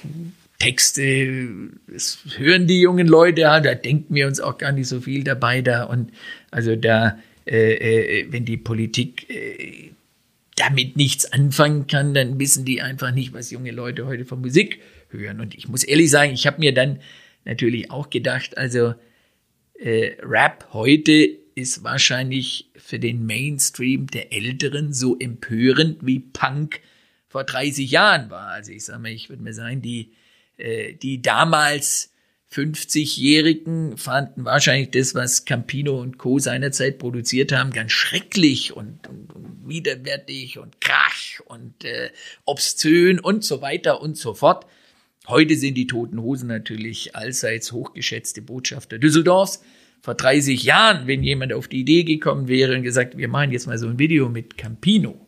Texte, 0.58 1.48
das 1.86 2.18
hören 2.36 2.66
die 2.66 2.82
jungen 2.82 3.06
Leute, 3.06 3.40
ja, 3.40 3.60
da 3.60 3.74
denken 3.74 4.14
wir 4.14 4.26
uns 4.26 4.38
auch 4.38 4.58
gar 4.58 4.72
nicht 4.72 4.86
so 4.86 5.00
viel 5.00 5.24
dabei 5.24 5.62
da. 5.62 5.84
Und 5.84 6.12
also 6.50 6.76
da, 6.76 7.18
äh, 7.46 8.20
äh, 8.20 8.26
wenn 8.30 8.44
die 8.44 8.58
Politik 8.58 9.30
äh, 9.30 9.92
damit 10.56 10.96
nichts 10.96 11.32
anfangen 11.32 11.86
kann, 11.86 12.12
dann 12.12 12.38
wissen 12.38 12.66
die 12.66 12.82
einfach 12.82 13.12
nicht, 13.12 13.32
was 13.32 13.50
junge 13.50 13.70
Leute 13.70 14.04
heute 14.04 14.26
von 14.26 14.42
Musik 14.42 14.80
hören. 15.08 15.40
Und 15.40 15.54
ich 15.54 15.68
muss 15.68 15.84
ehrlich 15.84 16.10
sagen, 16.10 16.32
ich 16.32 16.46
habe 16.46 16.58
mir 16.58 16.74
dann 16.74 16.98
natürlich 17.46 17.90
auch 17.90 18.10
gedacht, 18.10 18.58
also 18.58 18.94
äh, 19.74 20.16
Rap 20.22 20.68
heute 20.72 21.12
ist 21.54 21.82
wahrscheinlich 21.82 22.70
für 22.76 22.98
den 22.98 23.24
Mainstream 23.24 24.08
der 24.08 24.32
Älteren 24.32 24.92
so 24.92 25.18
empörend 25.18 26.04
wie 26.04 26.20
Punk 26.20 26.80
vor 27.28 27.44
30 27.44 27.90
Jahren 27.90 28.30
war. 28.30 28.48
Also 28.48 28.72
ich 28.72 28.84
sage 28.84 29.00
mal, 29.00 29.10
ich 29.10 29.30
würde 29.30 29.42
mal 29.42 29.52
sagen, 29.54 29.80
die, 29.80 30.12
äh, 30.58 30.92
die 30.94 31.22
damals 31.22 32.12
50-Jährigen 32.52 33.96
fanden 33.96 34.44
wahrscheinlich 34.44 34.90
das, 34.90 35.14
was 35.14 35.44
Campino 35.44 36.00
und 36.00 36.18
Co. 36.18 36.38
seinerzeit 36.38 36.98
produziert 36.98 37.52
haben, 37.52 37.70
ganz 37.70 37.92
schrecklich 37.92 38.74
und, 38.74 39.06
und, 39.08 39.32
und 39.34 39.68
widerwärtig 39.68 40.58
und 40.58 40.80
krach 40.80 41.40
und 41.46 41.84
äh, 41.84 42.10
obszön 42.44 43.18
und 43.18 43.44
so 43.44 43.60
weiter 43.62 44.00
und 44.00 44.16
so 44.16 44.34
fort. 44.34 44.66
Heute 45.28 45.56
sind 45.56 45.74
die 45.74 45.88
Toten 45.88 46.22
Hosen 46.22 46.48
natürlich 46.48 47.16
allseits 47.16 47.72
hochgeschätzte 47.72 48.42
Botschafter 48.42 48.98
Düsseldorfs. 48.98 49.62
Vor 50.00 50.14
30 50.14 50.62
Jahren, 50.62 51.08
wenn 51.08 51.24
jemand 51.24 51.52
auf 51.52 51.66
die 51.66 51.80
Idee 51.80 52.04
gekommen 52.04 52.46
wäre 52.46 52.76
und 52.76 52.84
gesagt, 52.84 53.16
wir 53.16 53.26
machen 53.26 53.50
jetzt 53.50 53.66
mal 53.66 53.76
so 53.76 53.88
ein 53.88 53.98
Video 53.98 54.28
mit 54.28 54.56
Campino, 54.56 55.26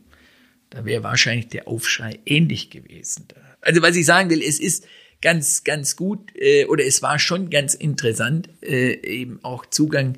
da 0.70 0.84
wäre 0.84 1.02
wahrscheinlich 1.02 1.48
der 1.48 1.66
Aufschrei 1.66 2.20
ähnlich 2.26 2.70
gewesen. 2.70 3.26
Also 3.61 3.82
was 3.82 3.96
ich 3.96 4.06
sagen 4.06 4.30
will, 4.30 4.40
es 4.40 4.61
ist 4.61 4.87
ganz, 5.20 5.64
ganz 5.64 5.96
gut 5.96 6.30
äh, 6.37 6.66
oder 6.66 6.84
es 6.84 7.02
war 7.02 7.18
schon 7.18 7.50
ganz 7.50 7.74
interessant, 7.74 8.50
äh, 8.62 9.00
eben 9.04 9.40
auch 9.42 9.66
Zugang 9.66 10.16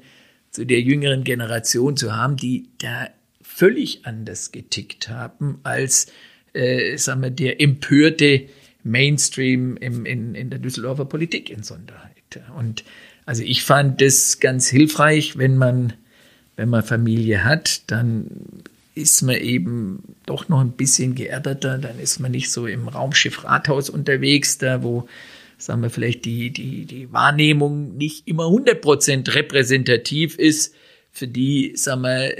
zu 0.50 0.66
der 0.66 0.80
jüngeren 0.80 1.24
Generation 1.24 1.96
zu 1.96 2.14
haben, 2.14 2.36
die 2.36 2.68
da 2.78 3.08
völlig 3.40 4.04
anders 4.04 4.52
getickt 4.52 5.08
haben 5.08 5.60
als, 5.62 6.08
äh, 6.52 6.98
sagen 6.98 7.22
wir, 7.22 7.30
der 7.30 7.62
empörte 7.62 8.46
Mainstream 8.82 9.76
im, 9.76 10.06
in, 10.06 10.34
in 10.34 10.50
der 10.50 10.58
Düsseldorfer 10.58 11.04
Politik 11.04 11.50
in 11.50 11.62
Sonderheit. 11.62 12.40
Und 12.56 12.84
also 13.26 13.42
ich 13.42 13.62
fand 13.62 14.00
das 14.00 14.40
ganz 14.40 14.68
hilfreich, 14.68 15.38
wenn 15.38 15.56
man, 15.56 15.92
wenn 16.56 16.68
man 16.68 16.82
Familie 16.82 17.44
hat, 17.44 17.90
dann 17.90 18.62
ist 18.94 19.22
man 19.22 19.36
eben 19.36 20.16
doch 20.26 20.48
noch 20.48 20.60
ein 20.60 20.72
bisschen 20.72 21.14
geerdeter, 21.14 21.78
dann 21.78 21.98
ist 21.98 22.18
man 22.18 22.32
nicht 22.32 22.50
so 22.50 22.66
im 22.66 22.88
Raumschiff 22.88 23.44
Rathaus 23.44 23.88
unterwegs, 23.88 24.58
da 24.58 24.82
wo, 24.82 25.08
sagen 25.58 25.82
wir, 25.82 25.90
vielleicht 25.90 26.24
die, 26.24 26.50
die, 26.50 26.86
die 26.86 27.12
Wahrnehmung 27.12 27.96
nicht 27.96 28.26
immer 28.26 28.44
100% 28.44 29.34
repräsentativ 29.34 30.36
ist 30.38 30.74
für 31.12 31.28
die, 31.28 31.72
sagen 31.76 32.02
wir, 32.02 32.34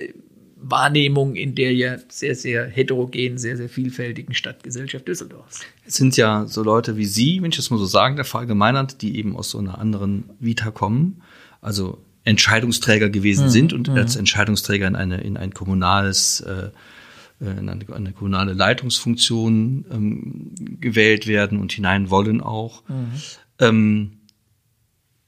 Wahrnehmung 0.62 1.36
in 1.36 1.54
der 1.54 1.74
ja 1.74 1.96
sehr, 2.08 2.34
sehr 2.34 2.66
heterogen, 2.66 3.38
sehr, 3.38 3.56
sehr 3.56 3.68
vielfältigen 3.68 4.34
Stadtgesellschaft 4.34 5.08
Düsseldorfs. 5.08 5.60
Es 5.86 5.94
sind 5.94 6.16
ja 6.16 6.46
so 6.46 6.62
Leute 6.62 6.96
wie 6.96 7.06
Sie, 7.06 7.40
wenn 7.42 7.50
ich 7.50 7.56
das 7.56 7.70
mal 7.70 7.78
so 7.78 7.86
sagen, 7.86 8.16
der 8.16 8.24
verallgemeinert, 8.24 9.02
die 9.02 9.16
eben 9.16 9.36
aus 9.36 9.50
so 9.50 9.58
einer 9.58 9.78
anderen 9.78 10.24
Vita 10.38 10.70
kommen, 10.70 11.22
also 11.60 11.98
Entscheidungsträger 12.24 13.08
gewesen 13.08 13.46
Mhm. 13.46 13.50
sind 13.50 13.72
und 13.72 13.88
als 13.88 14.16
Entscheidungsträger 14.16 14.86
in 14.86 14.96
eine 14.96 15.20
in 15.22 15.36
ein 15.36 15.54
kommunales 15.54 16.40
äh, 16.40 16.70
in 17.40 17.70
eine, 17.70 17.86
eine 17.94 18.12
kommunale 18.12 18.52
Leitungsfunktion 18.52 19.86
ähm, 19.90 20.52
gewählt 20.78 21.26
werden 21.26 21.58
und 21.58 21.72
hinein 21.72 22.10
wollen 22.10 22.42
auch. 22.42 22.82
Ähm, 23.58 24.19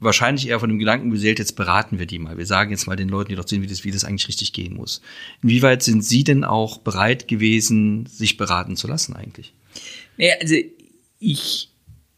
wahrscheinlich 0.03 0.49
eher 0.49 0.61
von 0.61 0.69
dem 0.69 0.79
Gedanken 0.79 1.11
beseelt, 1.11 1.39
jetzt 1.39 1.57
beraten 1.57 1.99
wir 1.99 2.07
die 2.07 2.19
mal. 2.19 2.39
Wir 2.39 2.47
sagen 2.47 2.71
jetzt 2.71 2.87
mal 2.87 2.97
den 2.97 3.09
Leuten, 3.09 3.31
die 3.31 3.37
dort 3.37 3.49
sind, 3.49 3.63
wie 3.63 3.67
das, 3.67 3.85
wie 3.85 3.91
das 3.91 4.05
eigentlich 4.05 4.29
richtig 4.29 4.53
gehen 4.53 4.75
muss. 4.75 5.01
Inwieweit 5.43 5.83
sind 5.83 6.05
Sie 6.05 6.25
denn 6.25 6.45
auch 6.45 6.79
bereit 6.79 7.29
gewesen, 7.29 8.07
sich 8.07 8.37
beraten 8.37 8.77
zu 8.77 8.89
lassen 8.89 9.15
eigentlich? 9.15 9.53
Naja, 10.17 10.35
also 10.41 10.55
ich, 11.19 11.71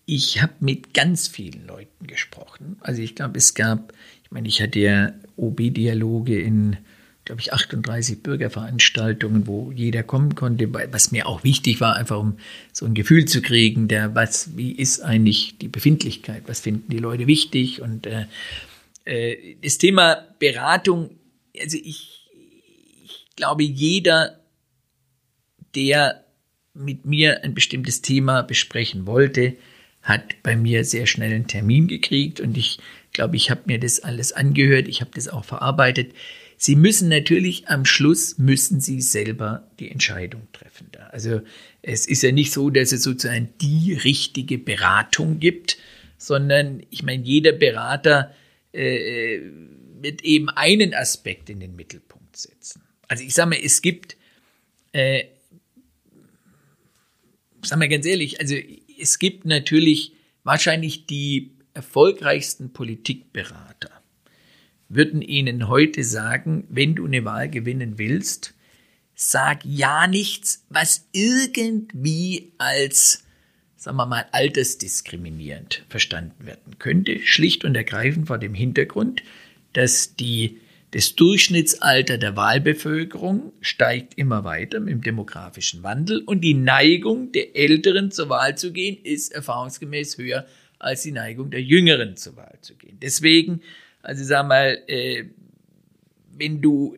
ich 0.06 0.42
habe 0.42 0.54
mit 0.60 0.94
ganz 0.94 1.28
vielen 1.28 1.66
Leuten 1.66 2.06
gesprochen. 2.06 2.76
Also 2.80 3.02
ich 3.02 3.14
glaube, 3.14 3.38
es 3.38 3.54
gab, 3.54 3.92
ich 4.22 4.30
meine, 4.30 4.48
ich 4.48 4.60
hatte 4.60 4.80
ja 4.80 5.12
OB-Dialoge 5.36 6.40
in, 6.40 6.76
glaube 7.24 7.40
ich, 7.40 7.52
38 7.52 8.22
Bürgerveranstaltungen, 8.22 9.46
wo 9.46 9.72
jeder 9.72 10.02
kommen 10.02 10.34
konnte, 10.34 10.72
was 10.92 11.10
mir 11.10 11.26
auch 11.26 11.42
wichtig 11.42 11.80
war, 11.80 11.96
einfach 11.96 12.18
um 12.18 12.38
so 12.72 12.84
ein 12.84 12.94
Gefühl 12.94 13.24
zu 13.24 13.40
kriegen, 13.40 13.88
der, 13.88 14.14
was, 14.14 14.56
wie 14.56 14.72
ist 14.72 15.00
eigentlich 15.00 15.56
die 15.58 15.68
Befindlichkeit, 15.68 16.42
was 16.46 16.60
finden 16.60 16.90
die 16.90 16.98
Leute 16.98 17.26
wichtig 17.26 17.80
und 17.80 18.06
äh, 18.06 18.26
äh, 19.04 19.56
das 19.62 19.78
Thema 19.78 20.26
Beratung, 20.38 21.10
also 21.58 21.78
ich, 21.78 22.28
ich 23.04 23.26
glaube, 23.36 23.62
jeder, 23.62 24.40
der 25.74 26.24
mit 26.74 27.06
mir 27.06 27.42
ein 27.42 27.54
bestimmtes 27.54 28.02
Thema 28.02 28.42
besprechen 28.42 29.06
wollte, 29.06 29.56
hat 30.02 30.42
bei 30.42 30.56
mir 30.56 30.84
sehr 30.84 31.06
schnell 31.06 31.32
einen 31.32 31.46
Termin 31.46 31.88
gekriegt 31.88 32.40
und 32.40 32.58
ich 32.58 32.78
glaube, 33.12 33.36
ich 33.36 33.50
habe 33.50 33.62
mir 33.66 33.78
das 33.78 34.00
alles 34.00 34.32
angehört, 34.32 34.88
ich 34.88 35.00
habe 35.00 35.12
das 35.14 35.28
auch 35.28 35.44
verarbeitet. 35.44 36.12
Sie 36.56 36.76
müssen 36.76 37.08
natürlich 37.08 37.68
am 37.68 37.84
Schluss 37.84 38.38
müssen 38.38 38.80
Sie 38.80 39.00
selber 39.00 39.68
die 39.78 39.90
Entscheidung 39.90 40.48
treffen. 40.52 40.90
Also 41.10 41.42
es 41.82 42.06
ist 42.06 42.22
ja 42.22 42.32
nicht 42.32 42.52
so, 42.52 42.70
dass 42.70 42.92
es 42.92 43.02
sozusagen 43.02 43.50
die 43.60 43.94
richtige 43.94 44.58
Beratung 44.58 45.40
gibt, 45.40 45.78
sondern 46.16 46.82
ich 46.90 47.02
meine, 47.02 47.22
jeder 47.22 47.52
Berater 47.52 48.34
äh, 48.72 49.40
wird 50.00 50.22
eben 50.22 50.48
einen 50.50 50.94
Aspekt 50.94 51.50
in 51.50 51.60
den 51.60 51.76
Mittelpunkt 51.76 52.36
setzen. 52.36 52.82
Also 53.08 53.24
ich 53.24 53.34
sage 53.34 53.50
mal, 53.50 53.58
es 53.62 53.82
gibt, 53.82 54.16
äh, 54.92 55.24
sag 57.62 57.78
mal 57.78 57.88
ganz 57.88 58.06
ehrlich, 58.06 58.40
also 58.40 58.54
es 59.00 59.18
gibt 59.18 59.44
natürlich 59.44 60.12
wahrscheinlich 60.42 61.06
die 61.06 61.52
erfolgreichsten 61.74 62.72
Politikberater 62.72 63.93
würden 64.88 65.22
Ihnen 65.22 65.68
heute 65.68 66.04
sagen, 66.04 66.64
wenn 66.68 66.94
du 66.94 67.06
eine 67.06 67.24
Wahl 67.24 67.48
gewinnen 67.48 67.98
willst, 67.98 68.54
sag 69.14 69.64
ja 69.64 70.06
nichts, 70.06 70.64
was 70.68 71.08
irgendwie 71.12 72.52
als, 72.58 73.24
sagen 73.76 73.96
wir 73.96 74.06
mal, 74.06 74.26
altersdiskriminierend 74.32 75.84
verstanden 75.88 76.46
werden 76.46 76.78
könnte, 76.78 77.20
schlicht 77.20 77.64
und 77.64 77.74
ergreifend 77.74 78.26
vor 78.26 78.38
dem 78.38 78.54
Hintergrund, 78.54 79.22
dass 79.72 80.16
die, 80.16 80.60
das 80.90 81.14
Durchschnittsalter 81.16 82.18
der 82.18 82.36
Wahlbevölkerung 82.36 83.52
steigt 83.60 84.14
immer 84.16 84.44
weiter 84.44 84.80
mit 84.80 84.92
dem 84.92 85.02
demografischen 85.02 85.82
Wandel 85.82 86.20
und 86.20 86.42
die 86.42 86.54
Neigung 86.54 87.32
der 87.32 87.56
Älteren 87.56 88.10
zur 88.10 88.28
Wahl 88.28 88.56
zu 88.56 88.72
gehen 88.72 88.98
ist 89.02 89.32
erfahrungsgemäß 89.32 90.18
höher 90.18 90.46
als 90.78 91.02
die 91.02 91.12
Neigung 91.12 91.50
der 91.50 91.62
Jüngeren 91.62 92.16
zur 92.16 92.36
Wahl 92.36 92.58
zu 92.60 92.74
gehen. 92.76 92.98
Deswegen, 93.00 93.62
also 94.04 94.24
sag 94.24 94.46
mal, 94.46 94.82
äh, 94.86 95.24
wenn 96.32 96.60
du 96.60 96.96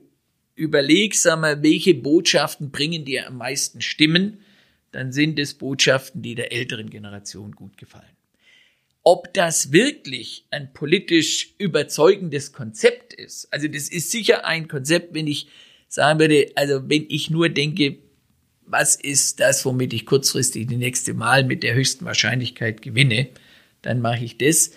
überlegst, 0.54 1.22
sag 1.22 1.40
mal, 1.40 1.62
welche 1.62 1.94
Botschaften 1.94 2.70
bringen 2.70 3.04
dir 3.04 3.26
am 3.28 3.38
meisten 3.38 3.80
Stimmen, 3.80 4.40
dann 4.92 5.12
sind 5.12 5.38
es 5.38 5.54
Botschaften, 5.54 6.22
die 6.22 6.34
der 6.34 6.52
älteren 6.52 6.90
Generation 6.90 7.52
gut 7.52 7.76
gefallen. 7.76 8.04
Ob 9.02 9.32
das 9.34 9.70
wirklich 9.70 10.46
ein 10.50 10.72
politisch 10.72 11.54
überzeugendes 11.58 12.52
Konzept 12.52 13.12
ist, 13.12 13.52
also 13.52 13.68
das 13.68 13.88
ist 13.88 14.10
sicher 14.10 14.44
ein 14.46 14.66
Konzept, 14.66 15.14
wenn 15.14 15.26
ich 15.26 15.48
sagen 15.88 16.18
würde, 16.18 16.50
also 16.56 16.88
wenn 16.88 17.06
ich 17.08 17.30
nur 17.30 17.48
denke, 17.48 17.98
was 18.62 18.96
ist 18.96 19.38
das, 19.38 19.64
womit 19.64 19.92
ich 19.92 20.06
kurzfristig 20.06 20.66
die 20.66 20.76
nächste 20.76 21.14
Mal 21.14 21.44
mit 21.44 21.62
der 21.62 21.74
höchsten 21.74 22.04
Wahrscheinlichkeit 22.04 22.82
gewinne, 22.82 23.28
dann 23.82 24.00
mache 24.00 24.24
ich 24.24 24.38
das. 24.38 24.72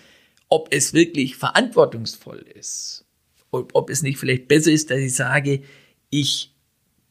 Ob 0.50 0.68
es 0.72 0.92
wirklich 0.92 1.36
verantwortungsvoll 1.36 2.44
ist, 2.54 3.06
ob, 3.50 3.90
es 3.90 4.02
nicht 4.02 4.18
vielleicht 4.18 4.48
besser 4.48 4.70
ist, 4.70 4.90
dass 4.90 4.98
ich 4.98 5.14
sage, 5.14 5.62
ich 6.10 6.52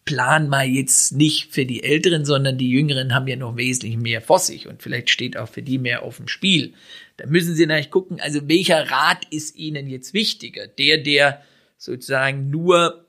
plan 0.05 0.49
mal 0.49 0.67
jetzt 0.67 1.11
nicht 1.11 1.53
für 1.53 1.65
die 1.65 1.83
Älteren, 1.83 2.25
sondern 2.25 2.57
die 2.57 2.69
Jüngeren 2.69 3.13
haben 3.13 3.27
ja 3.27 3.35
noch 3.35 3.57
wesentlich 3.57 3.97
mehr 3.97 4.21
vor 4.21 4.39
sich 4.39 4.67
und 4.67 4.81
vielleicht 4.81 5.09
steht 5.09 5.37
auch 5.37 5.49
für 5.49 5.61
die 5.61 5.77
mehr 5.77 6.03
auf 6.03 6.17
dem 6.17 6.27
Spiel. 6.27 6.73
Da 7.17 7.27
müssen 7.27 7.55
Sie 7.55 7.65
natürlich 7.65 7.91
gucken, 7.91 8.19
also 8.19 8.47
welcher 8.47 8.89
Rat 8.89 9.25
ist 9.29 9.55
Ihnen 9.55 9.87
jetzt 9.87 10.13
wichtiger? 10.13 10.67
Der, 10.67 10.97
der 10.97 11.43
sozusagen 11.77 12.49
nur, 12.49 13.05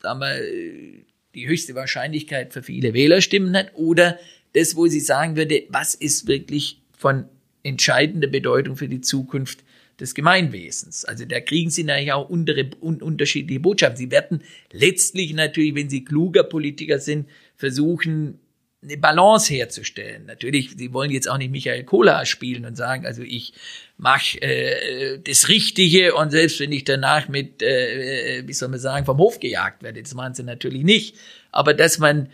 sagen 0.00 0.20
wir, 0.20 1.04
die 1.34 1.46
höchste 1.46 1.74
Wahrscheinlichkeit 1.74 2.52
für 2.52 2.62
viele 2.62 2.94
Wählerstimmen 2.94 3.56
hat 3.56 3.72
oder 3.74 4.18
das, 4.54 4.76
wo 4.76 4.86
Sie 4.86 5.00
sagen 5.00 5.36
würde, 5.36 5.64
was 5.68 5.94
ist 5.94 6.26
wirklich 6.26 6.80
von 6.96 7.26
entscheidender 7.64 8.28
Bedeutung 8.28 8.76
für 8.76 8.88
die 8.88 9.00
Zukunft 9.00 9.64
des 9.98 10.14
Gemeinwesens. 10.14 11.04
Also 11.04 11.24
da 11.24 11.40
kriegen 11.40 11.70
sie 11.70 11.84
natürlich 11.84 12.12
auch 12.12 12.28
untere, 12.28 12.70
un, 12.80 13.00
unterschiedliche 13.00 13.60
Botschaften. 13.60 13.96
Sie 13.96 14.10
werden 14.10 14.42
letztlich 14.72 15.32
natürlich, 15.34 15.74
wenn 15.74 15.88
sie 15.88 16.04
kluger 16.04 16.44
Politiker 16.44 16.98
sind, 16.98 17.28
versuchen, 17.56 18.40
eine 18.82 18.98
Balance 18.98 19.52
herzustellen. 19.52 20.26
Natürlich, 20.26 20.72
sie 20.76 20.92
wollen 20.92 21.10
jetzt 21.10 21.28
auch 21.28 21.38
nicht 21.38 21.50
Michael 21.50 21.84
Kola 21.84 22.26
spielen 22.26 22.66
und 22.66 22.76
sagen, 22.76 23.06
also 23.06 23.22
ich 23.22 23.54
mache 23.96 24.42
äh, 24.42 25.20
das 25.20 25.48
Richtige 25.48 26.14
und 26.14 26.30
selbst 26.30 26.60
wenn 26.60 26.72
ich 26.72 26.84
danach 26.84 27.28
mit, 27.28 27.62
äh, 27.62 28.42
wie 28.46 28.52
soll 28.52 28.68
man 28.68 28.80
sagen, 28.80 29.06
vom 29.06 29.18
Hof 29.18 29.40
gejagt 29.40 29.82
werde, 29.82 30.02
das 30.02 30.14
machen 30.14 30.34
sie 30.34 30.42
natürlich 30.42 30.82
nicht. 30.82 31.16
Aber 31.50 31.72
dass 31.72 31.98
man 31.98 32.28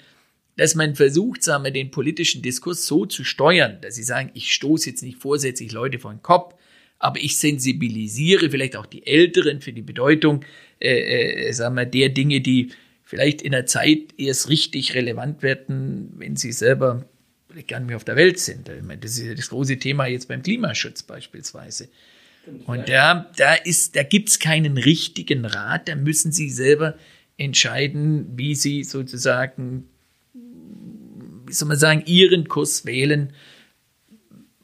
dass 0.61 0.75
man 0.75 0.95
versucht, 0.95 1.43
sagen 1.43 1.65
wir, 1.65 1.71
den 1.71 1.91
politischen 1.91 2.43
Diskurs 2.43 2.85
so 2.85 3.07
zu 3.07 3.25
steuern, 3.25 3.79
dass 3.81 3.95
sie 3.95 4.03
sagen, 4.03 4.31
ich 4.35 4.53
stoße 4.53 4.91
jetzt 4.91 5.03
nicht 5.03 5.17
vorsätzlich 5.17 5.73
Leute 5.73 5.99
vor 5.99 6.13
den 6.13 6.21
Kopf, 6.21 6.55
aber 6.99 7.19
ich 7.19 7.39
sensibilisiere 7.39 8.51
vielleicht 8.51 8.77
auch 8.77 8.85
die 8.85 9.07
Älteren 9.07 9.63
für 9.63 9.73
die 9.73 9.81
Bedeutung, 9.81 10.45
äh, 10.79 11.47
äh, 11.49 11.53
sagen 11.53 11.77
wir, 11.77 11.87
der 11.87 12.11
Dinge, 12.11 12.43
die 12.43 12.73
vielleicht 13.05 13.41
in 13.41 13.53
der 13.53 13.65
Zeit 13.65 14.13
erst 14.19 14.51
richtig 14.51 14.93
relevant 14.93 15.43
werden, 15.43 16.13
wenn 16.19 16.37
sie 16.37 16.53
selber 16.53 17.07
vielleicht 17.49 17.69
gar 17.69 17.81
nicht 17.81 17.87
mehr 17.87 17.97
auf 17.97 18.05
der 18.05 18.17
Welt 18.17 18.39
sind. 18.39 18.69
Ich 18.69 18.83
meine, 18.83 19.01
das 19.01 19.13
ist 19.13 19.25
ja 19.25 19.33
das 19.33 19.49
große 19.49 19.79
Thema 19.79 20.09
jetzt 20.09 20.29
beim 20.29 20.43
Klimaschutz 20.43 21.05
beispielsweise. 21.05 21.89
Und 22.67 22.87
da, 22.87 23.31
da 23.39 23.55
ist, 23.55 23.97
da 23.97 24.03
gibt's 24.03 24.39
keinen 24.39 24.77
richtigen 24.77 25.47
Rat, 25.47 25.89
da 25.89 25.97
müssen 25.97 26.33
sie 26.33 26.51
selber 26.51 26.99
entscheiden, 27.39 28.37
wie 28.37 28.55
sie 28.55 28.85
sozusagen 28.85 29.89
wie 31.51 31.55
soll 31.55 31.67
man 31.67 31.77
sagen, 31.77 32.05
ihren 32.07 32.47
Kurs 32.47 32.87
wählen 32.87 33.33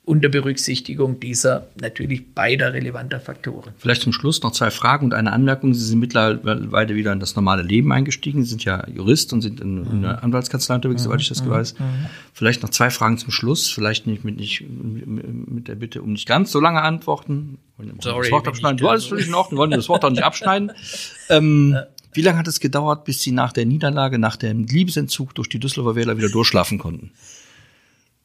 unter 0.05 0.28
Berücksichtigung 0.28 1.18
dieser 1.18 1.66
natürlich 1.80 2.32
beider 2.32 2.72
relevanter 2.72 3.18
Faktoren. 3.18 3.72
Vielleicht 3.76 4.03
zum 4.03 4.12
Schluss 4.12 4.41
noch 4.41 4.53
zwei 4.53 4.70
Fragen 4.70 5.07
und 5.07 5.14
eine 5.14 5.32
Anmerkung. 5.32 5.74
Sie 5.74 5.84
sind 5.84 5.99
mittlerweile 5.99 6.95
wieder 6.95 7.12
in 7.12 7.18
das 7.18 7.34
normale 7.34 7.62
Leben 7.62 7.91
eingestiegen. 7.91 8.45
Sie 8.45 8.51
sind 8.51 8.64
ja 8.64 8.87
Jurist 8.89 9.32
und 9.32 9.43
sind 9.43 9.59
in, 9.59 9.84
in 9.84 10.05
einer 10.05 10.22
Anwaltskanzlei 10.22 10.76
unterwegs, 10.76 11.03
soweit 11.03 11.20
ich 11.20 11.28
das 11.28 11.43
mhm. 11.43 11.51
weiß. 11.51 11.80
Mhm. 11.80 12.07
Vielleicht 12.32 12.62
noch 12.62 12.70
zwei 12.70 12.91
Fragen 12.91 13.18
zum 13.18 13.32
Schluss. 13.32 13.68
Vielleicht 13.68 14.07
nicht 14.07 14.22
mit, 14.22 14.37
nicht, 14.37 14.62
mit 14.68 15.66
der 15.66 15.74
Bitte 15.74 16.03
um 16.03 16.12
nicht 16.12 16.28
ganz 16.28 16.53
so 16.53 16.61
lange 16.61 16.82
antworten. 16.82 17.59
Sorry, 18.01 18.26
das 18.26 18.30
Wort 18.30 18.47
abschneiden. 18.47 18.76
Du 18.78 18.89
alles 18.89 19.07
völlig 19.07 19.26
in 19.26 19.34
Ordnung. 19.34 19.59
Wir 19.59 19.62
wollen 19.62 19.70
das 19.72 19.89
Wort 19.89 20.05
auch 20.05 20.11
nicht 20.11 20.22
abschneiden. 20.22 20.70
ähm, 21.30 21.76
wie 22.17 22.23
lange 22.23 22.39
hat 22.39 22.49
es 22.49 22.61
gedauert, 22.61 23.05
bis 23.05 23.21
Sie 23.21 23.33
nach 23.33 23.53
der 23.53 23.67
Niederlage, 23.67 24.19
nach 24.19 24.37
dem 24.37 24.64
Liebesentzug 24.64 25.35
durch 25.35 25.49
die 25.49 25.59
Düsseldorfer 25.59 25.97
Wähler 25.97 26.17
wieder 26.17 26.31
durchschlafen 26.31 26.79
konnten? 26.79 27.12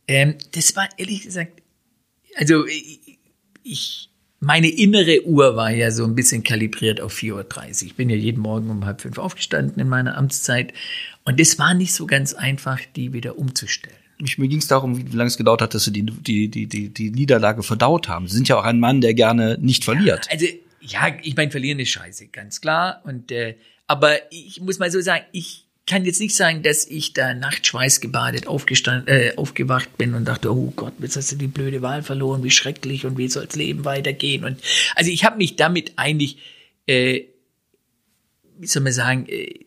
Ähm, 0.08 0.36
das 0.54 0.76
war 0.76 0.88
ehrlich 0.98 1.24
gesagt, 1.24 1.62
also 2.36 2.66
ich, 3.64 4.10
meine 4.39 4.70
innere 4.70 5.26
Uhr 5.26 5.56
war 5.56 5.72
ja 5.72 5.92
so 5.92 6.04
ein 6.04 6.16
bisschen 6.16 6.44
kalibriert 6.44 7.02
auf 7.02 7.16
4.30 7.16 7.34
Uhr. 7.34 7.88
Ich 7.88 7.96
bin 7.96 8.10
ja 8.10 8.16
jeden 8.16 8.42
Morgen 8.42 8.70
um 8.70 8.86
halb 8.86 9.02
fünf 9.02 9.18
aufgestanden 9.18 9.80
in 9.80 9.88
meiner 9.88 10.18
Amtszeit. 10.18 10.74
Und 11.24 11.39
es 11.39 11.60
war 11.60 11.74
nicht 11.74 11.94
so 11.94 12.08
ganz 12.08 12.34
einfach, 12.34 12.80
die 12.96 13.14
wieder 13.14 13.38
umzustellen. 13.38 13.96
Mir 14.38 14.48
ging 14.48 14.60
es 14.60 14.68
darum, 14.68 14.98
wie 14.98 15.16
lange 15.16 15.30
es 15.30 15.38
gedauert 15.38 15.62
hat, 15.62 15.74
dass 15.74 15.86
Sie 15.86 15.92
die, 15.92 16.04
die, 16.04 16.48
die, 16.48 16.68
die, 16.68 16.89
die 16.89 17.10
Niederlage 17.10 17.64
verdaut 17.64 18.08
haben. 18.08 18.28
Sie 18.28 18.36
sind 18.36 18.48
ja 18.48 18.60
auch 18.60 18.64
ein 18.64 18.80
Mann, 18.80 19.02
der 19.02 19.16
gerne 19.16 19.58
nicht 19.60 19.84
verliert. 19.84 20.26
Ja, 20.26 20.32
also 20.32 20.46
ja, 20.82 21.16
ich 21.22 21.36
meine, 21.36 21.52
verlieren 21.52 21.80
ist 21.80 21.89
scheiße, 21.89 22.28
ganz 22.28 22.62
klar. 22.62 23.02
Und 23.04 23.32
äh, 23.32 23.56
aber 23.92 24.32
ich 24.32 24.62
muss 24.62 24.80
mal 24.80 24.89
so 24.89 25.02
sagen, 25.02 25.26
ich 25.34 25.66
kann 25.86 26.06
jetzt 26.06 26.22
nicht 26.22 26.34
sagen, 26.34 26.64
dass 26.64 26.88
ich 26.88 27.12
da 27.12 27.34
nachtschweiß 27.34 28.00
gebadet 28.00 28.48
aufgestanden, 28.48 29.14
äh, 29.14 29.34
aufgewacht 29.36 29.98
bin 29.98 30.14
und 30.14 30.24
dachte, 30.24 30.50
oh 30.50 30.72
Gott, 30.74 30.94
jetzt 31.00 31.18
hast 31.18 31.34
du 31.34 31.36
die 31.36 31.48
blöde 31.48 31.82
Wahl 31.82 32.02
verloren, 32.02 32.42
wie 32.42 32.52
schrecklich 32.52 33.06
und 33.06 33.18
wie 33.18 33.28
soll 33.28 33.48
das 33.48 33.58
Leben 33.58 33.84
weitergehen. 33.84 34.46
Und 34.46 34.62
also 34.96 35.12
ich 35.12 35.26
habe 35.26 35.36
mich 35.36 35.58
damit 35.58 35.92
eigentlich, 35.98 36.38
äh, 36.88 37.24
wie 38.60 38.68
soll 38.68 38.82
man 38.82 38.94
sagen, 38.94 39.26
äh, 39.28 39.60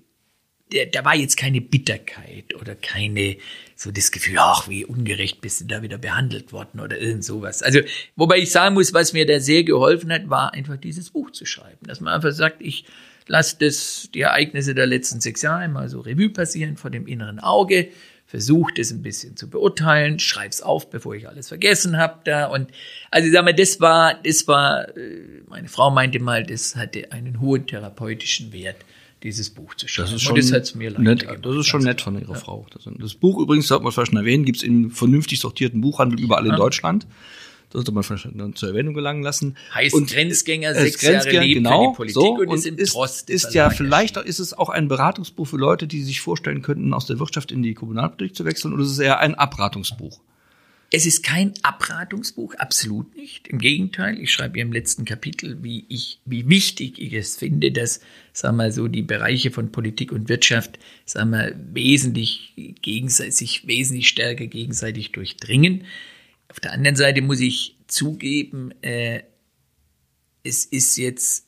der, 0.72 0.86
da 0.86 1.04
war 1.04 1.14
jetzt 1.14 1.36
keine 1.36 1.60
Bitterkeit 1.60 2.54
oder 2.58 2.74
keine 2.74 3.36
so 3.76 3.90
das 3.90 4.10
Gefühl, 4.10 4.36
ach, 4.38 4.70
wie 4.70 4.86
ungerecht 4.86 5.42
bist 5.42 5.60
du 5.60 5.64
da 5.66 5.82
wieder 5.82 5.98
behandelt 5.98 6.50
worden 6.50 6.80
oder 6.80 6.98
irgend 6.98 7.26
sowas. 7.26 7.62
Also, 7.62 7.80
wobei 8.16 8.38
ich 8.38 8.50
sagen 8.50 8.72
muss, 8.72 8.94
was 8.94 9.12
mir 9.12 9.26
da 9.26 9.38
sehr 9.38 9.64
geholfen 9.64 10.10
hat, 10.10 10.30
war 10.30 10.54
einfach 10.54 10.78
dieses 10.78 11.10
Buch 11.10 11.30
zu 11.32 11.44
schreiben. 11.44 11.86
Dass 11.86 12.00
man 12.00 12.14
einfach 12.14 12.32
sagt, 12.32 12.62
ich 12.62 12.86
lasst 13.26 13.62
es 13.62 14.10
die 14.14 14.20
Ereignisse 14.20 14.74
der 14.74 14.86
letzten 14.86 15.20
sechs 15.20 15.42
Jahre 15.42 15.68
mal 15.68 15.88
so 15.88 16.00
Revue 16.00 16.30
passieren 16.30 16.76
vor 16.76 16.90
dem 16.90 17.06
inneren 17.06 17.38
Auge, 17.38 17.88
versucht 18.26 18.78
es 18.78 18.90
ein 18.90 19.02
bisschen 19.02 19.36
zu 19.36 19.48
beurteilen, 19.48 20.18
schreib's 20.18 20.62
auf, 20.62 20.90
bevor 20.90 21.14
ich 21.14 21.28
alles 21.28 21.48
vergessen 21.48 21.96
habe 21.98 22.20
da 22.24 22.46
und 22.46 22.70
also 23.10 23.26
ich 23.26 23.32
sag 23.32 23.44
mal, 23.44 23.54
das 23.54 23.80
war, 23.80 24.14
das 24.22 24.48
war, 24.48 24.88
äh, 24.96 25.42
meine 25.46 25.68
Frau 25.68 25.90
meinte 25.90 26.20
mal, 26.20 26.44
das 26.44 26.74
hatte 26.76 27.12
einen 27.12 27.40
hohen 27.40 27.66
therapeutischen 27.66 28.52
Wert 28.52 28.76
dieses 29.22 29.50
Buch 29.50 29.74
zu 29.74 29.88
schreiben. 29.88 30.10
Das 30.10 30.16
ist 30.16 30.22
schon, 30.22 30.34
nett, 31.02 31.20
gemacht, 31.20 31.38
das 31.42 31.56
ist 31.56 31.66
schon 31.66 31.82
nett 31.82 32.02
von 32.02 32.18
Ihrer 32.20 32.34
ja. 32.34 32.38
Frau. 32.38 32.66
Das, 32.70 33.14
Buch 33.14 33.38
übrigens, 33.38 33.68
sollte 33.68 33.82
man 33.82 33.92
vielleicht 33.92 34.10
schon 34.10 34.18
erwähnen, 34.18 34.44
gibt's 34.44 34.62
in 34.62 34.90
vernünftig 34.90 35.40
sortierten 35.40 35.80
Buchhandel 35.80 36.20
überall 36.20 36.46
in 36.46 36.56
Deutschland. 36.56 37.06
Das 37.74 37.80
sollte 37.80 37.92
man 37.92 38.04
vielleicht 38.04 38.56
zur 38.56 38.68
Erwähnung 38.68 38.94
gelangen 38.94 39.24
lassen. 39.24 39.56
Heißt 39.74 39.96
und 39.96 40.08
Grenzgänger, 40.08 40.74
sechs 40.74 40.98
Grenzgänger, 40.98 41.34
Jahre 41.34 41.46
Leben 41.46 41.64
genau, 41.64 41.90
die 41.90 41.96
Politik 41.96 42.14
so, 42.14 42.34
und, 42.36 42.46
und 42.46 42.56
ist 42.56 42.66
im 42.66 42.78
ist, 42.78 43.28
ist 43.28 43.52
ja 43.52 43.68
vielleicht 43.68 44.16
ist 44.16 44.38
es 44.38 44.54
auch 44.54 44.68
ein 44.68 44.86
Beratungsbuch 44.86 45.48
für 45.48 45.56
Leute, 45.56 45.88
die 45.88 46.04
sich 46.04 46.20
vorstellen 46.20 46.62
könnten, 46.62 46.94
aus 46.94 47.06
der 47.06 47.18
Wirtschaft 47.18 47.50
in 47.50 47.64
die 47.64 47.74
Kommunalpolitik 47.74 48.36
zu 48.36 48.44
wechseln, 48.44 48.74
oder 48.74 48.84
ist 48.84 48.92
es 48.92 49.00
eher 49.00 49.18
ein 49.18 49.34
Abratungsbuch? 49.34 50.20
Es 50.92 51.04
ist 51.04 51.24
kein 51.24 51.54
Abratungsbuch, 51.62 52.54
absolut 52.54 53.16
nicht. 53.16 53.48
Im 53.48 53.58
Gegenteil, 53.58 54.20
ich 54.20 54.30
schreibe 54.30 54.60
im 54.60 54.72
letzten 54.72 55.04
Kapitel, 55.04 55.58
wie 55.64 55.84
ich, 55.88 56.20
wie 56.24 56.48
wichtig 56.48 57.00
ich 57.00 57.12
es 57.14 57.36
finde, 57.36 57.72
dass, 57.72 58.00
sagen 58.32 58.56
wir 58.56 58.64
mal 58.64 58.72
so, 58.72 58.86
die 58.86 59.02
Bereiche 59.02 59.50
von 59.50 59.72
Politik 59.72 60.12
und 60.12 60.28
Wirtschaft, 60.28 60.78
sagen 61.04 61.30
wir, 61.30 61.56
wesentlich 61.72 62.52
gegenseitig, 62.82 63.34
sich 63.34 63.66
wesentlich 63.66 64.06
stärker 64.06 64.46
gegenseitig 64.46 65.10
durchdringen. 65.10 65.82
Auf 66.54 66.60
der 66.60 66.72
anderen 66.72 66.96
Seite 66.96 67.20
muss 67.20 67.40
ich 67.40 67.76
zugeben, 67.88 68.72
äh, 68.82 69.22
es 70.42 70.64
ist 70.64 70.96
jetzt 70.96 71.44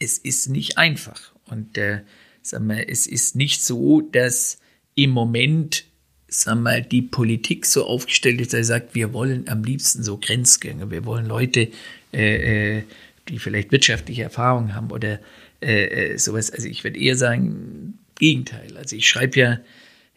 es 0.00 0.18
ist 0.18 0.48
nicht 0.48 0.78
einfach. 0.78 1.32
Und 1.46 1.78
äh, 1.78 2.00
sagen 2.42 2.66
wir, 2.66 2.88
es 2.88 3.06
ist 3.06 3.36
nicht 3.36 3.62
so, 3.62 4.00
dass 4.00 4.58
im 4.96 5.10
Moment 5.10 5.84
sagen 6.26 6.62
wir, 6.62 6.80
die 6.80 7.02
Politik 7.02 7.66
so 7.66 7.84
aufgestellt 7.86 8.40
ist, 8.40 8.52
dass 8.52 8.60
er 8.60 8.64
sagt, 8.64 8.94
wir 8.94 9.12
wollen 9.12 9.48
am 9.48 9.62
liebsten 9.62 10.02
so 10.02 10.16
Grenzgänge, 10.16 10.90
wir 10.90 11.04
wollen 11.04 11.26
Leute, 11.26 11.68
äh, 12.12 12.78
äh 12.78 12.82
die 13.28 13.38
vielleicht 13.38 13.70
wirtschaftliche 13.70 14.22
Erfahrung 14.24 14.74
haben 14.74 14.90
oder 14.90 15.20
äh, 15.60 16.14
äh, 16.14 16.16
sowas. 16.16 16.50
Also 16.50 16.66
ich 16.66 16.82
würde 16.82 16.98
eher 16.98 17.16
sagen, 17.16 17.98
Gegenteil. 18.16 18.76
Also 18.76 18.96
ich 18.96 19.08
schreibe 19.08 19.38
ja 19.38 19.60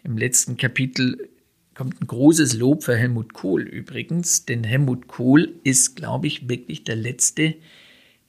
im 0.04 0.18
letzten 0.18 0.58
Kapitel 0.58 1.30
kommt 1.76 2.02
ein 2.02 2.08
großes 2.08 2.54
Lob 2.54 2.84
für 2.84 2.96
Helmut 2.96 3.34
Kohl 3.34 3.64
übrigens, 3.64 4.46
denn 4.46 4.64
Helmut 4.64 5.08
Kohl 5.08 5.56
ist, 5.64 5.96
glaube 5.96 6.28
ich, 6.28 6.50
wirklich 6.50 6.84
der 6.84 6.96
letzte 6.96 7.56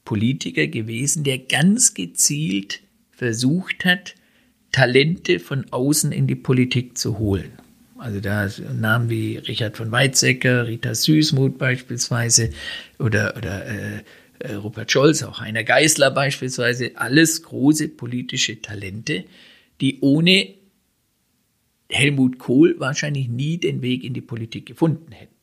Politiker 0.04 0.66
gewesen, 0.66 1.24
der 1.24 1.38
ganz 1.38 1.94
gezielt 1.94 2.80
versucht 3.10 3.84
hat, 3.84 4.14
Talente 4.72 5.38
von 5.38 5.66
außen 5.70 6.12
in 6.12 6.26
die 6.26 6.34
Politik 6.34 6.98
zu 6.98 7.18
holen. 7.18 7.52
Also 7.96 8.20
da 8.20 8.50
Namen 8.74 9.08
wie 9.08 9.36
Richard 9.36 9.76
von 9.76 9.90
Weizsäcker, 9.92 10.66
Rita 10.66 10.94
Süßmuth 10.94 11.58
beispielsweise 11.58 12.50
oder, 12.98 13.34
oder 13.36 13.64
äh, 13.66 14.02
äh 14.40 14.54
Rupert 14.54 14.90
Scholz, 14.90 15.22
auch 15.22 15.40
Heiner 15.40 15.64
Geißler 15.64 16.10
beispielsweise, 16.10 16.92
alles 16.96 17.42
große 17.44 17.88
politische 17.88 18.60
Talente, 18.60 19.24
die 19.80 20.00
ohne 20.00 20.54
Helmut 21.88 22.38
Kohl 22.38 22.76
wahrscheinlich 22.78 23.28
nie 23.28 23.58
den 23.58 23.82
Weg 23.82 24.04
in 24.04 24.14
die 24.14 24.20
Politik 24.20 24.66
gefunden 24.66 25.12
hätten. 25.12 25.34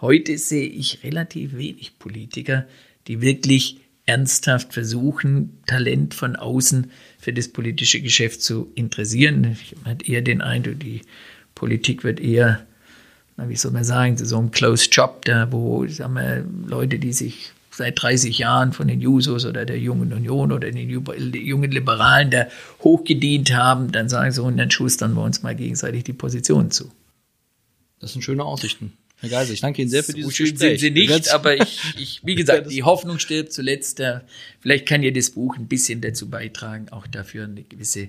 Heute 0.00 0.38
sehe 0.38 0.68
ich 0.68 1.02
relativ 1.02 1.56
wenig 1.56 1.98
Politiker, 1.98 2.66
die 3.06 3.20
wirklich 3.20 3.80
ernsthaft 4.06 4.72
versuchen, 4.72 5.58
Talent 5.66 6.14
von 6.14 6.36
außen 6.36 6.90
für 7.18 7.32
das 7.32 7.48
politische 7.48 8.00
Geschäft 8.00 8.42
zu 8.42 8.70
interessieren. 8.74 9.56
Ich 9.60 9.74
habe 9.84 10.04
eher 10.04 10.22
den 10.22 10.40
Eindruck, 10.40 10.80
die 10.80 11.02
Politik 11.54 12.04
wird 12.04 12.20
eher, 12.20 12.66
wie 13.36 13.56
soll 13.56 13.72
man 13.72 13.84
sagen, 13.84 14.16
so 14.16 14.38
ein 14.38 14.50
Closed 14.50 14.94
Job, 14.94 15.24
da 15.24 15.50
wo 15.52 15.86
sagen 15.86 16.14
wir, 16.14 16.44
Leute, 16.66 16.98
die 16.98 17.12
sich 17.12 17.52
seit 17.78 18.02
30 18.02 18.38
Jahren 18.38 18.72
von 18.72 18.88
den 18.88 19.00
Jusos 19.00 19.46
oder 19.46 19.64
der 19.64 19.78
Jungen 19.78 20.12
Union 20.12 20.52
oder 20.52 20.70
den 20.70 20.90
jungen 20.90 21.70
Liberalen 21.70 22.30
da 22.30 22.48
hochgedient 22.80 23.54
haben, 23.54 23.90
dann 23.92 24.08
sagen 24.08 24.32
sie, 24.32 24.42
und 24.42 24.56
dann 24.58 24.70
schustern 24.70 25.14
wir 25.14 25.22
uns 25.22 25.42
mal 25.42 25.54
gegenseitig 25.54 26.04
die 26.04 26.12
Position 26.12 26.70
zu. 26.70 26.90
Das 28.00 28.12
sind 28.12 28.22
schöne 28.22 28.44
Aussichten. 28.44 28.92
Herr 29.20 29.30
Geisel, 29.30 29.54
ich 29.54 29.60
danke 29.60 29.82
Ihnen 29.82 29.90
sehr 29.90 30.04
für 30.04 30.12
so 30.12 30.18
dieses 30.18 30.36
schön 30.36 30.50
Gespräch. 30.50 30.80
sind 30.80 30.94
sie 30.94 31.00
nicht, 31.06 31.32
aber 31.32 31.56
ich, 31.62 31.80
ich, 31.96 32.20
wie 32.24 32.34
gesagt, 32.34 32.70
die 32.70 32.82
Hoffnung 32.82 33.18
stirbt 33.18 33.52
zuletzt. 33.52 34.02
Vielleicht 34.60 34.86
kann 34.86 35.02
ja 35.02 35.10
das 35.10 35.30
Buch 35.30 35.56
ein 35.56 35.66
bisschen 35.66 36.00
dazu 36.00 36.28
beitragen, 36.28 36.88
auch 36.90 37.06
dafür 37.06 37.44
eine 37.44 37.62
gewisse 37.62 38.08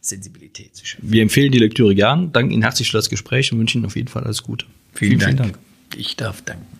Sensibilität 0.00 0.74
zu 0.74 0.84
schaffen. 0.86 1.10
Wir 1.10 1.22
empfehlen 1.22 1.52
die 1.52 1.58
Lektüre 1.58 1.94
gern, 1.94 2.32
danken 2.32 2.52
Ihnen 2.52 2.62
herzlich 2.62 2.90
für 2.90 2.96
das 2.96 3.10
Gespräch 3.10 3.52
und 3.52 3.58
wünschen 3.58 3.78
Ihnen 3.78 3.86
auf 3.86 3.96
jeden 3.96 4.08
Fall 4.08 4.24
alles 4.24 4.42
Gute. 4.42 4.66
Vielen, 4.94 5.20
vielen, 5.20 5.20
Dank. 5.20 5.38
vielen 5.38 5.52
Dank. 5.52 5.58
Ich 5.96 6.16
darf 6.16 6.42
danken. 6.42 6.79